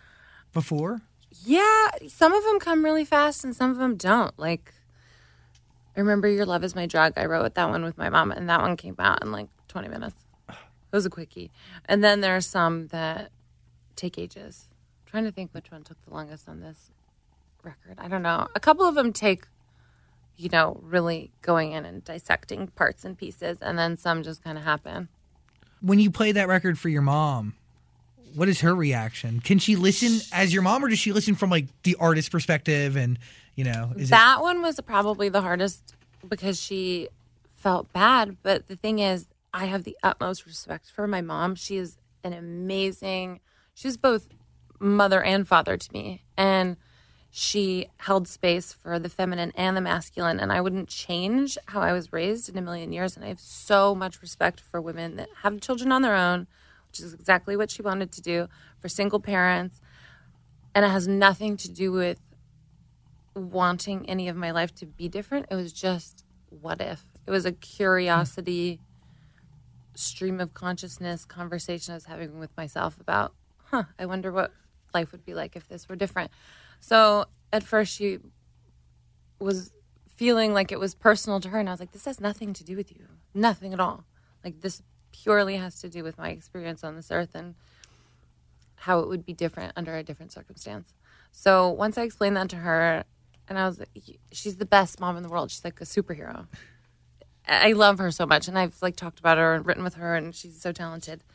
before? 0.52 1.02
Yeah, 1.46 1.88
some 2.08 2.34
of 2.34 2.44
them 2.44 2.60
come 2.60 2.84
really 2.84 3.06
fast 3.06 3.44
and 3.46 3.56
some 3.56 3.70
of 3.72 3.78
them 3.78 3.96
don't. 3.96 4.38
Like, 4.38 4.74
I 5.96 6.00
remember 6.00 6.28
Your 6.28 6.46
Love 6.46 6.64
is 6.64 6.76
My 6.76 6.86
Drug. 6.86 7.14
I 7.18 7.26
wrote 7.26 7.54
that 7.56 7.70
one 7.70 7.84
with 7.84 7.98
my 7.98 8.10
mom, 8.10 8.32
and 8.32 8.50
that 8.50 8.62
one 8.62 8.78
came 8.78 8.96
out 9.00 9.22
in 9.22 9.32
like 9.32 9.48
20 9.68 9.88
minutes. 9.88 10.26
It 10.50 10.96
was 10.96 11.06
a 11.06 11.10
quickie. 11.10 11.52
And 11.86 12.04
then 12.04 12.22
there 12.22 12.36
are 12.36 12.42
some 12.42 12.88
that 12.88 13.32
take 13.96 14.18
ages. 14.18 14.68
I'm 15.06 15.12
trying 15.12 15.24
to 15.26 15.32
think 15.32 15.52
which 15.54 15.72
one 15.72 15.84
took 15.84 16.02
the 16.06 16.14
longest 16.14 16.48
on 16.50 16.62
this 16.62 16.92
record. 17.64 17.98
I 17.98 18.08
don't 18.08 18.22
know. 18.24 18.48
A 18.56 18.60
couple 18.60 18.86
of 18.88 18.96
them 18.96 19.14
take, 19.14 19.46
you 20.38 20.50
know, 20.50 20.80
really 20.82 21.32
going 21.42 21.74
in 21.74 21.86
and 21.86 22.04
dissecting 22.04 22.68
parts 22.68 23.06
and 23.06 23.18
pieces, 23.18 23.60
and 23.62 23.78
then 23.78 23.98
some 23.98 24.24
just 24.24 24.44
kind 24.44 24.58
of 24.58 24.64
happen. 24.64 25.10
When 25.82 26.00
you 26.00 26.12
play 26.12 26.32
that 26.32 26.48
record 26.48 26.78
for 26.78 26.90
your 26.90 27.02
mom, 27.02 27.56
what 28.36 28.48
is 28.48 28.62
her 28.62 28.74
reaction? 28.74 29.42
Can 29.42 29.60
she 29.60 29.76
listen 29.76 30.22
as 30.32 30.54
your 30.54 30.64
mom, 30.64 30.86
or 30.86 30.90
does 30.90 31.00
she 31.00 31.12
listen 31.12 31.36
from 31.36 31.50
like 31.50 31.68
the 31.84 31.96
artist's 32.00 32.30
perspective? 32.30 32.96
And 32.96 33.20
you 33.56 33.64
know, 33.64 33.92
is 33.96 34.10
it 34.10 34.12
that 34.12 34.42
one 34.42 34.62
was 34.62 34.80
probably 34.82 35.30
the 35.30 35.42
hardest 35.42 35.96
because 36.28 36.60
she 36.60 37.10
felt 37.62 37.92
bad. 37.94 38.38
But 38.44 38.68
the 38.68 38.76
thing 38.76 39.00
is, 39.00 39.28
I 39.54 39.66
have 39.66 39.84
the 39.84 39.98
utmost 40.04 40.46
respect 40.46 40.90
for 40.90 41.08
my 41.08 41.22
mom. 41.22 41.56
She 41.56 41.78
is 41.78 41.98
an 42.24 42.34
amazing, 42.34 43.40
she's 43.74 43.98
both 43.98 44.30
mother 44.80 45.24
and 45.24 45.48
father 45.48 45.78
to 45.78 45.94
me. 45.94 46.24
And 46.36 46.78
she 47.30 47.88
held 47.98 48.28
space 48.28 48.74
for 48.74 49.00
the 49.00 49.10
feminine 49.10 49.54
and 49.56 49.78
the 49.78 49.82
masculine. 49.82 50.40
And 50.40 50.52
I 50.52 50.60
wouldn't 50.60 50.90
change 50.90 51.58
how 51.68 51.82
I 51.82 51.94
was 51.94 52.12
raised 52.12 52.50
in 52.50 52.58
a 52.58 52.62
million 52.62 52.92
years. 52.92 53.16
And 53.16 53.24
I 53.24 53.30
have 53.30 53.40
so 53.40 53.96
much 53.96 54.22
respect 54.22 54.60
for 54.60 54.82
women 54.82 55.16
that 55.16 55.30
have 55.44 55.62
children 55.62 55.92
on 55.92 56.02
their 56.02 56.16
own, 56.16 56.48
which 56.90 57.00
is 57.00 57.14
exactly 57.14 57.56
what 57.56 57.72
she 57.72 57.82
wanted 57.82 58.12
to 58.14 58.22
do, 58.22 58.48
for 58.80 58.90
single 58.90 59.20
parents. 59.20 59.80
And 60.76 60.84
it 60.84 60.90
has 60.90 61.08
nothing 61.08 61.58
to 61.58 61.70
do 61.70 61.92
with 61.92 62.20
wanting 63.36 64.10
any 64.10 64.28
of 64.28 64.36
my 64.36 64.52
life 64.52 64.74
to 64.76 64.86
be 64.86 65.08
different. 65.08 65.48
It 65.50 65.56
was 65.56 65.74
just 65.74 66.24
what 66.50 66.82
if. 66.82 67.04
It 67.26 67.32
was 67.32 67.46
a 67.46 67.52
curiosity 67.52 68.80
stream 69.96 70.40
of 70.40 70.54
consciousness 70.54 71.26
conversation 71.26 71.92
I 71.92 71.96
was 71.96 72.06
having 72.06 72.40
with 72.40 72.56
myself 72.58 73.00
about, 73.00 73.34
huh, 73.66 73.84
I 74.00 74.06
wonder 74.06 74.32
what 74.32 74.52
life 74.94 75.12
would 75.12 75.26
be 75.26 75.34
like 75.34 75.56
if 75.56 75.68
this 75.68 75.88
were 75.88 75.96
different. 75.96 76.32
So 76.80 77.26
at 77.54 77.64
first 77.64 77.96
she 77.96 78.20
was 79.40 79.74
feeling 80.16 80.54
like 80.54 80.72
it 80.72 80.80
was 80.80 80.94
personal 80.94 81.40
to 81.40 81.50
her 81.50 81.60
and 81.60 81.70
I 81.70 81.74
was 81.74 81.80
like, 81.80 81.92
this 81.92 82.06
has 82.06 82.20
nothing 82.20 82.54
to 82.54 82.64
do 82.64 82.76
with 82.76 82.92
you. 82.92 83.08
Nothing 83.34 83.74
at 83.74 83.80
all. 83.80 84.06
Like 84.44 84.62
this 84.62 84.82
purely 85.12 85.58
has 85.58 85.80
to 85.82 85.90
do 85.90 86.04
with 86.04 86.18
my 86.18 86.30
experience 86.30 86.84
on 86.84 86.96
this 86.96 87.12
earth 87.12 87.36
and 87.36 87.56
how 88.76 89.00
it 89.00 89.08
would 89.08 89.26
be 89.26 89.34
different 89.34 89.74
under 89.76 89.96
a 89.96 90.04
different 90.04 90.32
circumstance. 90.32 90.94
So 91.32 91.70
once 91.70 91.98
I 91.98 92.04
explained 92.04 92.36
that 92.38 92.50
to 92.50 92.58
her, 92.58 93.04
and 93.52 93.60
I 93.60 93.68
was 93.68 93.80
like, 93.80 93.90
she's 94.32 94.56
the 94.56 94.66
best 94.66 95.02
mom 95.02 95.18
in 95.18 95.24
the 95.24 95.30
world. 95.30 95.52
She's 95.52 95.66
like 95.66 95.82
a 95.82 95.84
superhero. 95.84 96.48
I 97.46 97.74
love 97.74 98.00
her 98.00 98.10
so 98.10 98.26
much, 98.26 98.48
and 98.48 98.58
I've 98.58 98.82
like 98.82 98.96
talked 98.96 99.20
about 99.20 99.38
her 99.38 99.56
and 99.56 99.66
written 99.66 99.84
with 99.84 99.96
her, 99.96 100.16
and 100.16 100.34
she's 100.34 100.62
so 100.62 100.72
talented. 100.72 101.26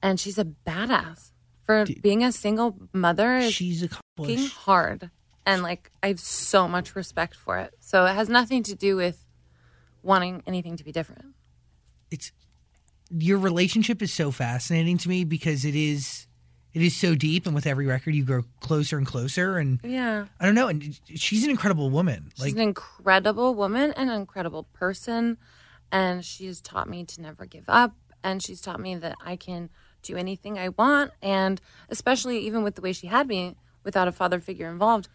And 0.00 0.20
she's 0.20 0.38
a 0.38 0.44
badass 0.44 1.32
for 1.64 1.86
being 2.02 2.22
a 2.22 2.30
single 2.30 2.76
mother. 2.92 3.50
She's 3.50 3.80
fucking 3.80 3.98
accomplished? 4.16 4.54
hard, 4.58 5.10
and 5.44 5.64
like 5.64 5.90
I 6.04 6.06
have 6.06 6.20
so 6.20 6.68
much 6.68 6.94
respect 6.94 7.34
for 7.34 7.58
it. 7.58 7.74
So 7.80 8.06
it 8.06 8.14
has 8.14 8.28
nothing 8.28 8.62
to 8.62 8.76
do 8.76 8.94
with 8.94 9.26
wanting 10.04 10.44
anything 10.46 10.76
to 10.76 10.84
be 10.84 10.92
different. 10.92 11.34
It's 12.12 12.30
your 13.10 13.38
relationship 13.38 14.02
is 14.02 14.12
so 14.12 14.30
fascinating 14.30 14.98
to 14.98 15.08
me 15.08 15.24
because 15.24 15.64
it 15.64 15.74
is 15.74 16.27
it 16.74 16.82
is 16.82 16.94
so 16.96 17.14
deep, 17.14 17.46
and 17.46 17.54
with 17.54 17.66
every 17.66 17.86
record 17.86 18.14
you 18.14 18.24
grow 18.24 18.44
closer 18.60 18.98
and 18.98 19.06
closer. 19.06 19.58
And 19.58 19.80
Yeah. 19.82 20.26
I 20.38 20.46
don't 20.46 20.54
know, 20.54 20.68
and 20.68 20.98
she's 21.06 21.44
an 21.44 21.50
incredible 21.50 21.90
woman. 21.90 22.30
She's 22.34 22.44
Like 22.46 22.54
an 22.54 22.60
incredible 22.60 23.54
woman 23.54 23.92
and 23.96 24.10
an 24.10 24.16
incredible 24.20 24.64
person. 24.64 25.38
And 25.90 26.24
she 26.24 26.46
has 26.46 26.60
taught 26.60 26.88
me 26.88 27.04
to 27.04 27.22
never 27.22 27.46
give 27.46 27.64
up. 27.68 27.94
And 28.22 28.42
she's 28.42 28.60
taught 28.60 28.80
me 28.80 28.94
that 28.96 29.16
I 29.24 29.36
can 29.36 29.70
do 30.02 30.16
anything 30.16 30.58
I 30.58 30.68
want. 30.70 31.12
And 31.22 31.60
especially 31.88 32.38
even 32.40 32.62
with 32.62 32.74
the 32.74 32.82
way 32.82 32.92
she 32.92 33.06
had 33.06 33.26
me 33.28 33.56
without 33.84 34.08
a 34.08 34.12
father 34.12 34.38
figure 34.40 34.68
involved, 34.68 35.08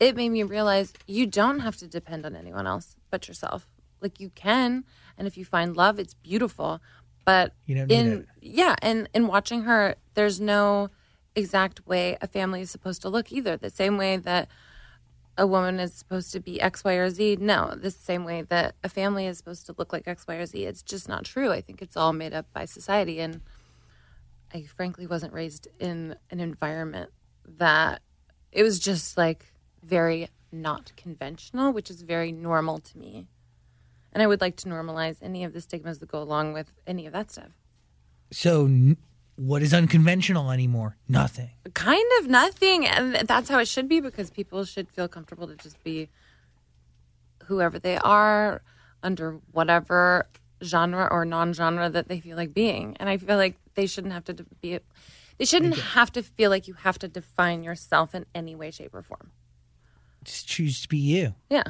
it 0.00 0.16
made 0.16 0.30
me 0.30 0.42
realize 0.42 0.92
you 1.06 1.26
don't 1.26 1.60
have 1.60 1.76
to 1.76 1.86
depend 1.86 2.24
on 2.24 2.34
anyone 2.34 2.66
else 2.66 2.96
but 3.10 3.28
yourself. 3.28 3.68
Like 4.00 4.20
you 4.20 4.30
can. 4.30 4.84
And 5.18 5.26
if 5.26 5.36
you 5.36 5.44
find 5.44 5.76
love, 5.76 5.98
it's 5.98 6.14
beautiful. 6.14 6.80
But 7.24 7.54
You 7.66 7.76
don't 7.76 7.90
in 7.90 8.26
yeah, 8.40 8.76
and 8.82 9.08
in 9.14 9.26
watching 9.26 9.62
her, 9.62 9.96
there's 10.14 10.40
no 10.40 10.90
exact 11.36 11.86
way 11.86 12.16
a 12.20 12.26
family 12.26 12.60
is 12.60 12.70
supposed 12.70 13.02
to 13.02 13.08
look 13.08 13.32
either. 13.32 13.56
The 13.56 13.70
same 13.70 13.96
way 13.96 14.16
that 14.16 14.48
a 15.36 15.46
woman 15.46 15.80
is 15.80 15.92
supposed 15.92 16.32
to 16.32 16.40
be 16.40 16.60
X, 16.60 16.84
Y, 16.84 16.92
or 16.92 17.10
Z. 17.10 17.38
No, 17.40 17.74
the 17.76 17.90
same 17.90 18.24
way 18.24 18.42
that 18.42 18.76
a 18.84 18.88
family 18.88 19.26
is 19.26 19.36
supposed 19.38 19.66
to 19.66 19.74
look 19.76 19.92
like 19.92 20.06
X, 20.06 20.26
Y, 20.26 20.34
or 20.36 20.46
Z. 20.46 20.64
It's 20.64 20.82
just 20.82 21.08
not 21.08 21.24
true. 21.24 21.50
I 21.50 21.60
think 21.60 21.82
it's 21.82 21.96
all 21.96 22.12
made 22.12 22.32
up 22.32 22.46
by 22.52 22.64
society. 22.64 23.20
And 23.20 23.40
I 24.52 24.62
frankly 24.62 25.06
wasn't 25.06 25.32
raised 25.32 25.66
in 25.80 26.16
an 26.30 26.38
environment 26.38 27.10
that 27.58 28.00
it 28.52 28.62
was 28.62 28.78
just 28.78 29.16
like 29.16 29.52
very 29.82 30.28
not 30.52 30.92
conventional, 30.96 31.72
which 31.72 31.90
is 31.90 32.02
very 32.02 32.30
normal 32.30 32.78
to 32.78 32.98
me. 32.98 33.26
And 34.12 34.22
I 34.22 34.28
would 34.28 34.40
like 34.40 34.56
to 34.58 34.68
normalize 34.68 35.16
any 35.20 35.42
of 35.42 35.52
the 35.52 35.60
stigmas 35.60 35.98
that 35.98 36.08
go 36.08 36.22
along 36.22 36.52
with 36.52 36.70
any 36.86 37.06
of 37.06 37.12
that 37.12 37.32
stuff. 37.32 37.50
so, 38.30 38.68
what 39.36 39.62
is 39.62 39.74
unconventional 39.74 40.50
anymore? 40.50 40.96
Nothing. 41.08 41.50
kind 41.74 42.06
of 42.20 42.28
nothing 42.28 42.86
and 42.86 43.14
that's 43.26 43.48
how 43.48 43.58
it 43.58 43.66
should 43.68 43.88
be 43.88 44.00
because 44.00 44.30
people 44.30 44.64
should 44.64 44.88
feel 44.90 45.08
comfortable 45.08 45.46
to 45.48 45.56
just 45.56 45.82
be 45.82 46.08
whoever 47.46 47.78
they 47.78 47.96
are 47.98 48.62
under 49.02 49.40
whatever 49.52 50.26
genre 50.62 51.08
or 51.10 51.24
non-genre 51.24 51.90
that 51.90 52.08
they 52.08 52.20
feel 52.20 52.36
like 52.36 52.54
being 52.54 52.96
and 52.98 53.08
i 53.08 53.16
feel 53.18 53.36
like 53.36 53.56
they 53.74 53.86
shouldn't 53.86 54.14
have 54.14 54.24
to 54.24 54.32
de- 54.32 54.46
be 54.62 54.78
they 55.36 55.44
shouldn't 55.44 55.76
have 55.76 56.10
to 56.12 56.22
feel 56.22 56.48
like 56.48 56.66
you 56.68 56.74
have 56.74 56.98
to 56.98 57.08
define 57.08 57.62
yourself 57.64 58.14
in 58.14 58.24
any 58.34 58.54
way 58.54 58.70
shape 58.70 58.94
or 58.94 59.02
form 59.02 59.30
Just 60.24 60.46
choose 60.48 60.80
to 60.82 60.88
be 60.88 60.96
you. 60.98 61.34
yeah 61.50 61.64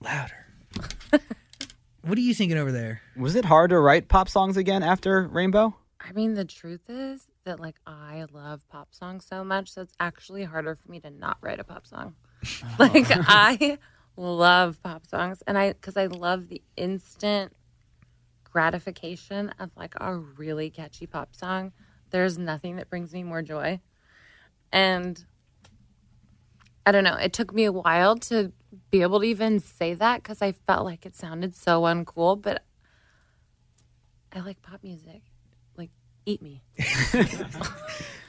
Louder. 0.00 0.46
what 2.02 2.18
are 2.18 2.20
you 2.20 2.32
thinking 2.34 2.56
over 2.58 2.70
there? 2.70 3.00
Was 3.16 3.34
it 3.34 3.44
hard 3.44 3.70
to 3.70 3.78
write 3.80 4.06
pop 4.08 4.28
songs 4.28 4.56
again 4.56 4.82
after 4.84 5.26
Rainbow? 5.26 5.74
I 6.08 6.12
mean 6.12 6.34
the 6.34 6.44
truth 6.44 6.88
is 6.88 7.26
that 7.44 7.60
like 7.60 7.76
i 7.86 8.24
love 8.32 8.66
pop 8.68 8.94
songs 8.94 9.26
so 9.26 9.44
much 9.44 9.72
so 9.72 9.82
it's 9.82 9.94
actually 10.00 10.44
harder 10.44 10.74
for 10.74 10.90
me 10.90 11.00
to 11.00 11.10
not 11.10 11.36
write 11.40 11.60
a 11.60 11.64
pop 11.64 11.86
song 11.86 12.14
like 12.78 13.10
oh. 13.16 13.24
i 13.26 13.78
love 14.16 14.82
pop 14.82 15.06
songs 15.06 15.42
and 15.46 15.58
i 15.58 15.72
because 15.72 15.96
i 15.96 16.06
love 16.06 16.48
the 16.48 16.62
instant 16.76 17.52
gratification 18.58 19.52
of 19.58 19.70
like 19.76 19.94
a 20.00 20.16
really 20.16 20.70
catchy 20.70 21.06
pop 21.06 21.34
song, 21.34 21.72
there's 22.10 22.38
nothing 22.38 22.76
that 22.76 22.90
brings 22.90 23.12
me 23.12 23.22
more 23.22 23.42
joy. 23.42 23.80
And 24.72 25.24
I 26.84 26.92
don't 26.92 27.04
know, 27.04 27.14
it 27.14 27.32
took 27.32 27.52
me 27.52 27.64
a 27.64 27.72
while 27.72 28.16
to 28.16 28.52
be 28.90 29.02
able 29.02 29.20
to 29.20 29.26
even 29.26 29.60
say 29.60 29.94
that 29.94 30.22
because 30.22 30.42
I 30.42 30.52
felt 30.52 30.84
like 30.84 31.06
it 31.06 31.14
sounded 31.14 31.54
so 31.54 31.82
uncool, 31.82 32.40
but 32.40 32.64
I 34.32 34.40
like 34.40 34.62
pop 34.62 34.82
music. 34.82 35.22
Like, 35.78 35.90
eat 36.26 36.42
me. 36.42 36.60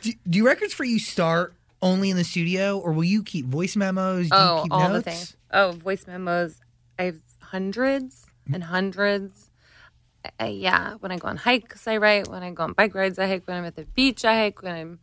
Do, 0.01 0.13
do 0.29 0.45
records 0.45 0.73
for 0.73 0.85
you 0.85 0.97
start 0.97 1.53
only 1.81 2.09
in 2.09 2.15
the 2.15 2.23
studio, 2.23 2.77
or 2.79 2.93
will 2.93 3.03
you 3.03 3.21
keep 3.21 3.45
voice 3.45 3.75
memos? 3.75 4.29
Do 4.29 4.35
you 4.35 4.41
Oh, 4.41 4.59
keep 4.63 4.71
all 4.71 4.87
the 4.87 4.93
notes? 4.93 5.03
things. 5.03 5.37
Oh, 5.51 5.71
voice 5.73 6.07
memos. 6.07 6.57
I 6.97 7.03
have 7.03 7.17
hundreds 7.41 8.25
and 8.53 8.63
hundreds. 8.63 9.49
I, 10.23 10.29
I- 10.39 10.47
yeah, 10.47 10.93
when 11.01 11.11
I 11.11 11.17
go 11.17 11.27
on 11.27 11.35
hikes, 11.35 11.85
I 11.87 11.97
write. 11.97 12.29
When 12.29 12.43
I 12.43 12.51
go 12.51 12.63
on 12.63 12.73
bike 12.73 12.95
rides, 12.95 13.19
I 13.19 13.27
hike. 13.27 13.43
When 13.45 13.57
I'm 13.57 13.65
at 13.65 13.75
the 13.75 13.83
beach, 13.85 14.23
I 14.23 14.37
hike. 14.43 14.61
When 14.61 14.73
I'm 14.73 14.99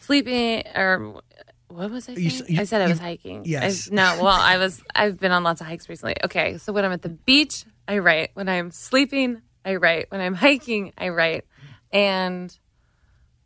sleeping, 0.00 0.64
or 0.74 1.22
what 1.68 1.90
was 1.90 2.08
I 2.10 2.14
saying? 2.14 2.30
You 2.30 2.44
you- 2.56 2.60
I 2.60 2.64
said 2.64 2.82
I 2.82 2.84
you- 2.84 2.90
was 2.90 2.98
hiking. 2.98 3.38
I- 3.40 3.42
yes. 3.46 3.90
no, 3.90 4.18
well, 4.22 4.26
I 4.38 4.58
was. 4.64 4.82
I've 4.94 5.18
been 5.18 5.32
on 5.32 5.42
lots 5.44 5.62
of 5.62 5.66
hikes 5.66 5.88
recently. 5.88 6.16
Okay, 6.24 6.58
so 6.58 6.74
when 6.74 6.84
I'm 6.84 6.92
at 6.92 7.00
the 7.02 7.08
beach, 7.08 7.64
I 7.88 7.98
write. 7.98 8.30
When 8.34 8.50
I'm 8.50 8.70
sleeping, 8.70 9.40
I 9.64 9.76
write. 9.76 10.10
When 10.10 10.20
I'm 10.20 10.34
hiking, 10.46 10.92
I 10.98 11.08
write. 11.08 11.44
And 11.92 12.56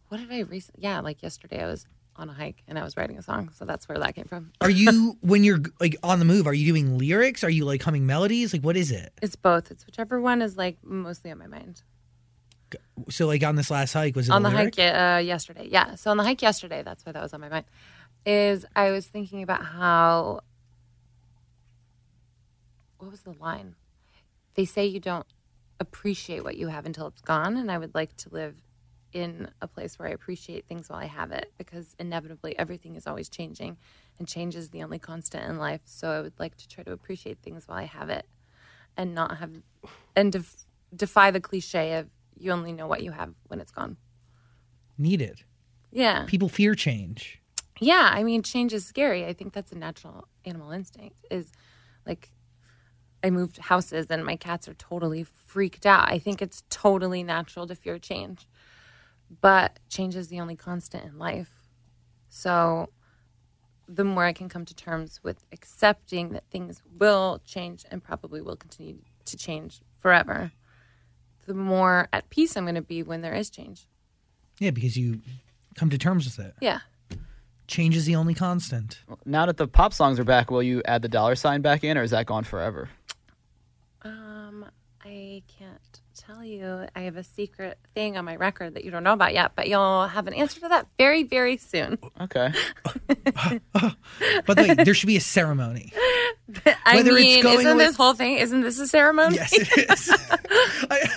what 0.09 0.19
did 0.19 0.33
I 0.33 0.41
recently? 0.41 0.83
Yeah, 0.83 1.01
like 1.01 1.23
yesterday, 1.23 1.63
I 1.63 1.67
was 1.67 1.87
on 2.17 2.29
a 2.29 2.33
hike 2.33 2.63
and 2.67 2.79
I 2.79 2.83
was 2.83 2.97
writing 2.97 3.17
a 3.19 3.23
song. 3.23 3.51
So 3.55 3.65
that's 3.65 3.89
where 3.89 3.99
that 3.99 4.15
came 4.15 4.25
from. 4.25 4.53
Are 4.61 4.71
you 4.71 5.17
when 5.23 5.45
you're 5.45 5.61
like 5.81 5.97
on 6.03 6.19
the 6.19 6.25
move? 6.25 6.47
Are 6.47 6.55
you 6.55 6.67
doing 6.67 6.99
lyrics? 6.99 7.45
Are 7.45 7.51
you 7.51 7.65
like 7.65 7.83
humming 7.83 8.07
melodies? 8.07 8.53
Like 8.53 8.63
what 8.63 8.77
is 8.77 8.91
it? 8.91 9.13
It's 9.23 9.37
both. 9.37 9.71
It's 9.71 9.87
whichever 9.87 10.21
one 10.21 10.43
is 10.43 10.57
like 10.57 10.79
mostly 10.83 11.31
on 11.31 11.39
my 11.39 11.47
mind. 11.47 11.83
So 13.09 13.27
like 13.27 13.43
on 13.45 13.57
this 13.57 13.71
last 13.71 13.93
hike, 13.93 14.17
was 14.17 14.29
it 14.29 14.33
on 14.33 14.45
a 14.45 14.51
the 14.51 14.57
lyric? 14.57 14.77
hike 14.77 14.95
uh, 14.95 15.19
yesterday, 15.19 15.69
yeah. 15.71 15.95
So 15.95 16.11
on 16.11 16.17
the 16.17 16.25
hike 16.25 16.43
yesterday, 16.43 16.83
that's 16.83 17.07
why 17.07 17.13
that 17.13 17.23
was 17.23 17.33
on 17.33 17.41
my 17.41 17.49
mind. 17.49 17.65
Is 18.27 18.67
I 18.75 18.91
was 18.91 19.07
thinking 19.07 19.43
about 19.43 19.65
how. 19.65 20.41
What 22.99 23.13
was 23.13 23.21
the 23.21 23.33
line? 23.41 23.77
They 24.55 24.65
say 24.65 24.85
you 24.85 24.99
don't 24.99 25.25
appreciate 25.81 26.45
what 26.45 26.57
you 26.57 26.69
have 26.69 26.87
until 26.87 27.07
it's 27.07 27.21
gone, 27.21 27.57
and 27.57 27.71
I 27.71 27.79
would 27.79 27.95
like 27.95 28.17
to 28.19 28.29
live 28.31 28.57
in 29.13 29.49
a 29.63 29.67
place 29.67 29.99
where 29.99 30.09
I 30.09 30.13
appreciate 30.13 30.67
things 30.67 30.89
while 30.89 30.99
I 30.99 31.07
have 31.07 31.33
it, 31.33 31.53
because 31.57 31.95
inevitably 31.99 32.59
everything 32.59 32.97
is 32.97 33.07
always 33.07 33.29
changing, 33.29 33.79
and 34.19 34.29
change 34.29 34.55
is 34.55 34.71
the 34.71 34.83
only 34.83 34.99
constant 34.99 35.49
in 35.49 35.59
life. 35.59 35.81
So 35.85 36.11
I 36.11 36.21
would 36.21 36.39
like 36.39 36.57
to 36.57 36.69
try 36.69 36.85
to 36.85 36.93
appreciate 36.93 37.39
things 37.43 37.67
while 37.67 37.79
I 37.79 37.85
have 37.85 38.11
it, 38.11 38.27
and 38.97 39.15
not 39.15 39.39
have, 39.39 39.53
and 40.15 40.33
def- 40.33 40.65
defy 40.95 41.31
the 41.31 41.41
cliche 41.41 41.95
of 41.95 42.09
you 42.37 42.53
only 42.53 42.73
know 42.73 42.87
what 42.87 43.03
you 43.03 43.13
have 43.13 43.35
when 43.47 43.61
it's 43.61 43.71
gone. 43.71 43.97
Needed. 44.97 45.45
Yeah. 45.91 46.25
People 46.27 46.49
fear 46.49 46.75
change. 46.75 47.41
Yeah. 47.81 48.11
I 48.13 48.23
mean, 48.25 48.43
change 48.43 48.73
is 48.73 48.85
scary. 48.85 49.25
I 49.25 49.33
think 49.33 49.53
that's 49.53 49.73
a 49.73 49.79
natural 49.79 50.29
animal 50.45 50.71
instinct. 50.71 51.17
Is 51.31 51.51
like, 52.07 52.31
I 53.23 53.31
moved 53.31 53.59
houses 53.59 54.07
and 54.11 54.25
my 54.25 54.37
cats 54.37 54.69
are 54.69 54.75
totally 54.75 55.25
freaked 55.25 55.87
out. 55.87 56.11
I 56.11 56.19
think 56.19 56.41
it's 56.41 56.63
totally 56.71 57.23
natural 57.23 57.67
to 57.67 57.75
fear 57.75 57.99
change. 57.99 58.49
But 59.41 59.79
change 59.89 60.17
is 60.17 60.29
the 60.29 60.41
only 60.41 60.57
constant 60.57 61.05
in 61.05 61.19
life. 61.19 61.55
So 62.29 62.91
the 63.89 64.05
more 64.05 64.25
I 64.25 64.33
can 64.33 64.49
come 64.49 64.65
to 64.65 64.75
terms 64.75 65.21
with 65.23 65.45
accepting 65.53 66.31
that 66.31 66.45
things 66.51 66.83
will 66.99 67.41
change 67.45 67.85
and 67.91 68.03
probably 68.03 68.41
will 68.41 68.57
continue 68.57 68.99
to 69.25 69.37
change 69.37 69.81
forever, 69.99 70.53
the 71.47 71.55
more 71.55 72.09
at 72.13 72.31
peace 72.31 72.57
I'm 72.57 72.65
going 72.65 72.75
to 72.75 72.83
be 72.83 73.03
when 73.03 73.23
there 73.23 73.35
is 73.35 73.51
change. 73.51 73.87
Yeah, 74.59 74.71
because 74.71 74.97
you 74.97 75.21
come 75.75 75.91
to 75.91 75.99
terms 75.99 76.25
with 76.25 76.47
it. 76.47 76.55
Yeah. 76.61 76.81
Change 77.67 77.97
is 77.97 78.07
the 78.07 78.17
only 78.17 78.35
constant. 78.35 79.01
Now 79.25 79.47
that 79.47 79.57
the 79.57 79.69
pop 79.69 79.93
songs 79.93 80.19
are 80.19 80.25
back, 80.25 80.51
will 80.51 80.63
you 80.63 80.83
add 80.85 81.03
the 81.03 81.09
dollar 81.09 81.35
sign 81.35 81.61
back 81.61 81.85
in, 81.85 81.99
or 81.99 82.03
is 82.03 82.11
that 82.13 82.27
gone 82.27 82.45
forever? 82.45 82.89
I 85.39 85.43
can't 85.47 86.01
tell 86.17 86.43
you. 86.43 86.87
I 86.97 87.03
have 87.03 87.17
a 87.17 87.23
secret 87.23 87.79
thing 87.95 88.17
on 88.17 88.25
my 88.25 88.35
record 88.35 88.75
that 88.75 88.85
you 88.85 88.91
don't 88.91 89.05
know 89.05 89.13
about 89.13 89.35
yet, 89.35 89.53
but 89.55 89.69
you'll 89.69 90.09
have 90.09 90.27
an 90.27 90.35
answer 90.35 90.59
to 90.59 90.69
that 90.69 90.89
very, 90.99 91.23
very 91.23 91.57
soon. 91.57 91.97
Okay. 92.21 92.53
But 94.47 94.57
like, 94.57 94.85
there 94.85 94.95
should 94.95 95.07
be 95.07 95.17
a 95.17 95.21
ceremony. 95.21 95.93
I 96.85 96.97
Whether 96.97 97.13
it's 97.13 97.21
mean, 97.25 97.43
going 97.45 97.61
isn't 97.61 97.77
with- 97.77 97.87
this 97.87 97.97
whole 97.97 98.15
thing? 98.15 98.39
Isn't 98.39 98.63
this 98.63 98.81
a 98.81 98.89
ceremony? 98.89 99.37
Yes, 99.37 99.53
it 99.53 99.91
is. 99.91 100.11
I, 100.91 101.09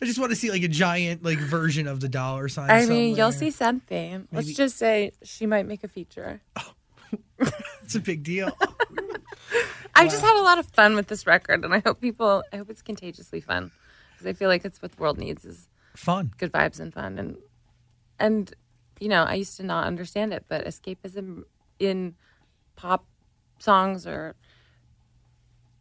I 0.00 0.04
just 0.04 0.18
want 0.20 0.30
to 0.30 0.36
see 0.36 0.50
like 0.52 0.62
a 0.62 0.68
giant 0.68 1.24
like 1.24 1.38
version 1.38 1.88
of 1.88 1.98
the 2.00 2.08
dollar 2.08 2.48
sign. 2.48 2.70
I 2.70 2.86
mean, 2.86 3.16
you'll 3.16 3.32
see 3.32 3.50
something. 3.50 4.28
Let's 4.30 4.46
Maybe- 4.46 4.54
just 4.54 4.76
say 4.76 5.12
she 5.24 5.46
might 5.46 5.66
make 5.66 5.82
a 5.82 5.88
feature. 5.88 6.40
Oh, 6.56 6.72
It's 7.84 7.94
a 7.94 8.00
big 8.00 8.22
deal. 8.22 8.50
I 9.94 10.08
just 10.08 10.22
had 10.22 10.40
a 10.40 10.42
lot 10.42 10.58
of 10.58 10.66
fun 10.66 10.94
with 10.96 11.06
this 11.08 11.26
record, 11.26 11.64
and 11.64 11.72
I 11.74 11.80
hope 11.80 12.00
people. 12.00 12.42
I 12.52 12.56
hope 12.56 12.70
it's 12.70 12.82
contagiously 12.82 13.40
fun 13.40 13.70
because 14.12 14.26
I 14.26 14.32
feel 14.32 14.48
like 14.48 14.64
it's 14.64 14.80
what 14.82 14.92
the 14.92 15.00
world 15.02 15.18
needs 15.18 15.44
is 15.44 15.68
Fun. 15.94 16.32
good 16.38 16.50
vibes 16.52 16.80
and 16.80 16.92
fun 16.92 17.18
and 17.18 17.36
and 18.18 18.52
you 18.98 19.08
know 19.08 19.22
i 19.22 19.34
used 19.34 19.56
to 19.58 19.62
not 19.62 19.86
understand 19.86 20.32
it 20.32 20.44
but 20.48 20.64
escapism 20.66 21.44
in 21.78 22.14
pop 22.74 23.04
songs 23.58 24.04
or 24.06 24.34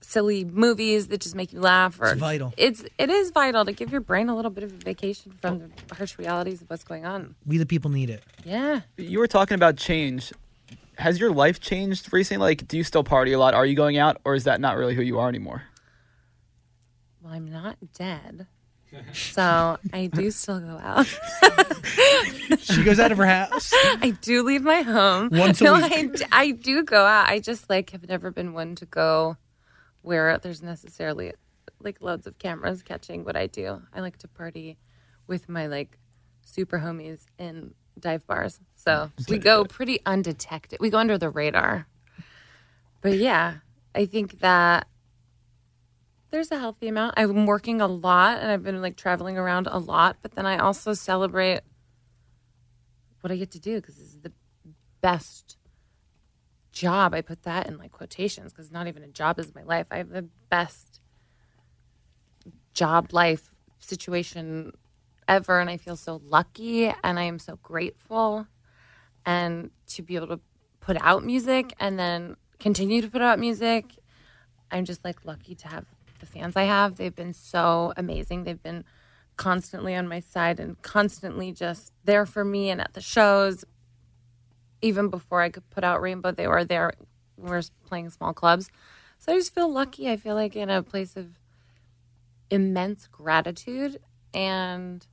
silly 0.01 0.43
movies 0.45 1.07
that 1.07 1.21
just 1.21 1.33
make 1.35 1.51
you 1.53 1.59
laugh 1.61 1.99
or 1.99 2.11
It's 2.11 2.19
vital. 2.19 2.53
it's 2.57 2.83
it 2.99 3.09
is 3.09 3.31
vital 3.31 3.65
to 3.65 3.71
give 3.71 3.91
your 3.91 4.01
brain 4.01 4.29
a 4.29 4.35
little 4.35 4.51
bit 4.51 4.63
of 4.63 4.71
a 4.73 4.75
vacation 4.75 5.31
from 5.31 5.71
the 5.87 5.95
harsh 5.95 6.17
realities 6.19 6.61
of 6.61 6.69
what's 6.69 6.83
going 6.83 7.05
on 7.05 7.35
We 7.45 7.57
the 7.57 7.65
people 7.65 7.89
need 7.89 8.09
it. 8.09 8.23
yeah 8.45 8.81
You 8.97 9.17
were 9.19 9.27
talking 9.27 9.55
about 9.55 9.77
change. 9.77 10.31
Has 10.97 11.19
your 11.19 11.31
life 11.31 11.59
changed 11.59 12.11
recently? 12.13 12.41
Like, 12.43 12.67
do 12.67 12.77
you 12.77 12.83
still 12.83 13.03
party 13.03 13.33
a 13.33 13.39
lot? 13.39 13.53
Are 13.53 13.65
you 13.65 13.75
going 13.75 13.97
out, 13.97 14.17
or 14.25 14.35
is 14.35 14.43
that 14.45 14.61
not 14.61 14.77
really 14.77 14.95
who 14.95 15.01
you 15.01 15.19
are 15.19 15.29
anymore? 15.29 15.63
well 17.23 17.31
i'm 17.33 17.49
not 17.49 17.77
dead 17.93 18.47
so 19.13 19.77
i 19.93 20.07
do 20.07 20.29
still 20.41 20.59
go 20.59 20.77
out 20.83 21.07
She 22.59 22.83
goes 22.83 22.99
out 22.99 23.11
of 23.11 23.17
her 23.17 23.25
house. 23.25 23.71
I 24.01 24.13
do 24.21 24.43
leave 24.43 24.61
my 24.63 24.81
home. 24.81 25.29
Once 25.31 25.59
a 25.61 25.63
no, 25.65 25.73
week. 25.75 25.91
I, 25.91 26.03
d- 26.05 26.25
I 26.31 26.51
do 26.51 26.83
go 26.83 27.03
out. 27.05 27.27
I 27.29 27.39
just 27.39 27.69
like 27.69 27.89
have 27.91 28.07
never 28.07 28.31
been 28.31 28.53
one 28.53 28.75
to 28.75 28.85
go 28.85 29.37
where 30.01 30.37
there's 30.37 30.61
necessarily 30.61 31.33
like 31.81 32.01
loads 32.01 32.25
of 32.27 32.37
cameras 32.39 32.83
catching 32.83 33.23
what 33.25 33.35
I 33.35 33.47
do. 33.47 33.81
I 33.93 33.99
like 34.01 34.17
to 34.19 34.27
party 34.27 34.77
with 35.27 35.49
my 35.49 35.67
like 35.67 35.97
super 36.45 36.79
homies 36.79 37.25
in 37.37 37.73
dive 37.99 38.25
bars. 38.27 38.59
So 38.83 39.11
mm, 39.17 39.29
we 39.29 39.37
go 39.37 39.63
pretty 39.63 39.99
undetected. 40.05 40.79
We 40.81 40.89
go 40.89 40.97
under 40.97 41.17
the 41.17 41.29
radar. 41.29 41.87
But 43.01 43.17
yeah, 43.17 43.55
I 43.95 44.05
think 44.05 44.39
that 44.39 44.87
there's 46.31 46.51
a 46.51 46.59
healthy 46.59 46.89
amount. 46.89 47.13
I'm 47.15 47.45
working 47.45 47.79
a 47.79 47.87
lot 47.87 48.39
and 48.39 48.51
I've 48.51 48.63
been 48.63 48.81
like 48.81 48.97
traveling 48.97 49.37
around 49.37 49.67
a 49.71 49.77
lot, 49.77 50.17
but 50.21 50.33
then 50.33 50.45
I 50.45 50.57
also 50.57 50.93
celebrate 50.93 51.61
what 53.21 53.31
I 53.31 53.37
get 53.37 53.51
to 53.51 53.59
do 53.59 53.79
because 53.79 53.95
this 53.95 54.07
is 54.07 54.19
the 54.19 54.33
best 54.99 55.57
job. 56.73 57.13
I 57.13 57.21
put 57.21 57.43
that 57.43 57.67
in 57.67 57.77
like 57.77 57.91
quotations 57.91 58.51
because 58.51 58.71
not 58.71 58.87
even 58.87 59.03
a 59.03 59.07
job 59.07 59.39
is 59.39 59.55
my 59.55 59.63
life. 59.63 59.87
I 59.91 59.97
have 59.97 60.09
the 60.09 60.27
best 60.49 60.99
job 62.73 63.13
life 63.13 63.51
situation 63.79 64.73
ever 65.27 65.59
and 65.59 65.69
I 65.69 65.77
feel 65.77 65.95
so 65.95 66.21
lucky 66.25 66.91
and 67.03 67.17
I 67.17 67.23
am 67.23 67.39
so 67.39 67.57
grateful 67.61 68.47
and 69.25 69.71
to 69.87 70.01
be 70.01 70.15
able 70.15 70.27
to 70.27 70.39
put 70.79 70.97
out 71.01 71.23
music 71.23 71.73
and 71.79 71.97
then 71.97 72.35
continue 72.59 73.01
to 73.01 73.09
put 73.09 73.21
out 73.21 73.39
music. 73.39 73.85
I'm 74.71 74.85
just 74.85 75.03
like 75.03 75.25
lucky 75.25 75.55
to 75.55 75.67
have 75.67 75.85
the 76.19 76.25
fans 76.25 76.55
I 76.55 76.63
have. 76.63 76.95
They've 76.95 77.15
been 77.15 77.33
so 77.33 77.93
amazing. 77.97 78.43
They've 78.43 78.61
been 78.61 78.83
constantly 79.37 79.95
on 79.95 80.07
my 80.07 80.19
side 80.19 80.59
and 80.59 80.81
constantly 80.81 81.51
just 81.51 81.91
there 82.03 82.25
for 82.25 82.43
me 82.43 82.69
and 82.69 82.81
at 82.81 82.93
the 82.93 83.01
shows. 83.01 83.65
Even 84.81 85.09
before 85.09 85.41
I 85.41 85.49
could 85.49 85.69
put 85.69 85.83
out 85.83 86.01
Rainbow, 86.01 86.31
they 86.31 86.47
were 86.47 86.65
there. 86.65 86.93
We 87.37 87.49
were 87.49 87.63
playing 87.85 88.09
small 88.09 88.33
clubs. 88.33 88.69
So 89.17 89.33
I 89.33 89.37
just 89.37 89.53
feel 89.53 89.71
lucky. 89.71 90.09
I 90.09 90.17
feel 90.17 90.35
like 90.35 90.55
in 90.55 90.69
a 90.69 90.83
place 90.83 91.15
of 91.15 91.27
immense 92.49 93.07
gratitude. 93.11 93.99
And 94.33 95.05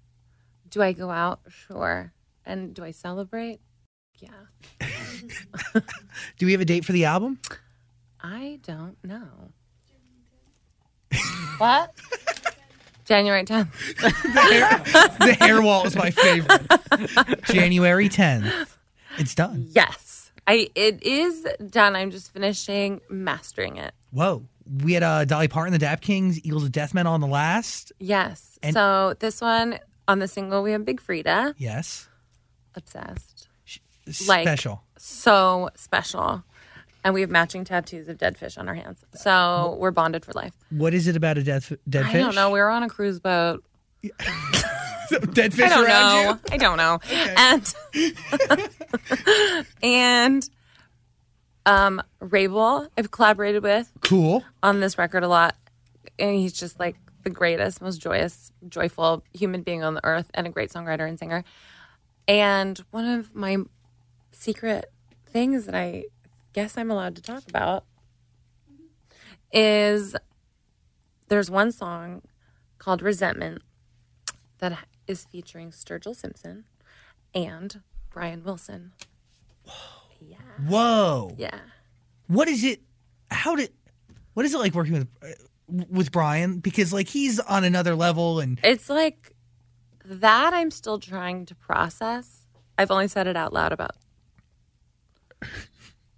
do 0.68 0.82
I 0.82 0.92
go 0.92 1.10
out? 1.10 1.40
Sure. 1.48 2.12
And 2.44 2.74
do 2.74 2.84
I 2.84 2.90
celebrate? 2.90 3.60
Yeah. 4.20 5.80
Do 6.38 6.46
we 6.46 6.52
have 6.52 6.60
a 6.60 6.64
date 6.64 6.84
for 6.84 6.92
the 6.92 7.04
album? 7.06 7.38
I 8.22 8.58
don't 8.62 8.96
know. 9.02 9.26
what? 11.58 11.92
January 13.04 13.44
10th. 13.44 13.68
the 15.18 15.36
hair 15.40 15.60
wall 15.62 15.84
is 15.86 15.96
my 15.96 16.10
favorite. 16.10 16.62
January 17.44 18.08
10th. 18.08 18.52
It's 19.18 19.34
done. 19.34 19.66
Yes. 19.70 20.30
I 20.46 20.68
it 20.74 21.02
is 21.02 21.46
done. 21.68 21.96
I'm 21.96 22.10
just 22.10 22.32
finishing 22.32 23.00
mastering 23.10 23.76
it. 23.76 23.92
Whoa. 24.12 24.44
we 24.82 24.92
had 24.92 25.02
uh, 25.02 25.24
Dolly 25.24 25.48
Parton, 25.48 25.72
the 25.72 25.78
Dap 25.78 26.00
Kings, 26.00 26.38
Eagles 26.44 26.64
of 26.64 26.72
Death 26.72 26.94
Metal 26.94 27.12
on 27.12 27.20
the 27.20 27.26
last. 27.26 27.92
Yes. 27.98 28.58
And- 28.62 28.74
so 28.74 29.14
this 29.18 29.40
one 29.40 29.78
on 30.06 30.18
the 30.20 30.28
single 30.28 30.62
we 30.62 30.72
have 30.72 30.84
Big 30.84 31.00
Freedia. 31.02 31.54
Yes. 31.58 32.08
Obsessed. 32.74 33.29
Like- 34.26 34.46
Special. 34.46 34.82
So 34.98 35.70
special. 35.76 36.42
And 37.02 37.14
we 37.14 37.22
have 37.22 37.30
matching 37.30 37.64
tattoos 37.64 38.08
of 38.08 38.18
dead 38.18 38.36
fish 38.36 38.58
on 38.58 38.68
our 38.68 38.74
hands. 38.74 39.02
So 39.14 39.76
we're 39.80 39.90
bonded 39.90 40.24
for 40.24 40.32
life. 40.32 40.52
What 40.68 40.92
is 40.92 41.06
it 41.08 41.16
about 41.16 41.38
a 41.38 41.42
dead, 41.42 41.64
dead 41.88 42.04
I 42.04 42.12
fish? 42.12 42.20
don't 42.22 42.34
know. 42.34 42.50
We 42.50 42.60
were 42.60 42.68
on 42.68 42.82
a 42.82 42.88
cruise 42.90 43.18
boat. 43.20 43.64
dead 45.32 45.52
fish 45.54 45.64
I 45.64 45.68
don't 45.68 45.84
around 45.86 46.24
know. 46.24 46.30
you? 46.32 46.40
I 46.52 46.56
don't 46.58 46.76
know. 46.76 46.98
And 47.36 47.74
and 49.82 50.50
um 51.66 52.02
Wrabel 52.20 52.86
I've 52.96 53.10
collaborated 53.10 53.62
with 53.62 53.90
Cool. 54.02 54.44
on 54.62 54.80
this 54.80 54.98
record 54.98 55.22
a 55.24 55.28
lot. 55.28 55.56
And 56.18 56.34
he's 56.36 56.52
just 56.52 56.78
like 56.78 56.96
the 57.24 57.30
greatest, 57.30 57.80
most 57.82 57.98
joyous, 58.00 58.52
joyful 58.68 59.22
human 59.32 59.62
being 59.62 59.82
on 59.82 59.94
the 59.94 60.04
earth 60.04 60.30
and 60.34 60.46
a 60.46 60.50
great 60.50 60.70
songwriter 60.70 61.08
and 61.08 61.18
singer. 61.18 61.44
And 62.28 62.78
one 62.90 63.06
of 63.06 63.34
my 63.34 63.58
secret 64.40 64.90
things 65.26 65.66
that 65.66 65.74
I 65.74 66.04
guess 66.54 66.78
I'm 66.78 66.90
allowed 66.90 67.14
to 67.16 67.22
talk 67.22 67.42
about 67.46 67.84
is 69.52 70.16
there's 71.28 71.50
one 71.50 71.70
song 71.72 72.22
called 72.78 73.02
Resentment 73.02 73.62
that 74.58 74.78
is 75.06 75.26
featuring 75.30 75.70
Sturgill 75.70 76.16
Simpson 76.16 76.64
and 77.34 77.82
Brian 78.10 78.42
Wilson. 78.42 78.92
Whoa. 79.64 80.16
Yeah. 80.20 80.36
Whoa. 80.66 81.34
Yeah. 81.36 81.58
What 82.26 82.48
is 82.48 82.64
it? 82.64 82.80
How 83.30 83.54
did? 83.56 83.70
What 84.34 84.46
is 84.46 84.54
it 84.54 84.58
like 84.58 84.74
working 84.74 84.94
with 84.94 85.08
uh, 85.22 85.84
with 85.90 86.12
Brian? 86.12 86.60
Because 86.60 86.92
like 86.92 87.08
he's 87.08 87.38
on 87.40 87.64
another 87.64 87.94
level, 87.94 88.40
and 88.40 88.58
It's 88.64 88.88
like 88.88 89.32
that 90.04 90.54
I'm 90.54 90.70
still 90.70 90.98
trying 90.98 91.46
to 91.46 91.54
process. 91.54 92.46
I've 92.78 92.90
only 92.90 93.08
said 93.08 93.26
it 93.26 93.36
out 93.36 93.52
loud 93.52 93.72
about 93.72 93.92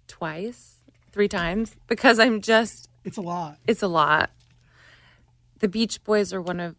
twice, 0.07 0.77
three 1.11 1.27
times 1.27 1.75
because 1.87 2.19
I'm 2.19 2.41
just 2.41 2.89
it's 3.05 3.17
a 3.17 3.21
lot. 3.21 3.57
it's 3.67 3.81
a 3.81 3.87
lot. 3.87 4.31
The 5.59 5.67
Beach 5.67 6.03
Boys 6.03 6.33
are 6.33 6.41
one 6.41 6.59
of 6.59 6.75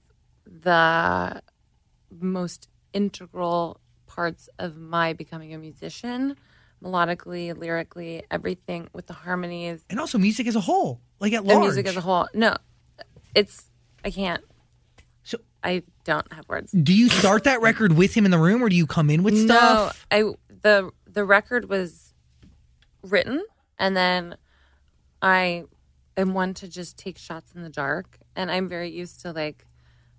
the 0.46 1.42
most 2.20 2.68
integral 2.92 3.80
parts 4.06 4.48
of 4.58 4.76
my 4.76 5.12
becoming 5.12 5.54
a 5.54 5.58
musician. 5.58 6.36
Melodically, 6.82 7.56
lyrically, 7.56 8.22
everything 8.30 8.88
with 8.92 9.06
the 9.06 9.14
harmonies, 9.14 9.82
And 9.88 9.98
also 9.98 10.18
music 10.18 10.46
as 10.46 10.54
a 10.54 10.60
whole, 10.60 11.00
like 11.18 11.32
at 11.32 11.42
the 11.46 11.48
large. 11.54 11.62
music 11.62 11.86
as 11.86 11.96
a 11.96 12.00
whole. 12.02 12.28
No, 12.34 12.56
it's 13.34 13.64
I 14.04 14.10
can't. 14.10 14.44
So- 15.22 15.38
I 15.62 15.82
don't 16.04 16.30
have 16.30 16.46
words. 16.46 16.72
Do 16.72 16.92
you 16.92 17.08
start 17.08 17.44
that 17.44 17.62
record 17.62 17.94
with 17.94 18.12
him 18.14 18.26
in 18.26 18.30
the 18.30 18.38
room, 18.38 18.62
or 18.62 18.68
do 18.68 18.76
you 18.76 18.86
come 18.86 19.08
in 19.08 19.22
with 19.22 19.34
stuff? 19.46 20.06
No, 20.12 20.16
I 20.18 20.34
the 20.62 20.90
the 21.10 21.24
record 21.24 21.70
was 21.70 22.03
written, 23.04 23.44
and 23.78 23.96
then 23.96 24.36
I 25.22 25.64
am 26.16 26.34
one 26.34 26.54
to 26.54 26.68
just 26.68 26.96
take 26.96 27.18
shots 27.18 27.52
in 27.54 27.62
the 27.62 27.70
dark, 27.70 28.18
and 28.34 28.50
I'm 28.50 28.68
very 28.68 28.90
used 28.90 29.20
to 29.22 29.32
like 29.32 29.66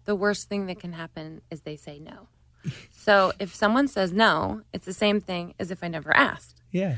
the 0.06 0.16
worst 0.16 0.48
thing 0.48 0.68
that 0.68 0.80
can 0.80 0.94
happen 0.94 1.42
is 1.50 1.62
they 1.62 1.76
say 1.76 2.00
no. 2.00 2.28
So 2.92 3.32
if 3.38 3.54
someone 3.54 3.88
says 3.88 4.12
no, 4.12 4.64
it's 4.74 4.88
the 4.88 4.94
same 4.94 5.22
thing 5.22 5.54
as 5.60 5.70
if 5.70 5.84
I 5.84 5.88
never 5.88 6.12
asked. 6.18 6.64
Yeah. 6.72 6.96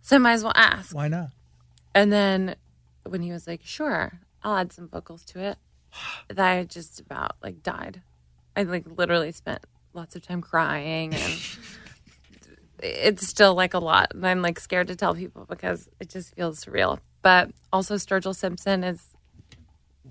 So 0.00 0.14
I 0.14 0.18
might 0.20 0.34
as 0.34 0.44
well 0.44 0.52
ask. 0.54 0.94
Why 0.94 1.08
not? 1.08 1.30
And 1.96 2.12
then 2.12 2.54
when 3.04 3.22
he 3.22 3.32
was 3.32 3.48
like, 3.48 3.62
"Sure, 3.64 4.20
I'll 4.44 4.56
add 4.56 4.72
some 4.72 4.86
vocals 4.86 5.24
to 5.24 5.40
it," 5.40 5.58
that 6.28 6.48
I 6.48 6.62
just 6.62 7.00
about 7.00 7.32
like 7.42 7.64
died. 7.64 8.02
I 8.54 8.62
like 8.62 8.84
literally 8.86 9.32
spent 9.32 9.64
lots 9.94 10.14
of 10.14 10.22
time 10.22 10.40
crying, 10.40 11.12
and 11.12 11.40
it's 12.86 13.26
still 13.26 13.54
like 13.54 13.74
a 13.74 13.78
lot. 13.78 14.12
And 14.14 14.26
I'm 14.26 14.42
like 14.42 14.60
scared 14.60 14.88
to 14.88 14.96
tell 14.96 15.14
people 15.14 15.46
because 15.48 15.88
it 16.00 16.08
just 16.08 16.34
feels 16.34 16.64
surreal. 16.64 16.98
But 17.22 17.50
also, 17.72 17.96
Sturgill 17.96 18.34
Simpson 18.34 18.84
is 18.84 19.16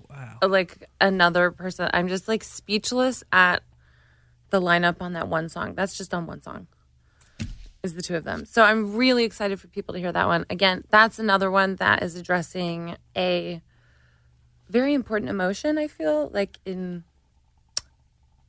Wow. 0.08 0.38
Uh, 0.42 0.48
like 0.48 0.88
another 1.00 1.50
person. 1.50 1.90
I'm 1.92 2.08
just 2.08 2.28
like 2.28 2.44
speechless 2.44 3.24
at 3.32 3.62
the 4.50 4.60
lineup 4.60 4.96
on 5.00 5.12
that 5.14 5.28
one 5.28 5.48
song. 5.48 5.74
That's 5.74 5.96
just 5.96 6.14
on 6.14 6.26
one 6.26 6.40
song. 6.42 6.66
Is 7.82 7.94
the 7.94 8.02
two 8.02 8.16
of 8.16 8.24
them. 8.24 8.44
So 8.46 8.62
I'm 8.62 8.96
really 8.96 9.24
excited 9.24 9.60
for 9.60 9.68
people 9.68 9.94
to 9.94 10.00
hear 10.00 10.10
that 10.10 10.26
one. 10.26 10.44
Again, 10.50 10.84
that's 10.90 11.18
another 11.18 11.50
one 11.50 11.76
that 11.76 12.02
is 12.02 12.16
addressing 12.16 12.96
a 13.16 13.62
very 14.68 14.92
important 14.94 15.30
emotion, 15.30 15.78
I 15.78 15.86
feel, 15.86 16.28
like 16.32 16.58
in 16.64 17.04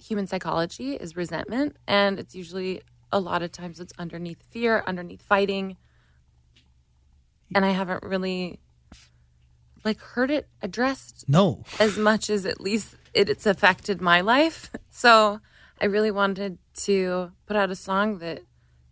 human 0.03 0.25
psychology 0.25 0.93
is 0.95 1.15
resentment 1.15 1.75
and 1.87 2.17
it's 2.19 2.33
usually 2.33 2.81
a 3.11 3.19
lot 3.19 3.41
of 3.41 3.51
times 3.51 3.79
it's 3.79 3.93
underneath 3.97 4.41
fear, 4.49 4.83
underneath 4.87 5.21
fighting. 5.21 5.77
And 7.55 7.65
I 7.65 7.71
haven't 7.71 8.03
really 8.03 8.59
like 9.85 9.99
heard 10.01 10.29
it 10.31 10.49
addressed 10.61 11.25
No. 11.29 11.63
as 11.79 11.97
much 11.97 12.29
as 12.29 12.45
at 12.45 12.59
least 12.59 12.95
it, 13.13 13.29
it's 13.29 13.45
affected 13.45 14.01
my 14.01 14.21
life. 14.21 14.71
So 14.89 15.41
I 15.79 15.85
really 15.85 16.09
wanted 16.09 16.57
to 16.85 17.31
put 17.45 17.55
out 17.55 17.69
a 17.69 17.75
song 17.75 18.17
that 18.17 18.41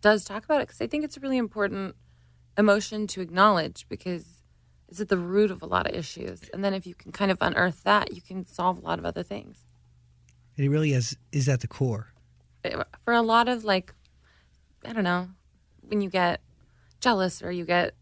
does 0.00 0.22
talk 0.24 0.44
about 0.44 0.60
it 0.60 0.68
because 0.68 0.80
I 0.80 0.86
think 0.86 1.02
it's 1.02 1.16
a 1.16 1.20
really 1.20 1.36
important 1.36 1.96
emotion 2.56 3.08
to 3.08 3.20
acknowledge 3.20 3.86
because 3.88 4.40
it's 4.88 5.00
at 5.00 5.08
the 5.08 5.16
root 5.18 5.50
of 5.50 5.62
a 5.62 5.66
lot 5.66 5.88
of 5.88 5.96
issues. 5.96 6.42
And 6.54 6.62
then 6.62 6.74
if 6.74 6.86
you 6.86 6.94
can 6.94 7.10
kind 7.10 7.32
of 7.32 7.38
unearth 7.40 7.82
that, 7.82 8.14
you 8.14 8.22
can 8.22 8.44
solve 8.46 8.78
a 8.78 8.82
lot 8.82 9.00
of 9.00 9.04
other 9.04 9.24
things. 9.24 9.64
It 10.56 10.68
really 10.70 10.92
is 10.92 11.16
is 11.32 11.48
at 11.48 11.60
the 11.60 11.66
core. 11.66 12.12
For 13.04 13.12
a 13.12 13.22
lot 13.22 13.48
of 13.48 13.64
like, 13.64 13.92
I 14.84 14.92
don't 14.92 15.04
know, 15.04 15.28
when 15.82 16.00
you 16.00 16.10
get 16.10 16.40
jealous 17.00 17.42
or 17.42 17.50
you 17.50 17.64
get 17.64 17.94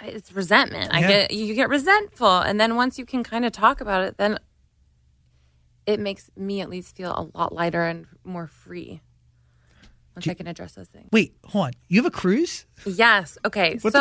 it's 0.00 0.32
resentment. 0.32 0.94
I 0.94 1.00
Yeah. 1.00 1.08
get 1.08 1.30
you 1.32 1.54
get 1.54 1.68
resentful, 1.68 2.38
and 2.38 2.60
then 2.60 2.76
once 2.76 2.98
you 2.98 3.04
can 3.04 3.24
kind 3.24 3.44
of 3.44 3.52
talk 3.52 3.80
about 3.80 4.04
it, 4.04 4.16
then 4.16 4.38
it 5.86 5.98
makes 5.98 6.30
me 6.36 6.60
at 6.60 6.68
least 6.70 6.94
feel 6.96 7.12
a 7.16 7.36
lot 7.36 7.52
lighter 7.52 7.82
and 7.82 8.06
more 8.24 8.46
free. 8.46 9.00
Once 10.14 10.28
I 10.28 10.34
can 10.34 10.46
address 10.46 10.74
those 10.74 10.88
things. 10.88 11.08
Wait, 11.12 11.34
hold 11.44 11.66
on. 11.66 11.72
You 11.88 11.98
have 12.02 12.06
a 12.06 12.14
cruise? 12.14 12.66
Yes. 12.84 13.38
Okay. 13.44 13.78
so 13.78 14.00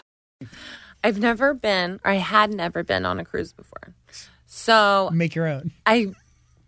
I've 1.03 1.19
never 1.19 1.53
been, 1.53 1.99
or 2.03 2.11
I 2.11 2.15
had 2.15 2.53
never 2.53 2.83
been 2.83 3.05
on 3.05 3.19
a 3.19 3.25
cruise 3.25 3.53
before. 3.53 3.95
So 4.45 5.09
Make 5.13 5.35
your 5.35 5.47
own. 5.47 5.71
I 5.85 6.11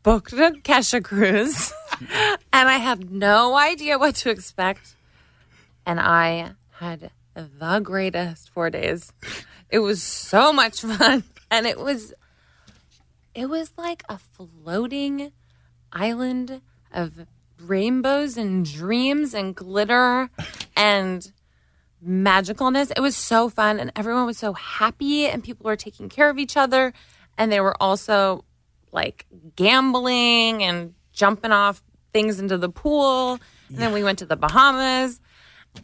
booked 0.03 0.33
a 0.33 0.51
Kesha 0.63 1.03
cruise 1.03 1.73
and 2.53 2.69
I 2.69 2.77
had 2.77 3.11
no 3.11 3.57
idea 3.57 3.97
what 3.97 4.15
to 4.15 4.29
expect. 4.29 4.95
And 5.85 5.99
I 5.99 6.51
had 6.71 7.11
the 7.35 7.79
greatest 7.79 8.49
four 8.49 8.69
days. 8.69 9.11
It 9.69 9.79
was 9.79 10.01
so 10.01 10.53
much 10.53 10.81
fun. 10.81 11.23
And 11.51 11.65
it 11.65 11.79
was 11.79 12.13
it 13.33 13.47
was 13.47 13.71
like 13.75 14.03
a 14.07 14.19
floating 14.19 15.31
island 15.91 16.61
of 16.91 17.25
rainbows 17.59 18.37
and 18.37 18.63
dreams 18.63 19.33
and 19.33 19.55
glitter 19.55 20.29
and 20.75 21.31
magicalness. 22.05 22.91
It 22.95 22.99
was 22.99 23.15
so 23.15 23.49
fun 23.49 23.79
and 23.79 23.91
everyone 23.95 24.27
was 24.27 24.37
so 24.37 24.53
happy 24.53 25.25
and 25.25 25.43
people 25.43 25.63
were 25.63 25.75
taking 25.75 26.07
care 26.07 26.29
of 26.29 26.37
each 26.37 26.55
other 26.55 26.93
and 27.35 27.51
they 27.51 27.61
were 27.61 27.75
also 27.81 28.45
like 28.91 29.25
gambling 29.55 30.63
and 30.63 30.93
jumping 31.13 31.51
off 31.51 31.81
things 32.11 32.39
into 32.39 32.57
the 32.57 32.69
pool. 32.69 33.39
And 33.69 33.77
then 33.77 33.93
we 33.93 34.03
went 34.03 34.19
to 34.19 34.25
the 34.25 34.35
Bahamas 34.35 35.19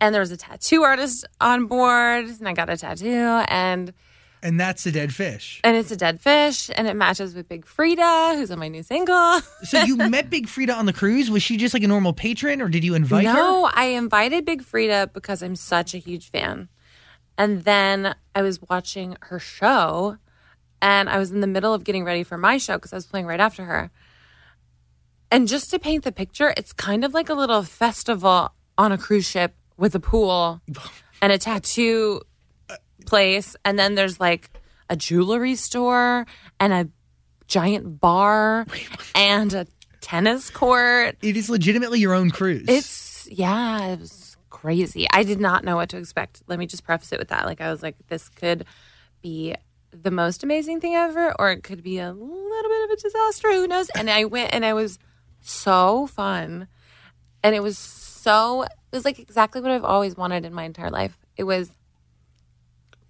and 0.01 0.14
there 0.14 0.20
was 0.22 0.32
a 0.32 0.38
tattoo 0.38 0.82
artist 0.84 1.26
on 1.39 1.68
board 1.68 2.26
and 2.26 2.47
I 2.47 2.53
got 2.53 2.70
a 2.70 2.78
tattoo 2.78 3.43
and 3.47 3.93
And 4.41 4.60
that's 4.60 4.86
a 4.88 4.91
dead 4.91 5.14
fish. 5.14 5.62
and 5.64 5.78
it's 5.78 5.91
a 5.91 5.95
dead 5.95 6.20
fish 6.20 6.72
and 6.76 6.88
it 6.88 6.95
matches 6.95 7.36
with 7.36 7.47
Big 7.47 7.66
Freedia 7.66 8.36
who's 8.36 8.49
on 8.49 8.58
my 8.58 8.68
new 8.70 8.82
single. 8.82 9.39
So 9.64 9.80
you 9.84 9.97
met 9.97 10.30
Big 10.32 10.47
Freedia 10.47 10.76
on 10.76 10.88
the 10.88 10.93
cruise? 10.93 11.30
Was 11.30 11.43
she 11.43 11.58
just 11.58 11.74
like 11.76 11.84
a 11.84 11.88
normal 11.88 12.14
patron 12.14 12.60
or 12.62 12.70
did 12.70 12.84
you 12.84 12.95
invite 12.95 13.26
her? 13.28 13.34
No, 13.34 13.70
I 13.72 13.86
invited 13.86 14.45
Big 14.45 14.64
Freedia 14.64 15.12
because 15.14 15.43
I'm 15.43 15.56
such 15.56 15.93
a 15.93 15.99
huge 15.99 16.32
fan. 16.32 16.70
And 17.38 17.64
then 17.66 18.16
I 18.34 18.41
was 18.41 18.60
watching 18.68 19.16
her 19.22 19.38
show 19.39 20.18
and 20.82 21.09
I 21.09 21.17
was 21.17 21.32
in 21.32 21.41
the 21.41 21.47
middle 21.47 21.73
of 21.73 21.84
getting 21.84 22.03
ready 22.03 22.23
for 22.23 22.38
my 22.38 22.57
show 22.57 22.76
because 22.76 22.93
I 22.93 22.97
was 22.97 23.05
playing 23.05 23.26
right 23.26 23.39
after 23.39 23.65
her. 23.65 23.91
And 25.32 25.47
just 25.47 25.71
to 25.71 25.80
paint 25.80 26.03
the 26.03 26.11
picture, 26.11 26.53
it's 26.55 26.73
kind 26.73 27.03
of 27.03 27.13
like 27.13 27.30
a 27.30 27.34
little 27.34 27.63
festival 27.63 28.51
on 28.78 28.91
a 28.91 28.97
cruise 28.97 29.28
ship 29.28 29.55
with 29.78 29.95
a 29.95 29.99
pool 29.99 30.61
and 31.21 31.32
a 31.32 31.38
tattoo 31.38 32.21
place. 33.05 33.55
And 33.65 33.78
then 33.78 33.95
there's 33.95 34.19
like 34.19 34.51
a 34.89 34.95
jewelry 34.95 35.55
store 35.55 36.26
and 36.59 36.73
a 36.73 36.89
giant 37.47 37.99
bar 37.99 38.65
and 39.15 39.53
a 39.53 39.67
tennis 40.01 40.49
court. 40.49 41.17
It 41.21 41.36
is 41.36 41.49
legitimately 41.49 41.99
your 41.99 42.13
own 42.13 42.30
cruise. 42.30 42.65
It's 42.67 43.28
yeah, 43.32 43.88
it 43.88 43.99
was 43.99 44.38
crazy. 44.49 45.07
I 45.11 45.23
did 45.23 45.39
not 45.39 45.63
know 45.63 45.76
what 45.76 45.89
to 45.89 45.97
expect. 45.97 46.43
Let 46.47 46.59
me 46.59 46.67
just 46.67 46.84
preface 46.84 47.11
it 47.11 47.19
with 47.19 47.30
that. 47.30 47.45
Like 47.45 47.61
I 47.61 47.71
was 47.71 47.82
like, 47.82 47.95
this 48.07 48.30
could 48.30 48.65
be 49.21 49.55
the 50.04 50.12
most 50.12 50.43
amazing 50.43 50.82
thing 50.82 50.96
ever, 50.96 51.34
or 51.39 51.52
it 51.52 51.64
could 51.64 51.84
be 51.84 52.00
a 52.00 52.12
little 52.12 52.70
bit 52.70 52.84
of 52.86 52.89
a 52.91 52.96
disaster. 53.02 53.52
Who 53.52 53.68
knows? 53.68 53.89
And 53.91 54.10
I 54.10 54.26
went 54.26 54.54
and 54.54 54.66
I 54.66 54.74
was 54.74 55.00
so 55.41 56.08
fun. 56.08 56.68
And 57.43 57.56
it 57.56 57.62
was 57.62 57.78
so, 57.78 58.64
it 58.64 58.70
was 58.91 59.06
like 59.06 59.20
exactly 59.20 59.62
what 59.62 59.72
I've 59.72 59.84
always 59.84 60.16
wanted 60.16 60.46
in 60.46 60.54
my 60.54 60.64
entire 60.64 60.89
life. 60.89 61.18
It 61.38 61.43
was 61.43 61.72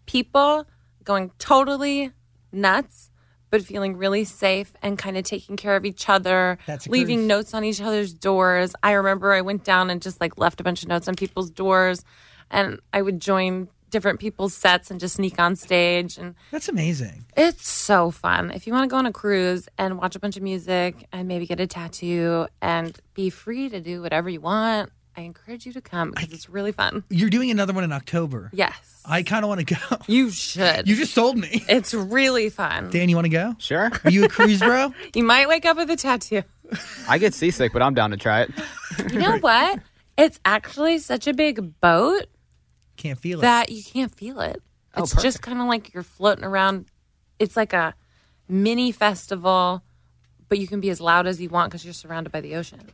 people 0.05 0.65
going 1.03 1.31
totally 1.39 2.11
nuts, 2.51 3.09
but 3.49 3.61
feeling 3.61 3.95
really 3.95 4.25
safe 4.25 4.73
and 4.81 4.97
kind 4.97 5.17
of 5.17 5.23
taking 5.23 5.55
care 5.55 5.75
of 5.75 5.85
each 5.85 6.09
other, 6.09 6.57
That's 6.65 6.87
leaving 6.87 7.19
cruise. 7.19 7.27
notes 7.27 7.53
on 7.53 7.63
each 7.63 7.79
other's 7.81 8.13
doors. 8.13 8.73
I 8.83 8.93
remember 8.93 9.33
I 9.33 9.41
went 9.41 9.63
down 9.63 9.89
and 9.89 10.01
just 10.01 10.19
like 10.19 10.37
left 10.37 10.59
a 10.59 10.63
bunch 10.63 10.83
of 10.83 10.89
notes 10.89 11.07
on 11.07 11.15
people's 11.15 11.51
doors, 11.51 12.03
and 12.51 12.79
I 12.91 13.01
would 13.01 13.19
join 13.21 13.69
different 13.95 14.19
people's 14.19 14.53
sets 14.53 14.91
and 14.91 14.99
just 14.99 15.15
sneak 15.15 15.39
on 15.39 15.55
stage. 15.55 16.17
And 16.17 16.35
That's 16.51 16.67
amazing. 16.67 17.23
it's 17.37 17.65
so 17.69 18.11
fun. 18.11 18.51
If 18.51 18.67
you 18.67 18.73
want 18.73 18.83
to 18.89 18.93
go 18.93 18.97
on 18.97 19.05
a 19.05 19.13
cruise 19.13 19.69
and 19.77 19.97
watch 19.97 20.17
a 20.17 20.19
bunch 20.19 20.35
of 20.35 20.43
music 20.43 21.07
and 21.13 21.29
maybe 21.29 21.45
get 21.47 21.61
a 21.61 21.65
tattoo 21.67 22.47
and 22.61 22.93
be 23.13 23.29
free 23.29 23.69
to 23.69 23.79
do 23.79 24.01
whatever 24.01 24.29
you 24.29 24.41
want, 24.41 24.91
I 25.15 25.21
encourage 25.21 25.65
you 25.65 25.71
to 25.71 25.79
come 25.81 26.11
because 26.11 26.33
it's 26.33 26.49
really 26.49 26.73
fun. 26.73 27.05
You're 27.09 27.29
doing 27.29 27.49
another 27.49 27.71
one 27.71 27.85
in 27.85 27.93
October. 27.93 28.49
Yes. 28.51 29.01
I 29.05 29.23
kind 29.23 29.45
of 29.45 29.49
want 29.49 29.65
to 29.65 29.75
go. 29.75 29.97
You 30.07 30.29
should. 30.29 30.89
You 30.89 30.95
just 30.97 31.13
sold 31.13 31.37
me. 31.37 31.63
it's 31.69 31.93
really 31.93 32.49
fun. 32.49 32.89
Dan, 32.89 33.07
you 33.07 33.15
want 33.15 33.25
to 33.25 33.29
go? 33.29 33.55
Sure. 33.57 33.91
Are 34.03 34.11
you 34.11 34.25
a 34.25 34.27
cruise 34.27 34.59
bro? 34.59 34.93
You 35.15 35.23
might 35.23 35.47
wake 35.47 35.65
up 35.65 35.77
with 35.77 35.89
a 35.89 35.95
tattoo. 35.95 36.41
I 37.07 37.17
get 37.17 37.33
seasick, 37.33 37.71
but 37.71 37.81
I'm 37.81 37.93
down 37.93 38.11
to 38.11 38.17
try 38.17 38.41
it. 38.41 38.51
You 39.13 39.19
know 39.19 39.37
what? 39.37 39.79
It's 40.17 40.37
actually 40.43 40.97
such 40.99 41.27
a 41.27 41.33
big 41.33 41.79
boat 41.79 42.25
Can't 42.97 43.19
feel 43.19 43.39
it. 43.39 43.41
that 43.41 43.69
you 43.71 43.83
can't 43.83 44.13
feel 44.15 44.39
it. 44.39 44.61
Oh, 44.95 45.03
It's 45.03 45.21
just 45.21 45.41
kind 45.41 45.59
of 45.59 45.67
like 45.67 45.93
you're 45.93 46.03
floating 46.03 46.43
around. 46.45 46.85
It's 47.39 47.57
like 47.57 47.73
a 47.73 47.93
mini 48.47 48.91
festival, 48.91 49.83
but 50.47 50.57
you 50.59 50.67
can 50.67 50.79
be 50.79 50.89
as 50.89 51.01
loud 51.01 51.27
as 51.27 51.41
you 51.41 51.49
want 51.49 51.71
because 51.71 51.83
you're 51.83 51.93
surrounded 51.93 52.31
by 52.31 52.41
the 52.41 52.55
ocean. 52.55 52.89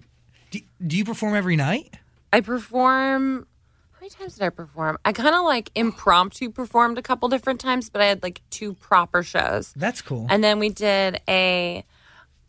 do, 0.50 0.60
do 0.86 0.98
you 0.98 1.06
perform 1.06 1.36
every 1.36 1.56
night? 1.56 1.96
I 2.34 2.42
perform. 2.42 3.46
How 3.92 4.00
many 4.00 4.10
times 4.10 4.36
did 4.36 4.44
I 4.44 4.50
perform? 4.50 4.98
I 5.06 5.12
kind 5.14 5.36
of 5.36 5.44
like 5.44 5.70
impromptu 5.76 6.50
performed 6.50 6.98
a 6.98 7.04
couple 7.04 7.30
different 7.30 7.60
times, 7.60 7.90
but 7.90 8.02
I 8.02 8.06
had 8.06 8.24
like 8.24 8.42
two 8.50 8.74
proper 8.74 9.22
shows. 9.22 9.74
That's 9.76 10.02
cool. 10.02 10.26
And 10.30 10.44
then 10.44 10.58
we 10.58 10.70
did 10.70 11.22
a 11.30 11.86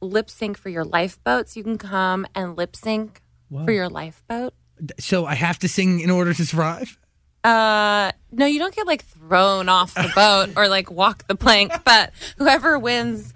lip 0.00 0.30
sync 0.30 0.56
for 0.56 0.70
your 0.70 0.84
lifeboat. 0.84 1.50
So 1.50 1.60
you 1.60 1.64
can 1.64 1.76
come 1.78 2.26
and 2.34 2.56
lip 2.56 2.74
sync 2.74 3.20
for 3.50 3.70
your 3.70 3.90
lifeboat. 3.90 4.54
so 4.98 5.26
I 5.26 5.34
have 5.34 5.58
to 5.58 5.68
sing 5.68 6.00
in 6.00 6.10
order 6.10 6.32
to 6.32 6.46
survive? 6.46 6.98
Uh, 7.44 8.12
no, 8.30 8.46
you 8.46 8.58
don't 8.58 8.74
get 8.74 8.86
like 8.86 9.04
thrown 9.04 9.68
off 9.68 9.94
the 9.94 10.10
boat 10.14 10.50
or 10.56 10.68
like 10.68 10.90
walk 10.90 11.26
the 11.26 11.34
plank, 11.34 11.72
but 11.84 12.12
whoever 12.38 12.78
wins, 12.78 13.34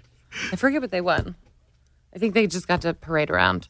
I 0.51 0.55
forget 0.55 0.81
what 0.81 0.91
they 0.91 1.01
won. 1.01 1.35
I 2.15 2.19
think 2.19 2.33
they 2.33 2.47
just 2.47 2.67
got 2.67 2.81
to 2.81 2.93
parade 2.93 3.29
around. 3.29 3.67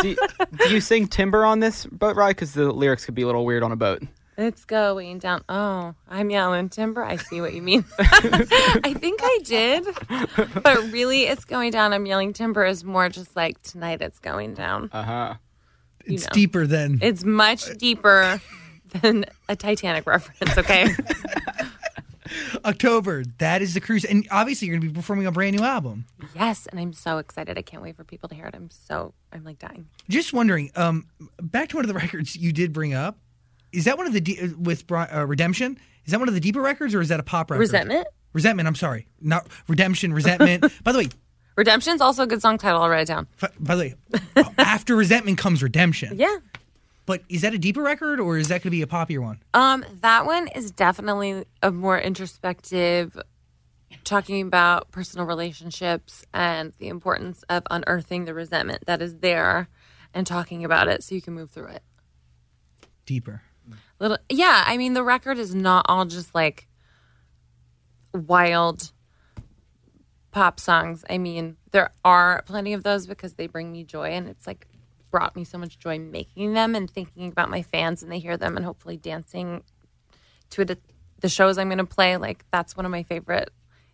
Do 0.00 0.08
you, 0.08 0.16
do 0.56 0.74
you 0.74 0.80
sing 0.80 1.08
timber 1.08 1.44
on 1.44 1.60
this 1.60 1.84
boat 1.86 2.16
ride? 2.16 2.36
Because 2.36 2.54
the 2.54 2.72
lyrics 2.72 3.04
could 3.04 3.14
be 3.14 3.22
a 3.22 3.26
little 3.26 3.44
weird 3.44 3.62
on 3.62 3.72
a 3.72 3.76
boat. 3.76 4.02
It's 4.38 4.64
going 4.64 5.18
down. 5.18 5.44
Oh, 5.50 5.94
I'm 6.08 6.30
yelling 6.30 6.70
timber. 6.70 7.04
I 7.04 7.16
see 7.16 7.42
what 7.42 7.52
you 7.52 7.60
mean. 7.60 7.84
I 7.98 8.94
think 8.98 9.20
I 9.22 9.38
did, 9.44 9.86
but 10.62 10.90
really, 10.90 11.24
it's 11.24 11.44
going 11.44 11.72
down. 11.72 11.92
I'm 11.92 12.06
yelling 12.06 12.32
timber 12.32 12.64
is 12.64 12.82
more 12.82 13.10
just 13.10 13.36
like 13.36 13.60
tonight. 13.62 14.00
It's 14.00 14.18
going 14.18 14.54
down. 14.54 14.88
Uh 14.92 15.02
huh. 15.02 15.34
It's 16.04 16.24
know. 16.24 16.30
deeper 16.32 16.66
than. 16.66 16.98
It's 17.02 17.24
much 17.24 17.76
deeper 17.78 18.40
than 19.02 19.26
a 19.48 19.56
Titanic 19.56 20.06
reference. 20.06 20.56
Okay. 20.58 20.88
October. 22.64 23.24
That 23.38 23.62
is 23.62 23.74
the 23.74 23.80
cruise. 23.80 24.04
And 24.04 24.26
obviously, 24.30 24.68
you're 24.68 24.76
going 24.76 24.88
to 24.88 24.92
be 24.92 24.98
performing 24.98 25.26
a 25.26 25.32
brand 25.32 25.56
new 25.56 25.64
album. 25.64 26.06
yes, 26.34 26.66
and 26.70 26.78
I'm 26.78 26.92
so 26.92 27.18
excited. 27.18 27.58
I 27.58 27.62
can't 27.62 27.82
wait 27.82 27.96
for 27.96 28.04
people 28.04 28.28
to 28.28 28.34
hear 28.34 28.46
it. 28.46 28.54
I'm 28.54 28.70
so 28.70 29.14
I'm 29.32 29.44
like 29.44 29.58
dying. 29.58 29.88
Just 30.08 30.32
wondering, 30.32 30.70
um, 30.76 31.06
back 31.40 31.68
to 31.70 31.76
one 31.76 31.84
of 31.84 31.88
the 31.88 31.94
records 31.98 32.36
you 32.36 32.52
did 32.52 32.72
bring 32.72 32.94
up. 32.94 33.18
Is 33.72 33.84
that 33.84 33.96
one 33.96 34.06
of 34.06 34.12
the 34.12 34.20
de- 34.20 34.54
with 34.58 34.90
uh, 34.90 35.24
Redemption? 35.26 35.78
Is 36.04 36.12
that 36.12 36.18
one 36.18 36.28
of 36.28 36.34
the 36.34 36.40
deeper 36.40 36.60
records, 36.60 36.94
or 36.94 37.00
is 37.00 37.08
that 37.08 37.20
a 37.20 37.22
pop 37.22 37.50
record? 37.50 37.60
Resentment. 37.60 38.06
Resentment. 38.32 38.66
I'm 38.68 38.74
sorry, 38.74 39.06
not 39.20 39.46
Redemption. 39.68 40.12
Resentment. 40.12 40.72
by 40.84 40.92
the 40.92 40.98
way, 40.98 41.08
Redemption's 41.60 42.00
also 42.00 42.22
a 42.22 42.26
good 42.26 42.40
song 42.40 42.56
title. 42.56 42.80
I'll 42.80 42.88
write 42.88 43.02
it 43.02 43.08
down. 43.08 43.28
f- 43.42 43.52
by 43.60 43.74
the 43.76 43.94
way, 44.34 44.44
after 44.58 44.96
Resentment 44.96 45.36
comes 45.36 45.62
Redemption. 45.62 46.16
Yeah. 46.18 46.38
But 47.04 47.22
is 47.28 47.42
that 47.42 47.52
a 47.52 47.58
deeper 47.58 47.82
record, 47.82 48.18
or 48.18 48.38
is 48.38 48.48
that 48.48 48.62
going 48.62 48.62
to 48.62 48.70
be 48.70 48.80
a 48.80 48.86
poppier 48.86 49.18
one? 49.18 49.40
Um, 49.52 49.84
that 50.00 50.24
one 50.24 50.48
is 50.48 50.70
definitely 50.70 51.44
a 51.62 51.70
more 51.70 52.00
introspective, 52.00 53.14
talking 54.04 54.40
about 54.40 54.90
personal 54.90 55.26
relationships 55.26 56.24
and 56.32 56.72
the 56.78 56.88
importance 56.88 57.44
of 57.50 57.62
unearthing 57.70 58.24
the 58.24 58.32
resentment 58.32 58.86
that 58.86 59.02
is 59.02 59.16
there 59.16 59.68
and 60.14 60.26
talking 60.26 60.64
about 60.64 60.88
it 60.88 61.04
so 61.04 61.14
you 61.14 61.20
can 61.20 61.34
move 61.34 61.50
through 61.50 61.66
it. 61.66 61.82
Deeper. 63.04 63.42
Little, 63.98 64.16
yeah. 64.30 64.64
I 64.66 64.78
mean, 64.78 64.94
the 64.94 65.02
record 65.02 65.36
is 65.36 65.54
not 65.54 65.84
all 65.90 66.06
just 66.06 66.34
like 66.34 66.68
wild 68.14 68.92
pop 70.30 70.60
songs. 70.60 71.04
I 71.10 71.18
mean, 71.18 71.56
there 71.70 71.90
are 72.04 72.42
plenty 72.46 72.72
of 72.72 72.82
those 72.82 73.06
because 73.06 73.34
they 73.34 73.46
bring 73.46 73.72
me 73.72 73.84
joy, 73.84 74.10
and 74.10 74.28
it's 74.28 74.46
like 74.46 74.66
brought 75.10 75.34
me 75.36 75.44
so 75.44 75.58
much 75.58 75.78
joy 75.78 75.98
making 75.98 76.54
them 76.54 76.74
and 76.74 76.88
thinking 76.88 77.28
about 77.28 77.50
my 77.50 77.62
fans 77.62 78.02
and 78.02 78.10
they 78.12 78.18
hear 78.18 78.36
them 78.36 78.56
and 78.56 78.64
hopefully 78.64 78.96
dancing 78.96 79.62
to 80.50 80.62
it 80.62 80.80
the 81.20 81.28
shows 81.28 81.58
I'm 81.58 81.68
going 81.68 81.78
to 81.78 81.84
play. 81.84 82.16
Like 82.16 82.44
that's 82.50 82.76
one 82.76 82.86
of 82.86 82.92
my 82.92 83.02
favorite 83.02 83.50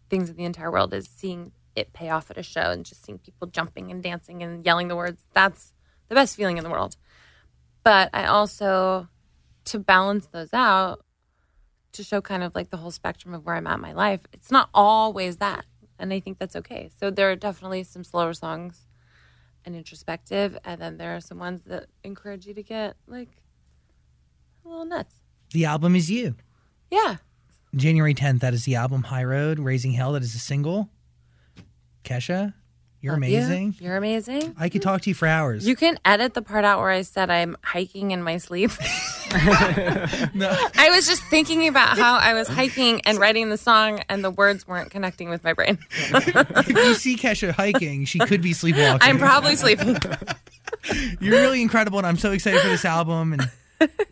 things 0.08 0.30
in 0.30 0.36
the 0.36 0.44
entire 0.44 0.70
world 0.70 0.94
is 0.94 1.08
seeing 1.08 1.52
it 1.74 1.92
pay 1.92 2.10
off 2.10 2.30
at 2.30 2.38
a 2.38 2.42
show 2.42 2.70
and 2.70 2.84
just 2.84 3.04
seeing 3.04 3.18
people 3.18 3.48
jumping 3.48 3.90
and 3.90 4.02
dancing 4.02 4.42
and 4.42 4.64
yelling 4.64 4.88
the 4.88 4.96
words. 4.96 5.22
That's 5.34 5.72
the 6.08 6.14
best 6.14 6.36
feeling 6.36 6.58
in 6.58 6.64
the 6.64 6.70
world. 6.70 6.96
But 7.82 8.10
I 8.12 8.26
also 8.26 9.08
to 9.66 9.78
balance 9.78 10.28
those 10.28 10.52
out 10.52 11.04
to 11.92 12.04
show 12.04 12.20
kind 12.20 12.42
of 12.42 12.54
like 12.54 12.70
the 12.70 12.76
whole 12.76 12.90
spectrum 12.90 13.34
of 13.34 13.44
where 13.44 13.56
I'm 13.56 13.66
at 13.66 13.76
in 13.76 13.80
my 13.80 13.92
life. 13.92 14.20
It's 14.32 14.50
not 14.50 14.68
always 14.72 15.38
that. 15.38 15.64
And 15.98 16.12
I 16.12 16.20
think 16.20 16.38
that's 16.38 16.56
okay. 16.56 16.90
So 17.00 17.10
there 17.10 17.30
are 17.30 17.36
definitely 17.36 17.84
some 17.84 18.04
slower 18.04 18.34
songs 18.34 18.86
and 19.64 19.74
introspective. 19.74 20.58
And 20.64 20.80
then 20.80 20.96
there 20.98 21.16
are 21.16 21.20
some 21.20 21.38
ones 21.38 21.62
that 21.66 21.86
encourage 22.04 22.46
you 22.46 22.54
to 22.54 22.62
get 22.62 22.96
like 23.06 23.30
a 24.64 24.68
little 24.68 24.84
nuts. 24.84 25.14
The 25.52 25.64
album 25.64 25.96
is 25.96 26.10
you. 26.10 26.34
Yeah. 26.90 27.16
January 27.74 28.14
10th, 28.14 28.40
that 28.40 28.54
is 28.54 28.64
the 28.64 28.74
album 28.74 29.02
High 29.04 29.24
Road, 29.24 29.58
Raising 29.58 29.92
Hell. 29.92 30.12
That 30.12 30.22
is 30.22 30.34
a 30.34 30.38
single. 30.38 30.88
Kesha, 32.04 32.54
you're 33.06 33.14
uh, 33.14 33.18
Love 33.18 33.28
amazing. 33.28 33.76
You're 33.78 33.96
amazing. 33.96 34.54
I 34.58 34.68
could 34.68 34.82
talk 34.82 35.02
to 35.02 35.10
you 35.10 35.14
for 35.14 35.28
hours. 35.28 35.66
You 35.66 35.76
can 35.76 35.96
edit 36.04 36.34
the 36.34 36.42
part 36.42 36.64
out 36.64 36.80
where 36.80 36.90
I 36.90 37.02
said 37.02 37.30
I'm 37.30 37.56
hiking 37.62 38.10
in 38.10 38.22
my 38.22 38.38
sleep. 38.38 38.72
no. 40.34 40.50
I 40.76 40.90
was 40.90 41.06
just 41.06 41.22
thinking 41.24 41.68
about 41.68 41.96
how 41.98 42.16
I 42.16 42.34
was 42.34 42.48
hiking 42.48 43.00
and 43.02 43.18
writing 43.18 43.48
the 43.48 43.56
song, 43.56 44.02
and 44.08 44.24
the 44.24 44.30
words 44.30 44.66
weren't 44.66 44.90
connecting 44.90 45.28
with 45.30 45.44
my 45.44 45.52
brain. 45.52 45.78
if 45.90 46.68
you 46.68 46.94
see 46.94 47.16
Kesha 47.16 47.52
hiking, 47.52 48.06
she 48.06 48.18
could 48.18 48.42
be 48.42 48.52
sleepwalking. 48.52 49.08
I'm 49.08 49.18
probably 49.18 49.54
sleeping. 49.54 49.96
You're 51.20 51.32
really 51.32 51.62
incredible, 51.62 51.98
and 51.98 52.06
I'm 52.06 52.16
so 52.16 52.32
excited 52.32 52.60
for 52.60 52.68
this 52.68 52.84
album 52.84 53.34
and 53.34 53.50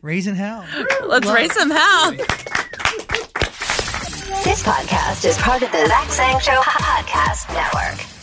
Raising 0.03 0.37
Hell. 0.37 0.65
Let's 1.05 1.29
raise 1.29 1.53
some 1.53 1.71
hell. 1.71 2.13
This 4.45 4.63
podcast 4.63 5.25
is 5.25 5.39
part 5.39 5.63
of 5.63 5.73
the 5.73 5.87
Zach 5.87 6.11
Sang 6.11 6.39
Show 6.39 6.61
Podcast 6.61 7.53
Network. 7.55 8.14